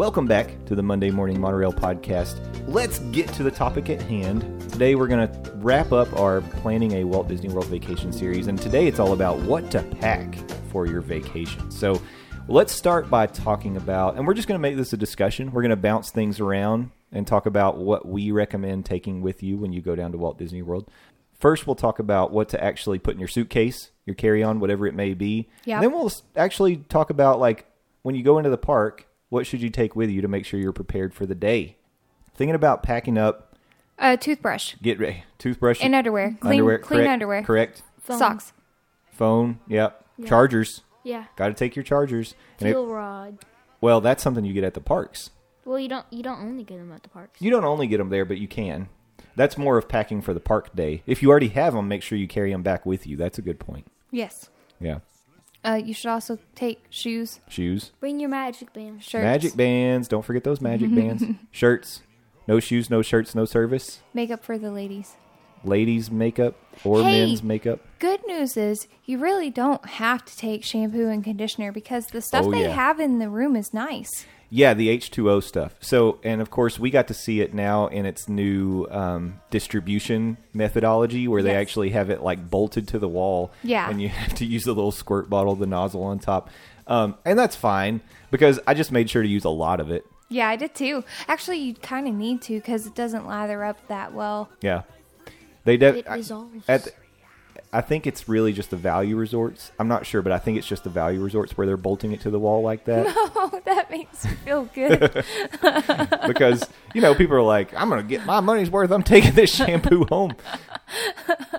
Welcome 0.00 0.24
back 0.24 0.64
to 0.64 0.74
the 0.74 0.82
Monday 0.82 1.10
Morning 1.10 1.38
Monorail 1.38 1.74
podcast. 1.74 2.40
Let's 2.66 3.00
get 3.10 3.28
to 3.34 3.42
the 3.42 3.50
topic 3.50 3.90
at 3.90 4.00
hand. 4.00 4.40
Today 4.70 4.94
we're 4.94 5.06
going 5.06 5.28
to 5.28 5.52
wrap 5.56 5.92
up 5.92 6.10
our 6.18 6.40
planning 6.40 6.92
a 6.92 7.04
Walt 7.04 7.28
Disney 7.28 7.50
World 7.50 7.66
vacation 7.66 8.10
series, 8.10 8.46
and 8.46 8.58
today 8.58 8.86
it's 8.86 8.98
all 8.98 9.12
about 9.12 9.40
what 9.40 9.70
to 9.72 9.82
pack 9.82 10.36
for 10.70 10.86
your 10.86 11.02
vacation. 11.02 11.70
So 11.70 12.00
let's 12.48 12.72
start 12.72 13.10
by 13.10 13.26
talking 13.26 13.76
about, 13.76 14.16
and 14.16 14.26
we're 14.26 14.32
just 14.32 14.48
going 14.48 14.58
to 14.58 14.62
make 14.62 14.74
this 14.74 14.94
a 14.94 14.96
discussion. 14.96 15.52
We're 15.52 15.60
going 15.60 15.68
to 15.68 15.76
bounce 15.76 16.10
things 16.10 16.40
around 16.40 16.92
and 17.12 17.26
talk 17.26 17.44
about 17.44 17.76
what 17.76 18.08
we 18.08 18.30
recommend 18.30 18.86
taking 18.86 19.20
with 19.20 19.42
you 19.42 19.58
when 19.58 19.74
you 19.74 19.82
go 19.82 19.94
down 19.94 20.12
to 20.12 20.18
Walt 20.18 20.38
Disney 20.38 20.62
World. 20.62 20.88
First, 21.38 21.66
we'll 21.66 21.76
talk 21.76 21.98
about 21.98 22.32
what 22.32 22.48
to 22.48 22.64
actually 22.64 22.98
put 22.98 23.12
in 23.12 23.20
your 23.20 23.28
suitcase, 23.28 23.90
your 24.06 24.14
carry-on, 24.14 24.60
whatever 24.60 24.86
it 24.86 24.94
may 24.94 25.12
be. 25.12 25.50
Yeah. 25.66 25.78
Then 25.78 25.92
we'll 25.92 26.10
actually 26.36 26.76
talk 26.88 27.10
about 27.10 27.38
like 27.38 27.66
when 28.00 28.14
you 28.14 28.22
go 28.22 28.38
into 28.38 28.48
the 28.48 28.56
park, 28.56 29.06
what 29.30 29.46
should 29.46 29.62
you 29.62 29.70
take 29.70 29.96
with 29.96 30.10
you 30.10 30.20
to 30.20 30.28
make 30.28 30.44
sure 30.44 30.60
you're 30.60 30.72
prepared 30.72 31.14
for 31.14 31.24
the 31.24 31.34
day? 31.34 31.76
thinking 32.34 32.54
about 32.54 32.82
packing 32.82 33.18
up, 33.18 33.54
A 33.98 34.16
toothbrush 34.16 34.74
get 34.82 34.98
ready. 34.98 35.24
Toothbrush 35.38 35.80
and 35.82 35.94
underwear. 35.94 36.36
Clean, 36.40 36.52
underwear, 36.54 36.78
clean 36.78 36.98
correct, 37.00 37.12
underwear. 37.12 37.42
Correct. 37.42 37.82
Phone. 38.00 38.18
Socks. 38.18 38.52
Phone. 39.12 39.58
Yep. 39.68 40.04
Yeah. 40.16 40.26
Chargers. 40.26 40.80
Yeah. 41.04 41.24
Got 41.36 41.48
to 41.48 41.54
take 41.54 41.76
your 41.76 41.82
chargers. 41.82 42.34
And 42.58 42.68
it- 42.68 42.76
rod. 42.76 43.38
well, 43.80 44.00
that's 44.00 44.22
something 44.22 44.44
you 44.44 44.54
get 44.54 44.64
at 44.64 44.72
the 44.74 44.80
parks. 44.80 45.30
Well, 45.66 45.78
you 45.78 45.88
don't 45.88 46.06
you 46.10 46.22
don't 46.22 46.40
only 46.40 46.64
get 46.64 46.78
them 46.78 46.90
at 46.92 47.02
the 47.02 47.10
parks. 47.10 47.42
You 47.42 47.50
don't 47.50 47.64
only 47.64 47.86
get 47.86 47.98
them 47.98 48.08
there, 48.08 48.24
but 48.24 48.38
you 48.38 48.48
can. 48.48 48.88
That's 49.36 49.58
more 49.58 49.76
of 49.76 49.88
packing 49.88 50.22
for 50.22 50.32
the 50.34 50.40
park 50.40 50.74
day. 50.74 51.02
If 51.06 51.22
you 51.22 51.30
already 51.30 51.48
have 51.48 51.74
them, 51.74 51.86
make 51.86 52.02
sure 52.02 52.16
you 52.18 52.26
carry 52.26 52.52
them 52.52 52.62
back 52.62 52.86
with 52.86 53.06
you. 53.06 53.16
That's 53.16 53.38
a 53.38 53.42
good 53.42 53.60
point. 53.60 53.86
Yes. 54.10 54.48
Yeah. 54.80 55.00
Uh, 55.64 55.80
you 55.84 55.92
should 55.92 56.08
also 56.10 56.38
take 56.54 56.84
shoes, 56.90 57.40
Shoes. 57.48 57.92
Bring 58.00 58.18
your 58.18 58.30
magic 58.30 58.72
bands. 58.72 59.04
shirts, 59.04 59.22
Magic 59.24 59.56
bands. 59.56 60.08
Don't 60.08 60.24
forget 60.24 60.42
those 60.44 60.60
magic 60.60 60.94
bands. 60.94 61.22
Shirts. 61.50 62.02
No 62.48 62.58
shoes, 62.60 62.88
no 62.90 63.02
shirts, 63.02 63.34
no 63.34 63.44
service. 63.44 64.00
makeup 64.14 64.42
for 64.42 64.56
the 64.58 64.70
ladies. 64.70 65.16
Ladies' 65.62 66.10
makeup 66.10 66.54
or 66.84 67.02
Hey. 67.02 67.26
men's 67.26 67.42
makeup. 67.42 67.80
Good 67.98 68.20
news 68.26 68.56
is 68.56 68.88
you 69.04 69.18
really 69.18 69.50
don't 69.50 69.84
have 69.84 70.24
to 70.24 70.34
take 70.36 70.64
shampoo 70.64 71.08
and 71.08 71.22
conditioner 71.22 71.70
because 71.70 72.06
the 72.06 72.22
stuff 72.22 72.46
Oh, 72.46 72.50
they 72.50 72.62
yeah. 72.62 72.70
have 72.74 72.98
in 72.98 73.18
the 73.18 73.28
room 73.28 73.54
is 73.54 73.74
nice. 73.74 74.24
Yeah, 74.52 74.74
the 74.74 74.88
H2O 74.88 75.42
stuff. 75.44 75.76
So, 75.80 76.18
and 76.24 76.40
of 76.40 76.50
course, 76.50 76.76
we 76.78 76.90
got 76.90 77.06
to 77.08 77.14
see 77.14 77.40
it 77.40 77.54
now 77.54 77.86
in 77.86 78.04
its 78.04 78.28
new 78.28 78.84
um, 78.90 79.40
distribution 79.50 80.38
methodology 80.52 81.28
where 81.28 81.42
they 81.42 81.52
Yes. 81.52 81.60
actually 81.60 81.90
have 81.90 82.10
it 82.10 82.20
like 82.22 82.50
bolted 82.50 82.88
to 82.88 82.98
the 82.98 83.08
wall. 83.08 83.52
Yeah. 83.62 83.88
And 83.88 84.02
you 84.02 84.08
have 84.22 84.34
to 84.34 84.44
use 84.44 84.66
a 84.66 84.72
little 84.72 84.90
squirt 84.92 85.30
bottle, 85.30 85.54
the 85.54 85.66
nozzle 85.68 86.02
on 86.02 86.18
top. 86.18 86.50
Um, 86.88 87.16
and 87.24 87.38
that's 87.38 87.54
fine 87.54 88.00
because 88.32 88.58
I 88.66 88.74
just 88.74 88.90
made 88.90 89.08
sure 89.08 89.22
to 89.22 89.28
use 89.28 89.44
a 89.44 89.50
lot 89.50 89.78
of 89.78 89.90
it. 89.90 90.04
Yeah, 90.28 90.48
I 90.48 90.56
did 90.56 90.74
too. 90.74 91.04
Actually, 91.28 91.58
you 91.58 91.74
kind 91.74 92.08
of 92.08 92.14
need 92.14 92.42
to 92.42 92.54
because 92.54 92.86
it 92.86 92.94
doesn't 92.96 93.26
lather 93.28 93.62
up 93.64 93.86
that 93.88 94.12
well. 94.12 94.48
Yeah. 94.60 94.82
They 95.64 95.76
def- 95.76 95.96
It. 95.96 96.06
At, 96.68 96.88
I 97.72 97.80
think 97.80 98.06
it's 98.06 98.28
really 98.28 98.52
just 98.52 98.70
the 98.70 98.76
value 98.76 99.16
resorts. 99.16 99.70
I'm 99.78 99.86
not 99.88 100.04
sure, 100.06 100.22
but 100.22 100.32
I 100.32 100.38
think 100.38 100.58
it's 100.58 100.66
just 100.66 100.82
the 100.84 100.90
value 100.90 101.22
resorts 101.22 101.56
where 101.56 101.66
they're 101.66 101.76
bolting 101.76 102.10
it 102.12 102.20
to 102.22 102.30
the 102.30 102.38
wall 102.38 102.62
like 102.62 102.84
that. 102.86 103.06
Oh, 103.42 103.60
that 103.64 103.90
makes 103.90 104.24
me 104.24 104.30
feel 104.44 104.64
good. 104.74 105.24
because 106.26 106.62
you 106.94 107.00
know 107.00 107.14
people 107.14 107.36
are 107.36 107.42
like, 107.42 107.74
I'm 107.74 107.88
gonna 107.88 108.02
get 108.02 108.24
my 108.26 108.40
money's 108.40 108.70
worth. 108.70 108.90
I'm 108.90 109.02
taking 109.02 109.34
this 109.34 109.54
shampoo 109.54 110.04
home. 110.08 110.34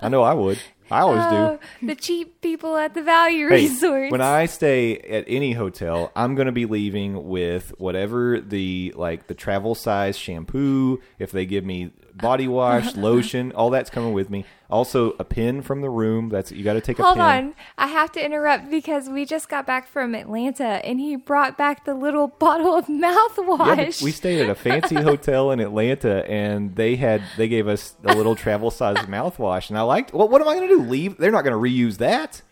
I 0.00 0.08
know 0.08 0.22
I 0.22 0.34
would. 0.34 0.60
I 0.90 1.00
always 1.00 1.22
Oh, 1.24 1.58
do. 1.80 1.86
the 1.86 1.94
cheap 1.94 2.40
people 2.42 2.76
at 2.76 2.92
the 2.92 3.02
value 3.02 3.48
Hey, 3.48 3.62
resorts. 3.68 4.12
when 4.12 4.20
I 4.20 4.44
stay 4.46 4.98
at 4.98 5.24
any 5.26 5.52
hotel, 5.52 6.12
I'm 6.14 6.34
gonna 6.34 6.52
be 6.52 6.66
leaving 6.66 7.28
with 7.28 7.70
whatever 7.78 8.40
the 8.40 8.92
like 8.96 9.26
the 9.26 9.34
travel 9.34 9.74
size 9.74 10.16
shampoo. 10.18 11.00
If 11.18 11.32
they 11.32 11.46
give 11.46 11.64
me 11.64 11.92
body 12.14 12.48
wash, 12.48 12.94
lotion, 12.96 13.52
all 13.52 13.70
that's 13.70 13.90
coming 13.90 14.12
with 14.12 14.30
me. 14.30 14.44
Also, 14.70 15.10
a 15.18 15.24
pin 15.24 15.60
from 15.60 15.82
the 15.82 15.90
room. 15.90 16.30
That's 16.30 16.50
you 16.50 16.64
got 16.64 16.72
to 16.74 16.80
take 16.80 16.98
a 16.98 17.02
Hold 17.02 17.16
pin. 17.16 17.22
on. 17.22 17.54
I 17.76 17.88
have 17.88 18.10
to 18.12 18.24
interrupt 18.24 18.70
because 18.70 19.08
we 19.08 19.26
just 19.26 19.48
got 19.50 19.66
back 19.66 19.86
from 19.86 20.14
Atlanta 20.14 20.64
and 20.86 20.98
he 20.98 21.16
brought 21.16 21.58
back 21.58 21.84
the 21.84 21.94
little 21.94 22.28
bottle 22.38 22.74
of 22.74 22.86
mouthwash. 22.86 23.98
but 23.98 24.02
we 24.02 24.10
stayed 24.10 24.40
at 24.40 24.48
a 24.48 24.54
fancy 24.54 24.94
hotel 25.02 25.50
in 25.50 25.60
Atlanta, 25.60 26.24
and 26.30 26.74
they 26.76 26.96
had 26.96 27.22
they 27.36 27.48
gave 27.48 27.68
us 27.68 27.96
a 28.04 28.14
little 28.14 28.34
travel 28.34 28.70
size 28.70 28.96
mouthwash, 29.06 29.68
and 29.68 29.78
I 29.78 29.82
liked. 29.82 30.14
Well, 30.14 30.28
what 30.28 30.40
am 30.40 30.48
I 30.48 30.54
going 30.54 30.68
to 30.68 30.76
do? 30.76 30.82
Leave? 30.82 31.18
They're 31.18 31.30
not 31.30 31.44
going 31.44 31.52
to 31.54 31.70
reuse 31.70 31.98
that. 31.98 32.42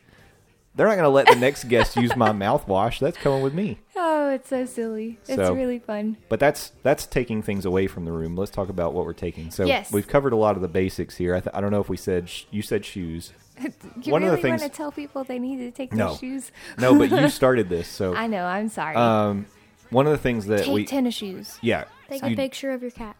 They're 0.76 0.86
not 0.86 0.94
going 0.94 1.04
to 1.04 1.08
let 1.10 1.26
the 1.26 1.34
next 1.34 1.64
guest 1.64 1.96
use 1.96 2.14
my 2.16 2.30
mouthwash. 2.30 3.00
That's 3.00 3.16
coming 3.16 3.42
with 3.42 3.52
me. 3.54 3.80
oh, 3.96 4.30
it's 4.30 4.48
so 4.48 4.64
silly. 4.66 5.18
It's 5.26 5.36
really 5.36 5.80
fun. 5.80 6.16
But 6.28 6.38
that's 6.40 6.72
that's 6.84 7.06
taking 7.06 7.42
things 7.42 7.64
away 7.64 7.86
from 7.88 8.04
the 8.04 8.12
room. 8.12 8.36
Let's 8.36 8.52
talk 8.52 8.68
about 8.68 8.94
what 8.94 9.04
we're 9.04 9.12
taking. 9.12 9.50
So 9.50 9.64
Yes. 9.66 9.92
we've 9.92 10.06
covered 10.06 10.32
a 10.32 10.36
lot 10.36 10.54
of 10.56 10.62
the 10.62 10.68
basics 10.68 11.16
here. 11.16 11.34
I, 11.34 11.40
th- 11.40 11.54
I 11.54 11.60
don't 11.60 11.72
know 11.72 11.80
if 11.80 11.88
we 11.88 11.96
said 11.96 12.28
sh- 12.28 12.44
you 12.50 12.62
said 12.62 12.84
shoes. 12.84 13.32
You 14.02 14.12
One 14.12 14.22
of 14.22 14.30
the 14.30 14.36
really 14.38 14.48
want 14.50 14.62
to 14.62 14.68
tell 14.70 14.90
people 14.90 15.22
they 15.24 15.38
need 15.38 15.56
to 15.58 15.70
take 15.70 15.92
No. 15.92 16.10
their 16.10 16.18
shoes? 16.18 16.50
No, 16.78 16.96
but 16.96 17.10
you 17.10 17.28
started 17.40 17.68
this. 17.68 17.88
So 17.88 18.14
I 18.14 18.26
know. 18.26 18.44
I'm 18.46 18.68
sorry. 18.70 18.96
um, 18.96 19.44
one 19.90 20.06
of 20.06 20.12
the 20.12 20.18
things 20.18 20.46
that 20.46 20.60
take 20.64 20.72
we 20.72 20.84
tennis 20.86 21.14
shoes. 21.16 21.58
yeah 21.60 21.84
Take 22.08 22.22
you- 22.22 22.28
a 22.32 22.36
picture 22.36 22.70
of 22.70 22.80
your 22.80 22.90
cat. 22.92 23.16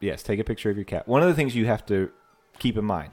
Yes, 0.00 0.22
take 0.22 0.38
a 0.40 0.44
picture 0.44 0.68
of 0.70 0.76
your 0.76 0.84
cat. 0.84 1.06
One 1.08 1.22
of 1.22 1.28
the 1.28 1.34
things 1.34 1.54
you 1.54 1.64
have 1.66 1.86
to 1.86 2.10
keep 2.58 2.76
in 2.76 2.84
mind 2.84 3.12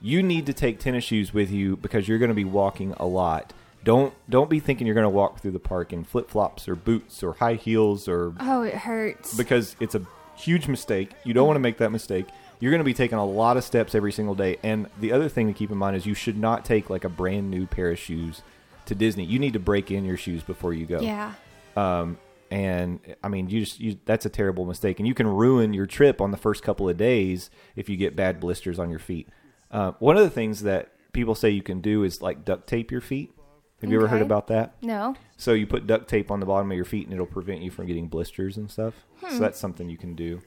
you 0.00 0.22
need 0.22 0.46
to 0.46 0.52
take 0.52 0.78
tennis 0.78 1.04
shoes 1.04 1.32
with 1.34 1.50
you 1.50 1.76
because 1.76 2.06
you're 2.08 2.18
going 2.18 2.30
to 2.30 2.34
be 2.34 2.44
walking 2.44 2.92
a 2.98 3.06
lot. 3.06 3.52
Don't 3.84 4.12
don't 4.28 4.50
be 4.50 4.60
thinking 4.60 4.86
you're 4.86 4.94
going 4.94 5.04
to 5.04 5.08
walk 5.10 5.40
through 5.40 5.52
the 5.52 5.58
park 5.60 5.92
in 5.92 6.04
flip 6.04 6.28
flops 6.30 6.68
or 6.68 6.74
boots 6.74 7.22
or 7.22 7.34
high 7.34 7.54
heels 7.54 8.08
or 8.08 8.34
Oh, 8.40 8.62
it 8.62 8.74
hurts. 8.74 9.36
because 9.36 9.76
it's 9.80 9.94
a 9.94 10.02
huge 10.36 10.68
mistake. 10.68 11.12
You 11.24 11.32
don't 11.34 11.46
want 11.46 11.56
to 11.56 11.60
make 11.60 11.78
that 11.78 11.90
mistake. 11.90 12.26
You're 12.60 12.72
going 12.72 12.80
to 12.80 12.84
be 12.84 12.94
taking 12.94 13.18
a 13.18 13.24
lot 13.24 13.56
of 13.56 13.62
steps 13.64 13.94
every 13.94 14.10
single 14.12 14.34
day. 14.34 14.56
And 14.64 14.88
the 15.00 15.12
other 15.12 15.28
thing 15.28 15.46
to 15.46 15.52
keep 15.52 15.70
in 15.70 15.78
mind 15.78 15.96
is 15.96 16.06
you 16.06 16.14
should 16.14 16.36
not 16.36 16.64
take 16.64 16.90
like 16.90 17.04
a 17.04 17.08
brand 17.08 17.50
new 17.50 17.66
pair 17.66 17.92
of 17.92 17.98
shoes 17.98 18.42
to 18.86 18.94
Disney. 18.96 19.24
You 19.24 19.38
need 19.38 19.52
to 19.52 19.60
break 19.60 19.90
in 19.92 20.04
your 20.04 20.16
shoes 20.16 20.42
before 20.42 20.74
you 20.74 20.84
go 20.86 21.00
yeah. 21.00 21.34
um, 21.76 22.18
and 22.50 22.98
I 23.22 23.28
mean, 23.28 23.48
you 23.48 23.60
just 23.60 23.78
you, 23.78 23.98
that's 24.06 24.24
a 24.26 24.30
terrible 24.30 24.64
mistake, 24.64 24.98
and 24.98 25.06
you 25.06 25.12
can 25.14 25.26
ruin 25.26 25.72
your 25.74 25.84
trip 25.86 26.20
on 26.20 26.30
the 26.30 26.36
first 26.38 26.62
couple 26.62 26.88
of 26.88 26.96
days 26.96 27.50
if 27.76 27.88
you 27.90 27.96
get 27.96 28.16
bad 28.16 28.40
blisters 28.40 28.78
on 28.78 28.88
your 28.90 28.98
feet. 28.98 29.28
Uh, 29.70 29.92
one 29.98 30.16
of 30.16 30.22
the 30.22 30.30
things 30.30 30.62
that 30.62 30.92
people 31.12 31.34
say 31.34 31.50
you 31.50 31.62
can 31.62 31.80
do 31.80 32.04
is 32.04 32.22
like 32.22 32.44
duct 32.44 32.66
tape 32.66 32.90
your 32.90 33.00
feet. 33.00 33.32
Have 33.80 33.90
you 33.90 33.96
ever 33.98 34.08
heard 34.08 34.22
about 34.22 34.48
that? 34.48 34.74
No. 34.82 35.14
So 35.36 35.52
you 35.52 35.66
put 35.66 35.86
duct 35.86 36.08
tape 36.08 36.30
on 36.32 36.40
the 36.40 36.46
bottom 36.46 36.70
of 36.70 36.76
your 36.76 36.84
feet, 36.84 37.04
and 37.04 37.12
it'll 37.12 37.26
prevent 37.26 37.60
you 37.62 37.70
from 37.70 37.86
getting 37.86 38.08
blisters 38.08 38.56
and 38.56 38.68
stuff. 38.70 38.94
So 39.30 39.38
that's 39.38 39.58
something 39.58 39.88
you 39.88 39.96
can 39.98 40.14
do. 40.16 40.40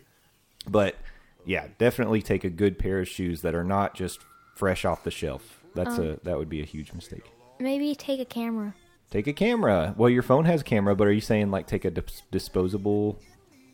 But 0.68 0.96
yeah, 1.46 1.68
definitely 1.78 2.22
take 2.22 2.44
a 2.44 2.50
good 2.50 2.78
pair 2.78 3.00
of 3.00 3.08
shoes 3.08 3.42
that 3.42 3.56
are 3.56 3.64
not 3.64 3.94
just 3.96 4.20
fresh 4.56 4.84
off 4.86 5.04
the 5.06 5.12
shelf. 5.12 5.62
That's 5.76 5.98
a 5.98 6.20
that 6.24 6.38
would 6.38 6.50
be 6.50 6.62
a 6.62 6.66
huge 6.66 6.92
mistake. 6.94 7.32
Maybe 7.60 7.96
take 7.96 8.20
a 8.20 8.26
camera. 8.26 8.74
Take 9.10 9.28
a 9.28 9.34
camera. 9.34 9.94
Well, 9.98 10.10
your 10.10 10.24
phone 10.24 10.46
has 10.46 10.62
a 10.62 10.64
camera, 10.66 10.96
but 10.96 11.08
are 11.08 11.12
you 11.12 11.22
saying 11.22 11.52
like 11.52 11.68
take 11.68 11.86
a 11.86 11.92
dis- 11.92 12.24
disposable, 12.32 13.18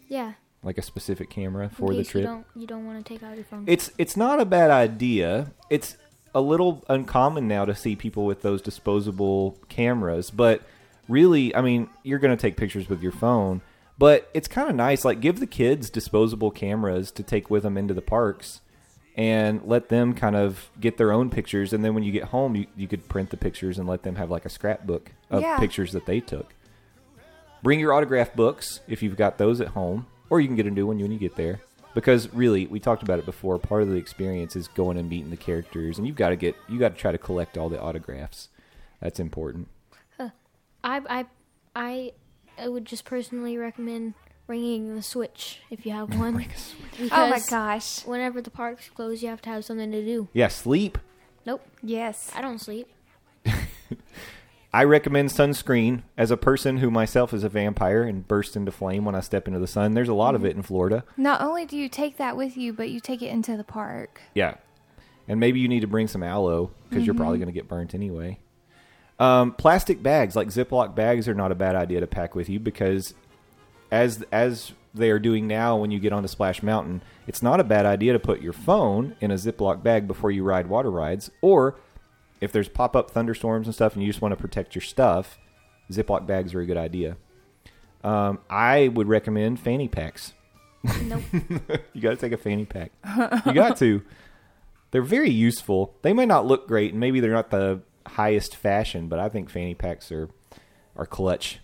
Yeah. 0.07 0.33
Like 0.63 0.77
a 0.77 0.81
specific 0.81 1.29
camera 1.29 1.69
for 1.69 1.93
the 1.93 2.03
trip? 2.03 2.21
You 2.23 2.27
don't 2.27 2.45
you 2.55 2.67
don't 2.67 2.85
want 2.85 3.03
to 3.05 3.13
take 3.13 3.23
out 3.23 3.35
your 3.35 3.45
phone. 3.45 3.63
It's 3.67 3.91
it's 3.97 4.17
not 4.17 4.39
a 4.39 4.45
bad 4.45 4.71
idea. 4.71 5.51
It's 5.69 5.97
a 6.35 6.41
little 6.41 6.83
uncommon 6.89 7.47
now 7.47 7.65
to 7.65 7.73
see 7.75 7.95
people 7.95 8.25
with 8.25 8.41
those 8.41 8.61
disposable 8.61 9.57
cameras, 9.69 10.29
but 10.29 10.61
really, 11.07 11.55
I 11.55 11.61
mean, 11.61 11.89
you're 12.03 12.19
going 12.19 12.35
to 12.35 12.41
take 12.41 12.57
pictures 12.57 12.89
with 12.89 13.01
your 13.01 13.13
phone, 13.13 13.61
but 13.97 14.29
it's 14.33 14.47
kind 14.47 14.69
of 14.69 14.75
nice. 14.75 15.03
Like, 15.05 15.19
give 15.21 15.39
the 15.39 15.47
kids 15.47 15.89
disposable 15.89 16.51
cameras 16.51 17.11
to 17.11 17.23
take 17.23 17.49
with 17.49 17.63
them 17.63 17.77
into 17.77 17.93
the 17.93 18.01
parks, 18.01 18.61
and 19.15 19.63
let 19.65 19.89
them 19.89 20.13
kind 20.13 20.35
of 20.35 20.69
get 20.79 20.97
their 20.97 21.11
own 21.11 21.29
pictures. 21.31 21.73
And 21.73 21.83
then 21.83 21.95
when 21.95 22.03
you 22.03 22.11
get 22.11 22.25
home, 22.25 22.55
you 22.55 22.67
you 22.75 22.87
could 22.87 23.07
print 23.09 23.29
the 23.31 23.37
pictures 23.37 23.79
and 23.79 23.87
let 23.87 24.03
them 24.03 24.15
have 24.17 24.29
like 24.29 24.45
a 24.45 24.49
scrapbook 24.49 25.13
of 25.31 25.41
Yeah. 25.41 25.57
pictures 25.57 25.91
that 25.93 26.05
they 26.05 26.19
took. 26.19 26.53
Bring 27.63 27.79
your 27.79 27.93
autograph 27.93 28.35
books 28.35 28.81
if 28.87 29.01
you've 29.01 29.17
got 29.17 29.37
those 29.39 29.59
at 29.59 29.69
home, 29.69 30.05
or 30.29 30.39
you 30.41 30.47
can 30.47 30.55
get 30.55 30.65
a 30.65 30.71
new 30.71 30.87
one 30.87 30.99
when 30.99 31.11
you 31.11 31.19
get 31.19 31.35
there. 31.35 31.61
Because 31.93 32.31
really, 32.33 32.67
we 32.67 32.79
talked 32.79 33.01
about 33.01 33.17
it 33.17 33.25
before. 33.25 33.57
Part 33.57 33.81
of 33.81 33.89
the 33.89 33.95
experience 33.95 34.55
is 34.55 34.67
going 34.67 34.97
and 34.97 35.09
meeting 35.09 35.31
the 35.31 35.37
characters, 35.37 35.97
and 35.97 36.05
you've 36.05 36.15
got 36.15 36.29
to 36.29 36.35
get 36.35 36.55
you 36.69 36.77
got 36.77 36.89
to 36.93 36.99
try 36.99 37.11
to 37.11 37.17
collect 37.17 37.57
all 37.57 37.69
the 37.69 37.81
autographs. 37.81 38.49
That's 39.01 39.19
important. 39.19 39.67
I 40.19 41.01
I 41.09 41.25
I 41.75 42.11
I 42.57 42.67
would 42.67 42.85
just 42.85 43.03
personally 43.03 43.57
recommend 43.57 44.13
bringing 44.45 44.95
the 44.95 45.01
Switch 45.01 45.59
if 45.69 45.85
you 45.85 45.91
have 45.91 46.15
one. 46.19 46.45
Oh 47.11 47.29
my 47.29 47.41
gosh. 47.49 48.05
Whenever 48.05 48.41
the 48.41 48.51
parks 48.51 48.89
close, 48.89 49.21
you 49.21 49.29
have 49.29 49.41
to 49.41 49.49
have 49.49 49.65
something 49.65 49.91
to 49.91 50.05
do. 50.05 50.29
Yeah, 50.33 50.47
sleep. 50.47 50.97
Nope, 51.45 51.65
Yes. 51.81 52.31
I 52.35 52.41
don't 52.41 52.59
sleep. 52.59 52.89
I 54.73 54.83
recommend 54.83 55.29
sunscreen 55.29 56.03
as 56.17 56.29
a 56.29 56.37
person 56.37 56.77
who 56.77 56.91
myself 56.91 57.33
is 57.33 57.43
a 57.43 57.49
vampire 57.49 58.03
and 58.03 58.27
bursts 58.27 58.55
into 58.55 58.71
flame 58.71 59.05
when 59.05 59.15
I 59.15 59.21
step 59.21 59.47
into 59.47 59.59
the 59.59 59.67
sun. 59.67 59.93
There's 59.93 60.09
a 60.09 60.13
lot 60.13 60.35
of 60.35 60.43
it 60.43 60.55
in 60.55 60.61
Florida. 60.61 61.05
Not 61.15 61.41
only 61.41 61.65
do 61.65 61.77
you 61.77 61.87
take 61.87 62.17
that 62.17 62.35
with 62.35 62.57
you, 62.57 62.73
but 62.73 62.89
you 62.89 62.99
take 62.99 63.21
it 63.21 63.27
into 63.27 63.55
the 63.55 63.63
park. 63.63 64.21
Yeah. 64.33 64.55
And 65.27 65.39
maybe 65.39 65.59
you 65.59 65.67
need 65.67 65.81
to 65.81 65.87
bring 65.87 66.07
some 66.07 66.21
aloe 66.21 66.71
because 66.89 67.05
you're 67.05 67.15
probably 67.15 67.37
going 67.37 67.47
to 67.47 67.53
get 67.53 67.67
burnt 67.67 67.93
anyway. 67.93 68.39
Um, 69.19 69.53
plastic 69.53 70.03
bags, 70.03 70.35
like 70.35 70.49
Ziploc 70.49 70.95
bags, 70.95 71.27
are 71.27 71.33
not 71.33 71.51
a 71.51 71.55
bad 71.55 71.75
idea 71.75 71.99
to 72.01 72.07
pack 72.07 72.35
with 72.35 72.49
you 72.49 72.59
because, 72.59 73.13
as 73.91 74.23
as 74.31 74.73
they 74.93 75.09
are 75.09 75.19
doing 75.19 75.47
now 75.47 75.77
when 75.77 75.91
you 75.91 75.99
get 75.99 76.13
onto 76.13 76.27
Splash 76.27 76.61
Mountain, 76.61 77.01
it's 77.25 77.41
not 77.41 77.59
a 77.59 77.63
bad 77.63 77.85
idea 77.85 78.13
to 78.13 78.19
put 78.19 78.41
your 78.41 78.53
phone 78.53 79.15
in 79.19 79.31
a 79.31 79.35
Ziploc 79.35 79.83
bag 79.83 80.07
before 80.07 80.31
you 80.31 80.43
ride 80.43 80.67
water 80.67 80.91
rides. 80.91 81.31
Or 81.41 81.75
if 82.41 82.51
there's 82.51 82.69
pop 82.69 82.95
up 82.95 83.11
thunderstorms 83.11 83.67
and 83.67 83.73
stuff 83.73 83.93
and 83.93 84.03
you 84.03 84.09
just 84.09 84.21
want 84.21 84.31
to 84.31 84.41
protect 84.41 84.75
your 84.75 84.81
stuff, 84.81 85.39
Ziploc 85.91 86.25
bags 86.27 86.53
are 86.53 86.61
a 86.61 86.65
good 86.65 86.77
idea. 86.77 87.17
Um, 88.03 88.39
I 88.49 88.89
would 88.89 89.07
recommend 89.07 89.59
fanny 89.59 89.87
packs. 89.87 90.33
Nope. 91.03 91.23
you 91.93 92.01
got 92.01 92.11
to 92.11 92.17
take 92.17 92.31
a 92.31 92.37
fanny 92.37 92.65
pack. 92.65 92.91
You 93.45 93.53
got 93.53 93.77
to. 93.77 94.03
They're 94.91 95.01
very 95.01 95.29
useful. 95.31 95.95
They 96.01 96.13
may 96.13 96.25
not 96.25 96.45
look 96.45 96.67
great, 96.67 96.91
and 96.91 96.99
maybe 96.99 97.19
they're 97.19 97.31
not 97.31 97.49
the 97.49 97.81
highest 98.05 98.55
fashion, 98.55 99.07
but 99.09 99.19
I 99.19 99.27
think 99.29 99.49
fanny 99.49 99.73
packs 99.75 100.11
are 100.11 100.29
are 100.95 101.05
clutch. 101.05 101.59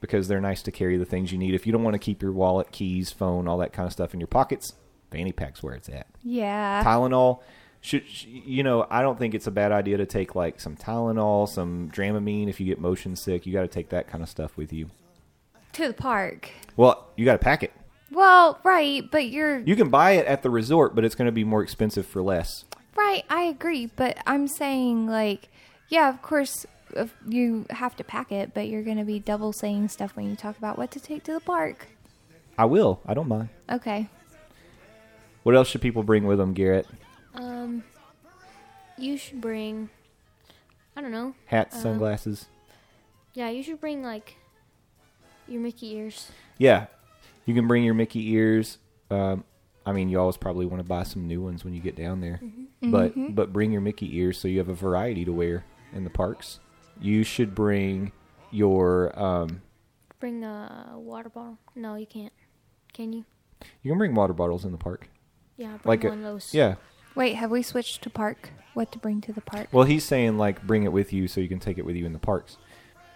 because 0.00 0.28
they're 0.28 0.40
nice 0.40 0.62
to 0.62 0.70
carry 0.70 0.96
the 0.96 1.04
things 1.04 1.30
you 1.32 1.36
need. 1.38 1.52
If 1.54 1.66
you 1.66 1.72
don't 1.72 1.82
want 1.82 1.94
to 1.94 1.98
keep 1.98 2.22
your 2.22 2.32
wallet, 2.32 2.72
keys, 2.72 3.10
phone, 3.10 3.46
all 3.46 3.58
that 3.58 3.72
kind 3.72 3.86
of 3.86 3.92
stuff 3.92 4.14
in 4.14 4.20
your 4.20 4.26
pockets, 4.28 4.72
fanny 5.10 5.32
pack's 5.32 5.62
where 5.62 5.74
it's 5.74 5.88
at. 5.90 6.06
Yeah. 6.22 6.82
Tylenol. 6.84 7.40
Should 7.82 8.02
you 8.26 8.62
know? 8.62 8.86
I 8.90 9.00
don't 9.02 9.18
think 9.18 9.34
it's 9.34 9.46
a 9.46 9.50
bad 9.50 9.72
idea 9.72 9.96
to 9.96 10.06
take 10.06 10.34
like 10.34 10.60
some 10.60 10.76
Tylenol, 10.76 11.48
some 11.48 11.90
Dramamine 11.90 12.48
if 12.48 12.60
you 12.60 12.66
get 12.66 12.78
motion 12.78 13.16
sick. 13.16 13.46
You 13.46 13.52
got 13.52 13.62
to 13.62 13.68
take 13.68 13.88
that 13.90 14.06
kind 14.06 14.22
of 14.22 14.28
stuff 14.28 14.56
with 14.56 14.72
you. 14.72 14.90
to 15.72 15.88
the 15.88 15.94
park. 15.94 16.50
Well, 16.76 17.08
you 17.16 17.24
got 17.24 17.32
to 17.32 17.38
pack 17.38 17.62
it. 17.62 17.72
Well, 18.12 18.58
right, 18.64 19.08
but 19.10 19.28
you're 19.30 19.60
You 19.60 19.76
can 19.76 19.88
buy 19.88 20.12
it 20.12 20.26
at 20.26 20.42
the 20.42 20.50
resort, 20.50 20.94
but 20.94 21.04
it's 21.04 21.14
going 21.14 21.26
to 21.26 21.32
be 21.32 21.44
more 21.44 21.62
expensive 21.62 22.04
for 22.06 22.20
less. 22.22 22.64
right. 22.96 23.24
I 23.30 23.42
agree, 23.44 23.86
but 23.86 24.18
I'm 24.26 24.46
saying 24.48 25.06
like, 25.06 25.48
yeah, 25.88 26.08
of 26.10 26.20
course, 26.20 26.66
if 26.96 27.14
you 27.26 27.66
have 27.70 27.94
to 27.96 28.04
pack 28.04 28.30
it, 28.32 28.52
but 28.52 28.66
you're 28.68 28.82
going 28.82 28.96
to 28.98 29.04
be 29.04 29.20
double 29.20 29.52
saying 29.52 29.88
stuff 29.88 30.16
when 30.16 30.28
you 30.28 30.34
talk 30.36 30.58
about 30.58 30.76
what 30.76 30.90
to 30.90 31.00
take 31.00 31.22
to 31.24 31.32
the 31.32 31.40
park. 31.40 31.86
I 32.58 32.64
will. 32.66 33.00
I 33.06 33.14
don't 33.14 33.28
mind. 33.28 33.48
Okay. 33.70 34.08
What 35.44 35.54
else 35.54 35.68
should 35.68 35.80
people 35.80 36.02
bring 36.02 36.24
with 36.26 36.38
them, 36.38 36.52
Garrett? 36.52 36.86
Um, 37.34 37.84
you 38.98 39.16
should 39.16 39.40
bring. 39.40 39.90
I 40.96 41.00
don't 41.00 41.12
know. 41.12 41.34
Hats, 41.46 41.76
Um, 41.76 41.82
sunglasses. 41.82 42.46
Yeah, 43.34 43.48
you 43.50 43.62
should 43.62 43.80
bring 43.80 44.02
like 44.02 44.36
your 45.48 45.60
Mickey 45.60 45.94
ears. 45.94 46.30
Yeah, 46.58 46.86
you 47.46 47.54
can 47.54 47.66
bring 47.68 47.84
your 47.84 47.94
Mickey 47.94 48.30
ears. 48.32 48.78
Um, 49.10 49.44
I 49.86 49.92
mean, 49.92 50.08
you 50.08 50.18
always 50.20 50.36
probably 50.36 50.66
want 50.66 50.82
to 50.82 50.88
buy 50.88 51.04
some 51.04 51.26
new 51.26 51.40
ones 51.40 51.64
when 51.64 51.72
you 51.74 51.80
get 51.80 51.96
down 51.96 52.20
there, 52.20 52.40
but 52.82 53.12
but 53.34 53.52
bring 53.52 53.72
your 53.72 53.80
Mickey 53.80 54.16
ears 54.18 54.38
so 54.38 54.48
you 54.48 54.58
have 54.58 54.68
a 54.68 54.74
variety 54.74 55.24
to 55.24 55.32
wear 55.32 55.64
in 55.92 56.04
the 56.04 56.10
parks. 56.10 56.60
You 57.00 57.22
should 57.22 57.54
bring 57.54 58.12
your. 58.50 59.18
Um, 59.18 59.62
Bring 60.18 60.44
a 60.44 60.92
water 60.96 61.30
bottle. 61.30 61.56
No, 61.74 61.94
you 61.94 62.04
can't. 62.04 62.32
Can 62.92 63.12
you? 63.14 63.24
you 63.82 63.90
can 63.90 63.96
bring 63.96 64.14
water 64.14 64.34
bottles 64.34 64.66
in 64.66 64.72
the 64.72 64.76
park. 64.78 65.08
Yeah, 65.56 65.78
bring 65.78 65.80
Like 65.86 66.04
a- 66.04 66.12
of 66.12 66.20
those. 66.20 66.52
Yeah. 66.52 66.74
Wait, 67.14 67.34
have 67.34 67.50
we 67.50 67.62
switched 67.62 68.02
to 68.02 68.10
park? 68.10 68.50
What 68.74 68.92
to 68.92 68.98
bring 68.98 69.20
to 69.22 69.32
the 69.32 69.40
park? 69.40 69.68
Well, 69.72 69.84
he's 69.84 70.04
saying 70.04 70.38
like 70.38 70.62
bring 70.66 70.84
it 70.84 70.92
with 70.92 71.12
you 71.12 71.26
so 71.28 71.40
you 71.40 71.48
can 71.48 71.58
take 71.58 71.76
it 71.78 71.84
with 71.84 71.96
you 71.96 72.06
in 72.06 72.12
the 72.12 72.18
parks. 72.18 72.56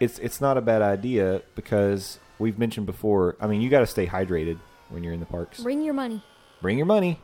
It's 0.01 0.19
it's 0.19 0.41
not 0.41 0.59
a 0.59 0.61
bad 0.61 0.83
idea 0.83 1.43
because 1.55 2.19
we've 2.39 2.59
mentioned 2.59 2.87
before. 2.87 3.37
I 3.41 3.47
mean, 3.47 3.61
you 3.61 3.71
got 3.71 3.81
to 3.81 3.87
stay 3.87 4.07
hydrated 4.07 4.59
when 4.89 5.05
you're 5.05 5.13
in 5.13 5.21
the 5.21 5.27
parks. 5.27 5.61
Bring 5.63 5.83
your 5.83 5.95
money. 5.95 6.23
Bring 6.61 6.77
your 6.77 6.87
money. 6.87 7.21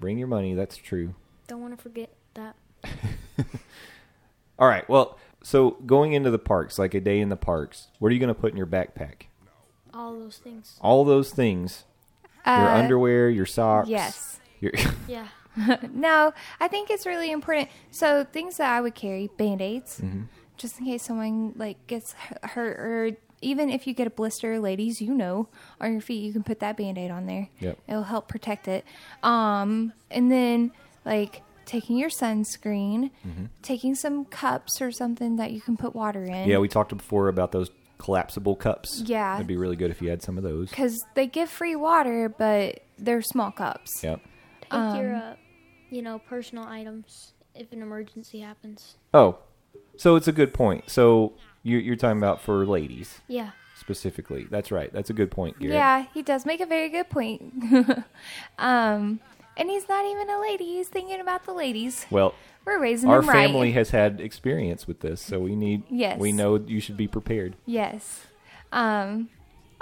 Bring 0.00 0.18
your 0.18 0.28
money. 0.28 0.54
That's 0.54 0.76
true. 0.76 1.14
Don't 1.46 1.60
want 1.60 1.76
to 1.76 1.82
forget 1.82 2.10
that. 2.34 2.56
All 4.58 4.68
right. 4.68 4.88
Well, 4.88 5.18
so 5.42 5.72
going 5.86 6.12
into 6.12 6.30
the 6.30 6.38
parks, 6.38 6.78
like 6.78 6.94
a 6.94 7.00
day 7.00 7.20
in 7.20 7.28
the 7.28 7.36
parks, 7.36 7.88
what 7.98 8.08
are 8.10 8.14
you 8.14 8.20
going 8.20 8.34
to 8.34 8.40
put 8.40 8.50
in 8.52 8.56
your 8.56 8.66
backpack? 8.66 9.24
All 9.92 10.18
those 10.18 10.38
things. 10.38 10.78
All 10.80 11.04
those 11.04 11.30
things. 11.30 11.84
your 12.46 12.54
Uh, 12.54 12.78
underwear, 12.78 13.28
your 13.28 13.46
socks. 13.46 13.88
Yes. 13.88 14.40
Your, 14.60 14.72
Yeah. 15.08 15.28
No, 15.92 16.32
I 16.60 16.68
think 16.68 16.90
it's 16.90 17.06
really 17.06 17.30
important. 17.30 17.68
So 17.90 18.24
things 18.24 18.56
that 18.56 18.70
I 18.72 18.80
would 18.80 18.94
carry: 18.94 19.28
band-aids, 19.36 20.00
Mm-hmm. 20.02 20.22
just 20.56 20.78
in 20.78 20.86
case 20.86 21.02
someone 21.02 21.52
like 21.56 21.86
gets 21.86 22.14
hurt, 22.42 22.78
or 22.78 23.10
even 23.40 23.70
if 23.70 23.86
you 23.86 23.92
get 23.94 24.06
a 24.06 24.10
blister, 24.10 24.58
ladies, 24.60 25.00
you 25.02 25.12
know, 25.12 25.48
on 25.80 25.92
your 25.92 26.00
feet, 26.00 26.22
you 26.24 26.32
can 26.32 26.42
put 26.44 26.60
that 26.60 26.76
band-aid 26.76 27.10
on 27.10 27.26
there. 27.26 27.48
Yep. 27.60 27.78
It'll 27.88 28.02
help 28.04 28.28
protect 28.28 28.68
it. 28.68 28.84
Um, 29.22 29.92
and 30.10 30.30
then 30.30 30.70
like 31.04 31.42
taking 31.66 31.96
your 31.96 32.08
sunscreen, 32.10 33.10
taking 33.62 33.94
some 33.94 34.24
cups 34.26 34.80
or 34.80 34.90
something 34.92 35.36
that 35.36 35.50
you 35.52 35.60
can 35.60 35.76
put 35.76 35.94
water 35.94 36.22
in. 36.24 36.30
Mm-hmm. 36.32 36.50
yeah, 36.50 36.58
we 36.58 36.68
talked 36.68 36.96
before 36.96 37.28
about 37.28 37.50
those 37.52 37.70
collapsible 37.98 38.56
cups. 38.56 39.02
Yeah. 39.06 39.34
It'd 39.36 39.46
be 39.46 39.56
really 39.56 39.76
good 39.76 39.90
if 39.90 40.00
you 40.02 40.08
had 40.10 40.22
some 40.22 40.36
of 40.38 40.44
those. 40.44 40.70
because 40.70 41.04
they 41.14 41.26
give 41.26 41.48
free 41.48 41.76
water, 41.76 42.28
but 42.28 42.80
they're 42.98 43.22
small 43.22 43.50
cups. 43.52 44.02
Yep. 44.02 44.20
Take 44.62 44.70
your, 44.96 45.14
uh, 45.14 45.34
you 45.92 46.00
know, 46.02 46.18
personal 46.18 46.64
items 46.64 47.32
if 47.54 47.70
an 47.72 47.82
emergency 47.82 48.40
happens. 48.40 48.96
Oh, 49.12 49.38
so 49.96 50.16
it's 50.16 50.26
a 50.26 50.32
good 50.32 50.54
point. 50.54 50.88
So 50.90 51.34
you're, 51.62 51.80
you're 51.80 51.96
talking 51.96 52.16
about 52.18 52.40
for 52.40 52.64
ladies 52.64 53.20
Yeah. 53.28 53.50
specifically. 53.78 54.46
That's 54.50 54.72
right. 54.72 54.90
That's 54.92 55.10
a 55.10 55.12
good 55.12 55.30
point, 55.30 55.58
Garrett. 55.58 55.74
Yeah, 55.74 56.06
he 56.14 56.22
does 56.22 56.46
make 56.46 56.60
a 56.60 56.66
very 56.66 56.88
good 56.88 57.10
point. 57.10 57.42
um, 58.58 59.20
and 59.56 59.68
he's 59.68 59.86
not 59.86 60.06
even 60.06 60.30
a 60.30 60.40
lady; 60.40 60.64
he's 60.64 60.88
thinking 60.88 61.20
about 61.20 61.44
the 61.44 61.52
ladies. 61.52 62.06
Well, 62.10 62.34
We're 62.64 62.80
raising 62.80 63.10
our 63.10 63.20
him 63.20 63.28
right. 63.28 63.46
family 63.46 63.72
has 63.72 63.90
had 63.90 64.18
experience 64.18 64.86
with 64.86 65.00
this, 65.00 65.20
so 65.20 65.40
we 65.40 65.54
need. 65.54 65.82
Yes. 65.90 66.18
We 66.18 66.32
know 66.32 66.56
you 66.56 66.80
should 66.80 66.96
be 66.96 67.06
prepared. 67.06 67.56
Yes. 67.66 68.24
Um, 68.72 69.28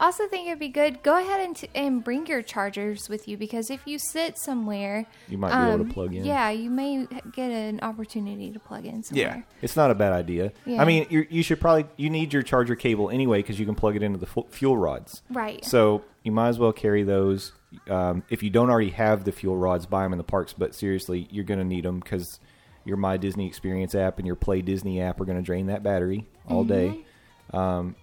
also 0.00 0.26
think 0.28 0.48
it'd 0.48 0.58
be 0.58 0.68
good. 0.68 1.02
Go 1.02 1.18
ahead 1.20 1.40
and, 1.40 1.54
t- 1.56 1.68
and 1.74 2.02
bring 2.02 2.26
your 2.26 2.42
chargers 2.42 3.08
with 3.08 3.28
you 3.28 3.36
because 3.36 3.70
if 3.70 3.86
you 3.86 3.98
sit 3.98 4.38
somewhere, 4.38 5.06
You 5.28 5.38
might 5.38 5.50
be 5.50 5.68
able 5.68 5.78
to 5.78 5.84
um, 5.84 5.90
plug 5.90 6.14
in. 6.14 6.24
Yeah, 6.24 6.50
you 6.50 6.70
may 6.70 7.06
get 7.32 7.50
an 7.50 7.80
opportunity 7.82 8.50
to 8.50 8.58
plug 8.58 8.86
in 8.86 9.02
somewhere. 9.02 9.44
Yeah. 9.46 9.58
It's 9.62 9.76
not 9.76 9.90
a 9.90 9.94
bad 9.94 10.12
idea. 10.12 10.52
Yeah. 10.64 10.82
I 10.82 10.84
mean, 10.84 11.06
you 11.10 11.26
you 11.30 11.42
should 11.42 11.60
probably 11.60 11.86
you 11.96 12.10
need 12.10 12.32
your 12.32 12.42
charger 12.42 12.74
cable 12.74 13.10
anyway 13.10 13.40
because 13.40 13.58
you 13.60 13.66
can 13.66 13.74
plug 13.74 13.94
it 13.96 14.02
into 14.02 14.18
the 14.18 14.26
fu- 14.26 14.46
fuel 14.50 14.76
rods. 14.76 15.22
Right. 15.30 15.64
So 15.64 16.02
you 16.22 16.32
might 16.32 16.48
as 16.48 16.58
well 16.58 16.72
carry 16.72 17.02
those. 17.02 17.52
Um, 17.88 18.24
if 18.30 18.42
you 18.42 18.50
don't 18.50 18.70
already 18.70 18.90
have 18.90 19.24
the 19.24 19.32
fuel 19.32 19.56
rods, 19.56 19.86
buy 19.86 20.02
them 20.02 20.12
in 20.12 20.18
the 20.18 20.24
parks. 20.24 20.52
But 20.52 20.74
seriously, 20.74 21.28
you're 21.30 21.44
going 21.44 21.60
to 21.60 21.64
need 21.64 21.84
them 21.84 22.00
because 22.00 22.40
your 22.84 22.96
My 22.96 23.16
Disney 23.16 23.46
Experience 23.46 23.94
app 23.94 24.18
and 24.18 24.26
your 24.26 24.36
Play 24.36 24.62
Disney 24.62 25.00
app 25.00 25.20
are 25.20 25.24
going 25.24 25.38
to 25.38 25.44
drain 25.44 25.66
that 25.66 25.82
battery 25.82 26.26
all 26.48 26.64
day. 26.64 27.04
Um, 27.52 27.94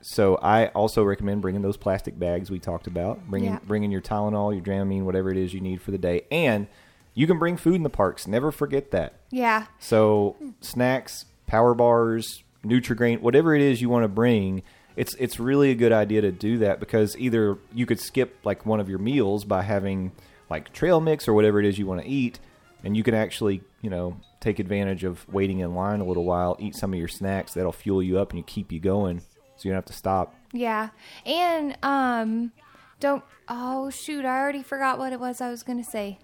so 0.00 0.36
I 0.42 0.66
also 0.68 1.02
recommend 1.02 1.42
bringing 1.42 1.62
those 1.62 1.76
plastic 1.76 2.18
bags 2.18 2.50
we 2.50 2.58
talked 2.58 2.86
about. 2.86 3.26
Bringing 3.28 3.50
Yeah. 3.52 3.58
bringing 3.66 3.90
your 3.90 4.00
Tylenol, 4.00 4.54
your 4.54 4.62
Dramamine, 4.62 5.02
whatever 5.04 5.30
it 5.30 5.36
is 5.36 5.52
you 5.54 5.60
need 5.60 5.80
for 5.82 5.90
the 5.90 5.98
day, 5.98 6.22
and 6.30 6.66
you 7.14 7.26
can 7.26 7.38
bring 7.38 7.56
food 7.56 7.74
in 7.74 7.82
the 7.82 7.90
parks. 7.90 8.26
Never 8.28 8.52
forget 8.52 8.90
that. 8.92 9.14
Yeah. 9.30 9.66
So 9.80 10.36
snacks, 10.60 11.24
power 11.46 11.74
bars, 11.74 12.44
Nutrigrain, 12.64 13.20
whatever 13.20 13.54
it 13.54 13.62
is 13.62 13.80
you 13.80 13.88
want 13.88 14.04
to 14.04 14.08
bring, 14.08 14.62
it's 14.96 15.14
it's 15.14 15.38
really 15.40 15.70
a 15.70 15.74
good 15.74 15.92
idea 15.92 16.20
to 16.20 16.32
do 16.32 16.58
that 16.58 16.80
because 16.80 17.16
either 17.18 17.56
you 17.74 17.86
could 17.86 18.00
skip 18.00 18.36
like 18.44 18.66
one 18.66 18.80
of 18.80 18.88
your 18.88 18.98
meals 18.98 19.44
by 19.44 19.62
having 19.62 20.12
like 20.50 20.72
trail 20.72 21.00
mix 21.00 21.28
or 21.28 21.34
whatever 21.34 21.60
it 21.60 21.66
is 21.66 21.78
you 21.78 21.86
want 21.86 22.00
to 22.02 22.08
eat, 22.08 22.38
and 22.84 22.96
you 22.96 23.02
can 23.02 23.14
actually 23.14 23.62
you 23.80 23.90
know 23.90 24.16
take 24.40 24.58
advantage 24.58 25.02
of 25.04 25.26
waiting 25.32 25.58
in 25.60 25.74
line 25.74 26.00
a 26.00 26.04
little 26.04 26.24
while, 26.24 26.56
eat 26.60 26.74
some 26.76 26.92
of 26.92 26.98
your 26.98 27.08
snacks 27.08 27.54
that'll 27.54 27.72
fuel 27.72 28.00
you 28.02 28.18
up 28.18 28.30
and 28.30 28.38
you 28.38 28.44
keep 28.44 28.70
you 28.72 28.78
going, 28.80 29.20
so 29.58 29.68
you 29.68 29.70
don't 29.72 29.76
have 29.78 29.84
to 29.86 29.92
stop. 29.92 30.34
Yeah. 30.52 30.88
And 31.26 31.76
um 31.82 32.52
don't 33.00 33.22
oh 33.48 33.90
shoot, 33.90 34.24
I 34.24 34.38
already 34.40 34.62
forgot 34.62 34.98
what 34.98 35.12
it 35.12 35.20
was 35.20 35.40
I 35.40 35.50
was 35.50 35.62
going 35.62 35.78
to 35.82 35.88
say. 35.90 36.18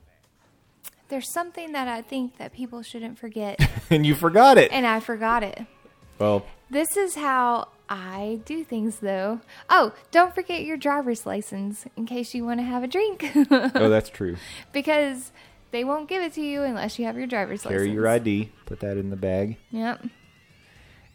There's 1.09 1.29
something 1.29 1.73
that 1.73 1.87
I 1.87 2.01
think 2.01 2.39
that 2.39 2.53
people 2.55 2.83
shouldn't 2.83 3.19
forget 3.19 3.61
and 3.91 4.07
you 4.07 4.15
forgot 4.15 4.57
it. 4.59 4.73
and 4.73 4.87
I 4.87 5.01
forgot 5.01 5.43
it. 5.43 5.67
Well, 6.19 6.47
This 6.71 6.97
is 6.97 7.15
how 7.17 7.69
I 7.89 8.41
do 8.47 8.65
things 8.65 9.01
though. 9.01 9.41
Oh, 9.69 9.93
don't 10.11 10.35
forget 10.35 10.63
your 10.65 10.77
driver's 10.79 11.27
license 11.27 11.85
in 11.97 12.07
case 12.07 12.35
you 12.35 12.45
want 12.47 12.61
to 12.61 12.65
have 12.65 12.83
a 12.83 12.87
drink 12.87 13.31
oh, 13.51 13.89
that's 13.91 14.09
true. 14.09 14.37
because 14.73 15.33
they 15.71 15.85
won't 15.85 16.09
give 16.09 16.23
it 16.23 16.33
to 16.35 16.41
you 16.41 16.63
unless 16.63 16.99
you 16.99 17.05
have 17.05 17.17
your 17.19 17.27
driver's 17.27 17.65
license. 17.65 17.83
Carry 17.83 17.91
your 17.93 18.09
ID. 18.09 18.51
Put 18.65 18.81
that 18.81 18.97
in 18.97 19.11
the 19.11 19.17
bag. 19.17 19.57
Yep. 19.71 20.07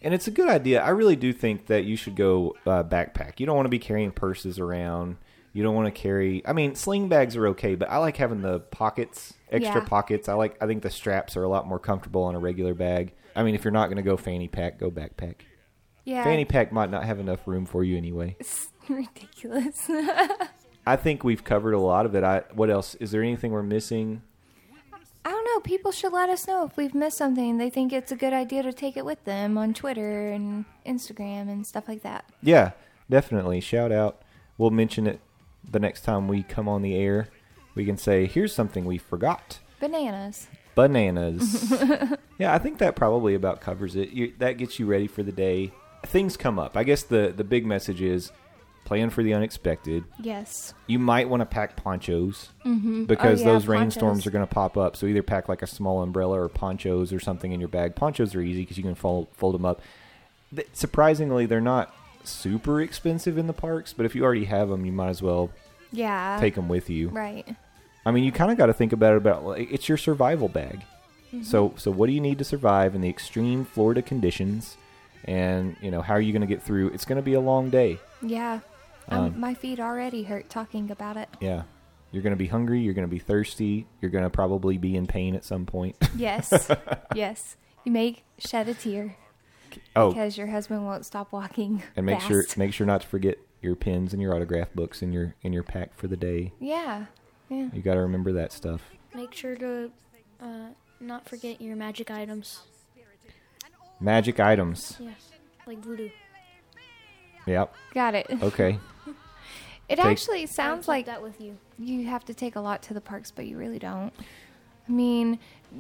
And 0.01 0.13
it's 0.13 0.27
a 0.27 0.31
good 0.31 0.47
idea. 0.47 0.81
I 0.81 0.89
really 0.89 1.15
do 1.17 1.33
think 1.33 1.67
that 1.67 1.83
you 1.83 1.95
should 1.97 2.15
go 2.15 2.55
uh, 2.65 2.83
backpack. 2.83 3.39
You 3.39 3.45
don't 3.45 3.55
want 3.55 3.65
to 3.65 3.69
be 3.69 3.79
carrying 3.79 4.11
purses 4.11 4.57
around. 4.59 5.17
You 5.51 5.61
don't 5.63 5.75
want 5.75 5.93
to 5.93 6.01
carry. 6.01 6.41
I 6.45 6.53
mean, 6.53 6.75
sling 6.75 7.09
bags 7.09 7.35
are 7.35 7.47
okay, 7.47 7.75
but 7.75 7.89
I 7.89 7.97
like 7.97 8.15
having 8.17 8.41
the 8.41 8.59
pockets, 8.59 9.33
extra 9.51 9.81
Yeah. 9.81 9.87
pockets. 9.87 10.29
I 10.29 10.33
like. 10.33 10.55
I 10.61 10.67
think 10.67 10.83
the 10.83 10.89
straps 10.89 11.35
are 11.35 11.43
a 11.43 11.49
lot 11.49 11.67
more 11.67 11.79
comfortable 11.79 12.23
on 12.23 12.35
a 12.35 12.39
regular 12.39 12.73
bag. 12.73 13.13
I 13.35 13.43
mean, 13.43 13.55
if 13.55 13.63
you're 13.63 13.71
not 13.71 13.87
going 13.87 13.97
to 13.97 14.03
go 14.03 14.15
fanny 14.15 14.47
pack, 14.47 14.79
go 14.79 14.89
backpack. 14.91 15.35
Yeah. 16.05 16.23
Fanny 16.23 16.45
pack 16.45 16.71
might 16.71 16.89
not 16.89 17.03
have 17.03 17.19
enough 17.19 17.45
room 17.47 17.65
for 17.65 17.83
you 17.83 17.97
anyway. 17.97 18.35
It's 18.39 18.69
ridiculous. 18.89 19.89
I 20.85 20.95
think 20.95 21.23
we've 21.23 21.43
covered 21.43 21.73
a 21.73 21.79
lot 21.79 22.05
of 22.05 22.15
it. 22.15 22.23
I. 22.23 22.43
What 22.53 22.69
else? 22.69 22.95
Is 22.95 23.11
there 23.11 23.21
anything 23.21 23.51
we're 23.51 23.63
missing? 23.63 24.21
I 25.25 25.31
don't 25.31 25.45
know. 25.45 25.59
People 25.61 25.91
should 25.91 26.13
let 26.13 26.29
us 26.29 26.47
know 26.47 26.65
if 26.65 26.77
we've 26.77 26.95
missed 26.95 27.17
something. 27.17 27.57
They 27.57 27.69
think 27.69 27.91
it's 27.91 28.11
a 28.11 28.15
good 28.15 28.33
idea 28.33 28.63
to 28.63 28.73
take 28.73 28.95
it 28.97 29.05
with 29.05 29.23
them 29.25 29.57
on 29.57 29.73
Twitter 29.73 30.31
and 30.31 30.65
Instagram 30.85 31.49
and 31.49 31.67
stuff 31.67 31.87
like 31.87 32.03
that. 32.03 32.25
Yeah, 32.41 32.71
definitely. 33.09 33.59
Shout 33.59 33.91
out. 33.91 34.21
We'll 34.57 34.71
mention 34.71 35.07
it 35.07 35.19
the 35.69 35.79
next 35.79 36.01
time 36.01 36.27
we 36.27 36.43
come 36.43 36.67
on 36.67 36.81
the 36.81 36.95
air. 36.95 37.29
We 37.75 37.85
can 37.85 37.97
say, 37.97 38.25
"Here's 38.25 38.53
something 38.53 38.85
we 38.85 38.97
forgot." 38.97 39.59
Bananas. 39.79 40.47
bananas. 40.75 41.73
yeah, 42.37 42.53
I 42.53 42.57
think 42.57 42.79
that 42.79 42.95
probably 42.95 43.35
about 43.35 43.61
covers 43.61 43.95
it. 43.95 44.09
You, 44.09 44.33
that 44.39 44.57
gets 44.57 44.79
you 44.79 44.85
ready 44.85 45.07
for 45.07 45.23
the 45.23 45.31
day. 45.31 45.71
Things 46.05 46.35
come 46.37 46.57
up. 46.59 46.75
I 46.77 46.83
guess 46.83 47.03
the 47.03 47.33
the 47.35 47.43
big 47.43 47.65
message 47.65 48.01
is 48.01 48.31
plan 48.89 49.11
for 49.11 49.21
the 49.21 49.35
unexpected. 49.35 50.03
Yes. 50.19 50.73
You 50.87 50.97
might 50.97 51.29
want 51.29 51.41
to 51.41 51.45
pack 51.45 51.75
ponchos 51.75 52.49
mm-hmm. 52.65 53.03
oh, 53.03 53.05
because 53.05 53.41
Oh, 53.41 53.45
yeah, 53.45 53.51
those 53.51 53.67
rainstorms 53.67 54.25
are 54.25 54.31
going 54.31 54.45
to 54.45 54.51
pop 54.51 54.77
up. 54.77 54.97
So 54.97 55.05
either 55.05 55.21
pack 55.21 55.47
like 55.47 55.61
a 55.61 55.67
small 55.67 56.01
umbrella 56.01 56.41
or 56.41 56.49
ponchos 56.49 57.13
or 57.13 57.19
something 57.19 57.51
in 57.51 57.59
your 57.59 57.69
bag. 57.69 57.95
Ponchos 57.95 58.33
are 58.33 58.41
easy 58.41 58.63
because 58.63 58.77
you 58.77 58.83
can 58.83 58.95
fold 58.95 59.27
fold 59.33 59.53
them 59.53 59.63
up. 59.63 59.79
Th- 60.55 60.67
surprisingly, 60.73 61.45
they're 61.45 61.61
not 61.61 61.93
super 62.23 62.81
expensive 62.81 63.37
in 63.37 63.45
the 63.45 63.53
parks, 63.53 63.93
but 63.93 64.07
if 64.07 64.15
you 64.15 64.23
already 64.23 64.45
have 64.45 64.69
them, 64.69 64.85
you 64.87 64.91
might 64.91 65.09
as 65.09 65.21
well 65.21 65.51
Yeah. 65.91 66.37
take 66.39 66.55
them 66.55 66.67
with 66.67 66.89
you. 66.89 67.09
Right. 67.09 67.47
I 68.07 68.11
mean, 68.11 68.23
you 68.23 68.31
kind 68.31 68.49
of 68.49 68.57
got 68.57 68.65
to 68.65 68.73
think 68.73 68.91
about 68.91 69.13
it 69.13 69.17
about 69.17 69.45
like, 69.45 69.71
it's 69.71 69.87
your 69.87 69.99
survival 69.99 70.47
bag. 70.49 70.81
Mm-hmm. 71.27 71.43
So, 71.43 71.75
so 71.77 71.91
what 71.91 72.07
do 72.07 72.13
you 72.13 72.21
need 72.21 72.39
to 72.39 72.43
survive 72.43 72.95
in 72.95 73.01
the 73.01 73.09
extreme 73.09 73.65
Florida 73.65 74.01
conditions? 74.01 74.77
And 75.25 75.75
you 75.79 75.91
know, 75.91 76.01
how 76.01 76.15
are 76.15 76.21
you 76.21 76.33
going 76.33 76.41
to 76.41 76.47
get 76.47 76.63
through? 76.63 76.87
It's 76.89 77.05
going 77.05 77.17
to 77.17 77.21
be 77.21 77.35
a 77.35 77.39
long 77.39 77.69
day. 77.69 77.99
Yeah. 78.23 78.61
Um, 79.09 79.39
my 79.39 79.53
feet 79.53 79.79
already 79.79 80.23
hurt 80.23 80.49
talking 80.49 80.91
about 80.91 81.17
it. 81.17 81.29
Yeah, 81.39 81.63
you're 82.11 82.23
going 82.23 82.31
to 82.31 82.37
be 82.37 82.47
hungry. 82.47 82.81
You're 82.81 82.93
going 82.93 83.07
to 83.07 83.11
be 83.11 83.19
thirsty. 83.19 83.87
You're 84.01 84.11
going 84.11 84.23
to 84.23 84.29
probably 84.29 84.77
be 84.77 84.95
in 84.95 85.07
pain 85.07 85.35
at 85.35 85.43
some 85.43 85.65
point. 85.65 85.95
Yes. 86.15 86.69
yes. 87.15 87.55
You 87.83 87.91
may 87.91 88.23
shed 88.37 88.67
a 88.67 88.73
tear 88.73 89.15
oh, 89.95 90.09
because 90.09 90.37
your 90.37 90.47
husband 90.47 90.85
won't 90.85 91.05
stop 91.05 91.31
walking. 91.31 91.83
and 91.95 92.05
make 92.05 92.19
fast. 92.19 92.27
sure 92.27 92.45
make 92.57 92.73
sure 92.73 92.87
not 92.87 93.01
to 93.01 93.07
forget 93.07 93.37
your 93.61 93.75
pens 93.75 94.13
and 94.13 94.21
your 94.21 94.33
autograph 94.35 94.73
books 94.73 95.01
in 95.01 95.11
your 95.11 95.35
in 95.41 95.53
your 95.53 95.63
pack 95.63 95.95
for 95.97 96.07
the 96.07 96.17
day. 96.17 96.53
Yeah. 96.59 97.05
Yeah. 97.49 97.69
You 97.73 97.81
got 97.81 97.95
to 97.95 98.01
remember 98.01 98.33
that 98.33 98.51
stuff. 98.51 98.81
Make 99.15 99.33
sure 99.33 99.55
to 99.55 99.91
uh, 100.41 100.69
not 100.99 101.27
forget 101.27 101.61
your 101.61 101.75
magic 101.75 102.11
items. 102.11 102.61
Magic 103.99 104.39
items. 104.39 104.95
Yes, 104.99 105.29
like 105.67 105.79
voodoo. 105.79 106.09
Yep. 107.49 107.73
Got 107.93 108.15
it. 108.15 108.27
Okay. 108.41 108.79
It 109.89 109.95
Take- 109.95 110.05
actually 110.05 110.45
sounds 110.45 110.87
like 110.87 111.07
that 111.07 111.23
with 111.23 111.41
you. 111.41 111.57
you 111.79 112.05
have 112.05 112.23
to 112.25 112.33
take 112.35 112.55
a 112.55 112.59
lot 112.59 112.83
to 112.83 112.93
the 112.93 113.01
parks, 113.01 113.31
but 113.31 113.47
you 113.47 113.57
really 113.57 113.79
don't. 113.79 114.13
I 114.87 114.91
mean, 114.91 115.39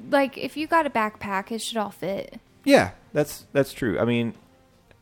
like 0.09 0.35
if 0.35 0.57
you 0.57 0.65
got 0.65 0.87
a 0.87 0.89
backpack, 0.89 1.51
it 1.51 1.61
should 1.61 1.77
all 1.77 1.91
fit. 1.91 2.39
Yeah, 2.63 2.91
that's 3.13 3.45
that's 3.53 3.71
true. 3.71 3.99
I 3.99 4.05
mean, 4.05 4.33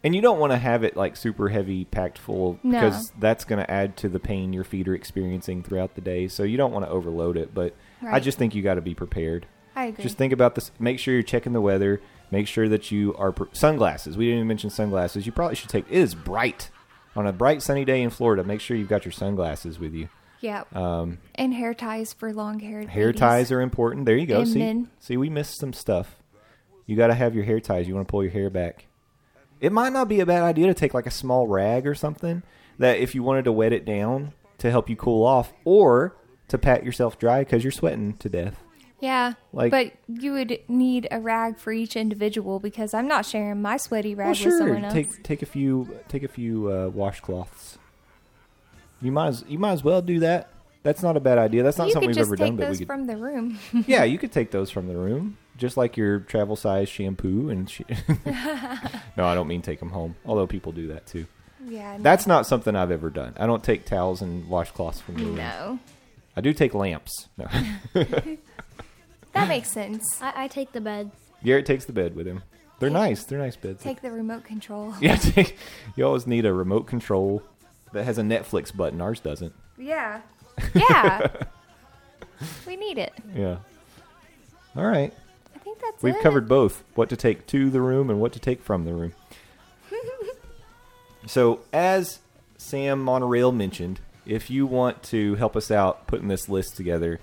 and 0.04 0.14
you 0.14 0.20
don't 0.22 0.40
want 0.40 0.52
to 0.52 0.58
have 0.58 0.84
it 0.84 0.98
like 0.98 1.16
super 1.16 1.48
heavy, 1.48 1.86
packed 1.86 2.18
full, 2.18 2.60
No. 2.64 2.82
because 2.82 3.14
that's 3.18 3.46
going 3.46 3.64
to 3.64 3.72
add 3.72 3.96
to 3.98 4.10
the 4.10 4.20
pain 4.20 4.52
your 4.52 4.66
feet 4.66 4.90
are 4.90 4.94
experiencing 4.96 5.64
throughout 5.64 5.96
the 5.96 6.02
day. 6.02 6.28
So 6.28 6.44
you 6.44 6.58
don't 6.58 6.74
want 6.74 6.84
to 6.86 6.92
overload 6.92 7.38
it. 7.38 7.54
But 7.54 7.76
I 8.02 8.06
Right. 8.08 8.22
just 8.24 8.38
think 8.38 8.56
you 8.56 8.62
got 8.62 8.76
to 8.76 8.82
be 8.82 8.94
prepared. 8.94 9.46
I 9.74 9.86
agree. 9.86 10.04
Just 10.04 10.18
think 10.18 10.34
about 10.34 10.56
this. 10.56 10.72
Make 10.80 11.00
sure 11.00 11.14
you're 11.14 11.24
checking 11.24 11.54
the 11.54 11.62
weather. 11.62 12.02
Make 12.32 12.48
sure 12.48 12.68
that 12.70 12.92
you 12.92 13.16
are 13.16 13.32
pre- 13.32 13.48
sunglasses. 13.54 14.18
We 14.18 14.26
didn't 14.26 14.40
even 14.40 14.48
mention 14.48 14.70
sunglasses. 14.70 15.26
You 15.26 15.32
probably 15.32 15.56
should 15.56 15.70
take. 15.70 15.86
It 15.90 15.98
is 15.98 16.14
bright 16.14 16.70
on 17.16 17.26
a 17.28 17.32
bright 17.34 17.62
sunny 17.62 17.86
day 17.86 18.02
in 18.02 18.10
Florida. 18.10 18.44
Make 18.44 18.60
sure 18.62 18.76
you've 18.76 18.90
got 18.90 19.06
your 19.06 19.12
sunglasses 19.14 19.80
with 19.80 19.94
you. 19.94 20.10
yeah. 20.42 20.64
Um, 20.74 21.20
and 21.36 21.54
hair 21.54 21.74
ties 21.74 22.14
for 22.14 22.34
long 22.34 22.60
haired 22.60 22.90
hair 22.90 23.14
ties 23.14 23.52
are 23.52 23.62
important. 23.62 24.06
There 24.06 24.18
you 24.18 24.26
go. 24.28 24.40
And 24.42 24.48
See, 24.50 24.60
men. 24.60 24.90
see, 25.00 25.18
we 25.18 25.30
missed 25.30 25.58
some 25.58 25.74
stuff. 25.74 26.18
You 26.86 26.96
got 26.96 27.08
to 27.08 27.16
have 27.16 27.34
your 27.34 27.44
hair 27.44 27.60
ties. 27.60 27.88
You 27.88 27.96
want 27.96 28.08
to 28.08 28.12
pull 28.12 28.24
your 28.24 28.32
hair 28.32 28.50
back. 28.50 28.86
It 29.60 29.72
might 29.72 29.92
not 29.94 30.08
be 30.08 30.20
a 30.20 30.26
bad 30.26 30.44
idea 30.44 30.68
to 30.68 30.74
take 30.74 30.94
like 30.94 31.08
a 31.08 31.12
small 31.12 31.48
rag 31.48 31.88
or 31.88 31.96
something 31.96 32.44
that 32.78 33.00
if 33.00 33.16
you 33.16 33.24
wanted 33.24 33.46
to 33.46 33.52
wet 33.52 33.74
it 33.74 33.86
down 33.86 34.34
to 34.60 34.70
help 34.70 34.90
you 34.90 34.96
cool 34.96 35.26
off, 35.26 35.54
or 35.66 36.16
to 36.48 36.58
pat 36.58 36.84
yourself 36.86 37.18
dry 37.20 37.40
because 37.44 37.64
you're 37.64 37.72
sweating 37.72 38.14
to 38.18 38.30
death. 38.30 38.64
Yeah. 39.00 39.34
Like- 39.54 39.72
but 39.72 39.94
you 40.08 40.34
would 40.34 40.60
need 40.68 41.08
a 41.12 41.20
rag 41.20 41.58
for 41.60 41.72
each 41.72 41.96
individual 41.96 42.60
because 42.60 42.94
I'm 42.94 43.08
not 43.08 43.26
sharing 43.26 43.62
my 43.62 43.78
sweaty 43.78 44.16
rag 44.16 44.26
Well, 44.26 44.32
with 44.32 44.38
sure. 44.40 44.58
someone 44.58 44.84
else. 44.86 44.94
Take 44.94 45.24
take 45.24 45.42
a 45.42 45.46
few 45.46 46.00
take 46.08 46.24
a 46.24 46.28
few 46.28 46.68
uh, 46.70 46.90
washcloths. 46.90 47.78
You 49.02 49.12
might 49.12 49.28
as 49.28 49.46
you 49.48 49.60
might 49.60 49.74
as 49.74 49.84
well 49.84 50.02
do 50.02 50.20
that. 50.22 50.50
That's 50.84 51.04
not 51.04 51.18
a 51.18 51.20
bad 51.20 51.38
idea. 51.38 51.64
That's 51.64 51.78
not 51.78 51.88
you 51.88 51.94
something 51.94 52.10
we've 52.10 52.18
ever 52.18 52.36
done, 52.36 52.56
but 52.56 52.64
we 52.64 52.66
those 52.68 52.78
could. 52.80 52.88
from 52.88 53.06
the 53.08 53.18
room. 53.18 53.60
yeah, 53.88 54.04
you 54.06 54.18
could 54.22 54.32
take 54.32 54.52
those 54.52 54.72
from 54.72 54.88
the 54.88 54.96
room, 54.98 55.38
just 55.58 55.76
like 55.78 55.98
your 55.98 56.20
travel 56.22 56.56
size 56.56 56.88
shampoo 56.90 57.50
and. 57.50 57.70
Sh- 57.70 57.82
no, 59.18 59.26
I 59.26 59.36
don't 59.36 59.48
mean 59.48 59.62
take 59.62 59.80
them 59.80 59.90
home. 59.90 60.16
Although 60.26 60.48
people 60.48 60.72
do 60.72 60.88
that 60.88 61.06
too. 61.06 61.26
yeah. 61.68 61.98
That's 62.00 62.26
not 62.26 62.48
something 62.48 62.76
I've 62.76 62.92
ever 62.92 63.10
done. 63.10 63.34
I 63.38 63.46
don't 63.48 63.64
take 63.64 63.86
towels 63.86 64.22
and 64.22 64.46
washcloths 64.50 65.02
from 65.02 65.16
the 65.16 65.24
room. 65.26 65.36
no. 65.36 65.80
I 66.36 66.42
do 66.42 66.54
take 66.54 66.74
lamps. 66.74 67.28
No. 67.38 67.48
That 69.42 69.48
makes 69.50 69.72
sense. 69.72 70.22
I, 70.22 70.44
I 70.44 70.48
take 70.48 70.72
the 70.72 70.82
bed. 70.82 71.12
Garrett 71.44 71.66
takes 71.66 71.86
the 71.86 71.94
bed 71.94 72.16
with 72.16 72.28
him. 72.28 72.44
They're 72.80 72.90
nice. 72.90 73.24
They're 73.24 73.40
nice 73.40 73.56
beds. 73.56 73.82
Take 73.84 74.02
the 74.02 74.12
remote 74.12 74.44
control. 74.44 74.94
Yeah, 75.02 75.16
take, 75.16 75.58
you 75.96 76.06
always 76.06 76.28
need 76.28 76.46
a 76.46 76.54
remote 76.54 76.88
control 76.88 77.42
that 77.94 78.04
has 78.06 78.18
a 78.18 78.22
Netflix 78.24 78.76
button. 78.76 79.02
Ours 79.02 79.20
doesn't. 79.20 79.54
Yeah. 79.78 80.22
Yeah. 80.74 81.28
we 82.68 82.76
need 82.76 82.98
it. 82.98 83.14
Yeah. 83.36 83.58
All 84.76 84.86
right. 84.86 85.14
I 85.56 85.60
think 85.60 85.80
that's 85.80 86.02
We've 86.02 86.16
it. 86.16 86.22
covered 86.24 86.48
both 86.48 86.84
what 86.96 87.10
to 87.10 87.16
take 87.16 87.46
to 87.48 87.70
the 87.70 87.82
room 87.82 88.10
and 88.10 88.20
what 88.20 88.34
to 88.34 88.40
take 88.40 88.64
from 88.64 88.86
the 88.86 88.94
room. 88.94 89.14
so, 91.28 91.60
as 91.74 92.20
Sam 92.58 93.04
Monorail 93.04 93.52
mentioned, 93.52 94.00
if 94.26 94.50
you 94.50 94.66
want 94.66 95.04
to 95.04 95.36
help 95.36 95.56
us 95.56 95.70
out 95.72 96.08
putting 96.08 96.28
this 96.28 96.50
list 96.50 96.76
together, 96.76 97.20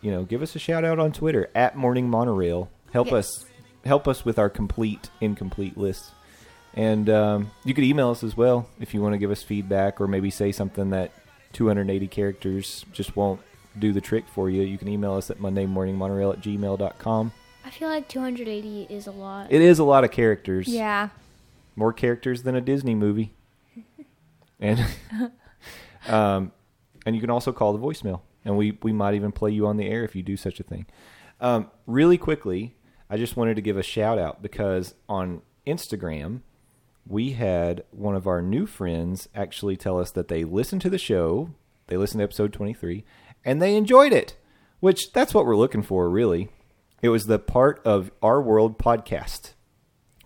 you 0.00 0.10
know, 0.10 0.24
give 0.24 0.42
us 0.42 0.54
a 0.56 0.58
shout 0.58 0.84
out 0.84 0.98
on 0.98 1.12
Twitter 1.12 1.50
at 1.54 1.76
Morning 1.76 2.08
Monorail. 2.08 2.70
Help 2.92 3.08
Yes. 3.08 3.14
us 3.14 3.44
help 3.84 4.06
us 4.08 4.24
with 4.24 4.38
our 4.38 4.50
complete 4.50 5.08
incomplete 5.20 5.76
list. 5.78 6.10
And 6.74 7.08
um, 7.08 7.50
you 7.64 7.74
could 7.74 7.84
email 7.84 8.10
us 8.10 8.22
as 8.22 8.36
well 8.36 8.68
if 8.78 8.92
you 8.92 9.00
want 9.00 9.14
to 9.14 9.18
give 9.18 9.30
us 9.30 9.42
feedback 9.42 10.00
or 10.00 10.06
maybe 10.06 10.30
say 10.30 10.52
something 10.52 10.90
that 10.90 11.10
280 11.54 12.06
characters 12.08 12.84
just 12.92 13.16
won't 13.16 13.40
do 13.78 13.92
the 13.92 14.00
trick 14.00 14.24
for 14.28 14.50
you. 14.50 14.62
You 14.62 14.76
can 14.78 14.88
email 14.88 15.14
us 15.14 15.30
at 15.30 15.38
mondaymorningmonorail 15.38 16.34
at 16.34 16.40
gmail.com. 16.40 17.32
I 17.64 17.70
feel 17.70 17.88
like 17.88 18.08
280 18.08 18.86
is 18.94 19.06
a 19.06 19.10
lot. 19.10 19.50
It 19.50 19.60
is 19.60 19.78
a 19.78 19.84
lot 19.84 20.04
of 20.04 20.10
characters. 20.10 20.68
Yeah. 20.68 21.08
More 21.76 21.92
characters 21.92 22.42
than 22.42 22.54
a 22.54 22.60
Disney 22.60 22.94
movie. 22.94 23.32
and 24.60 24.84
um, 26.08 26.52
and 27.06 27.14
you 27.14 27.20
can 27.20 27.30
also 27.30 27.52
call 27.52 27.72
the 27.72 27.78
voicemail, 27.78 28.20
and 28.48 28.56
we 28.56 28.78
we 28.82 28.92
might 28.92 29.14
even 29.14 29.30
play 29.30 29.50
you 29.50 29.66
on 29.66 29.76
the 29.76 29.86
air 29.86 30.02
if 30.02 30.16
you 30.16 30.22
do 30.22 30.36
such 30.36 30.58
a 30.58 30.64
thing. 30.64 30.86
Um, 31.40 31.70
really 31.86 32.16
quickly, 32.18 32.74
I 33.10 33.18
just 33.18 33.36
wanted 33.36 33.54
to 33.56 33.62
give 33.62 33.76
a 33.76 33.82
shout 33.82 34.18
out 34.18 34.42
because 34.42 34.94
on 35.08 35.42
Instagram 35.66 36.40
we 37.06 37.32
had 37.32 37.84
one 37.90 38.16
of 38.16 38.26
our 38.26 38.42
new 38.42 38.66
friends 38.66 39.28
actually 39.34 39.76
tell 39.76 40.00
us 40.00 40.10
that 40.12 40.28
they 40.28 40.44
listened 40.44 40.82
to 40.82 40.90
the 40.90 40.98
show, 40.98 41.50
they 41.86 41.96
listened 41.96 42.20
to 42.20 42.24
episode 42.24 42.52
23, 42.52 43.04
and 43.44 43.62
they 43.62 43.76
enjoyed 43.76 44.12
it, 44.12 44.36
which 44.80 45.12
that's 45.12 45.32
what 45.32 45.46
we're 45.46 45.56
looking 45.56 45.82
for, 45.82 46.08
really. 46.08 46.48
It 47.00 47.08
was 47.10 47.26
the 47.26 47.38
part 47.38 47.80
of 47.84 48.10
our 48.22 48.42
world 48.42 48.78
podcast 48.78 49.52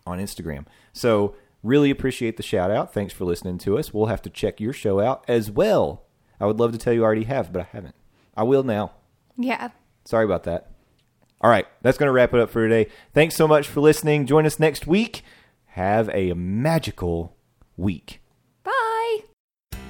on 0.07 0.19
Instagram. 0.19 0.67
So, 0.93 1.37
really 1.63 1.91
appreciate 1.91 2.37
the 2.37 2.43
shout 2.43 2.71
out. 2.71 2.93
Thanks 2.93 3.13
for 3.13 3.25
listening 3.25 3.59
to 3.59 3.79
us. 3.79 3.95
We'll 3.95 4.07
have 4.07 4.23
to 4.23 4.31
check 4.31 4.61
your 4.61 4.73
show 4.73 4.99
out 4.99 5.25
as 5.29 5.51
well. 5.51 6.05
I 6.41 6.47
would 6.47 6.59
love 6.59 6.73
to 6.73 6.79
tell 6.79 6.93
you 6.93 7.03
I 7.03 7.07
already 7.07 7.25
have, 7.25 7.53
but 7.53 7.63
I 7.63 7.69
haven't. 7.71 7.95
I 8.35 8.43
will 8.45 8.63
now. 8.63 8.93
Yeah. 9.37 9.71
Sorry 10.05 10.25
about 10.25 10.45
that. 10.45 10.71
All 11.41 11.51
right, 11.51 11.67
that's 11.83 11.99
going 11.99 12.07
to 12.07 12.13
wrap 12.13 12.33
it 12.35 12.41
up 12.41 12.51
for 12.51 12.67
today. 12.69 12.91
Thanks 13.13 13.35
so 13.35 13.49
much 13.49 13.67
for 13.67 13.81
listening. 13.81 14.27
Join 14.27 14.47
us 14.47 14.61
next 14.61 14.87
week. 14.87 15.23
Have 15.67 16.09
a 16.11 16.33
magical 16.35 17.37
week. 17.77 18.21
Bye. 18.63 19.19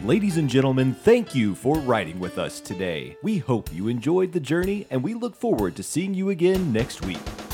Ladies 0.03 0.39
and 0.39 0.49
gentlemen, 0.49 0.95
thank 0.95 1.35
you 1.35 1.55
for 1.55 1.77
riding 1.79 2.19
with 2.19 2.39
us 2.39 2.59
today. 2.59 3.17
We 3.23 3.39
hope 3.39 3.73
you 3.73 3.89
enjoyed 3.89 4.33
the 4.33 4.41
journey 4.41 4.87
and 4.91 5.03
we 5.03 5.13
look 5.13 5.37
forward 5.37 5.77
to 5.77 5.83
seeing 5.83 6.15
you 6.15 6.31
again 6.31 6.73
next 6.73 7.05
week. 7.05 7.21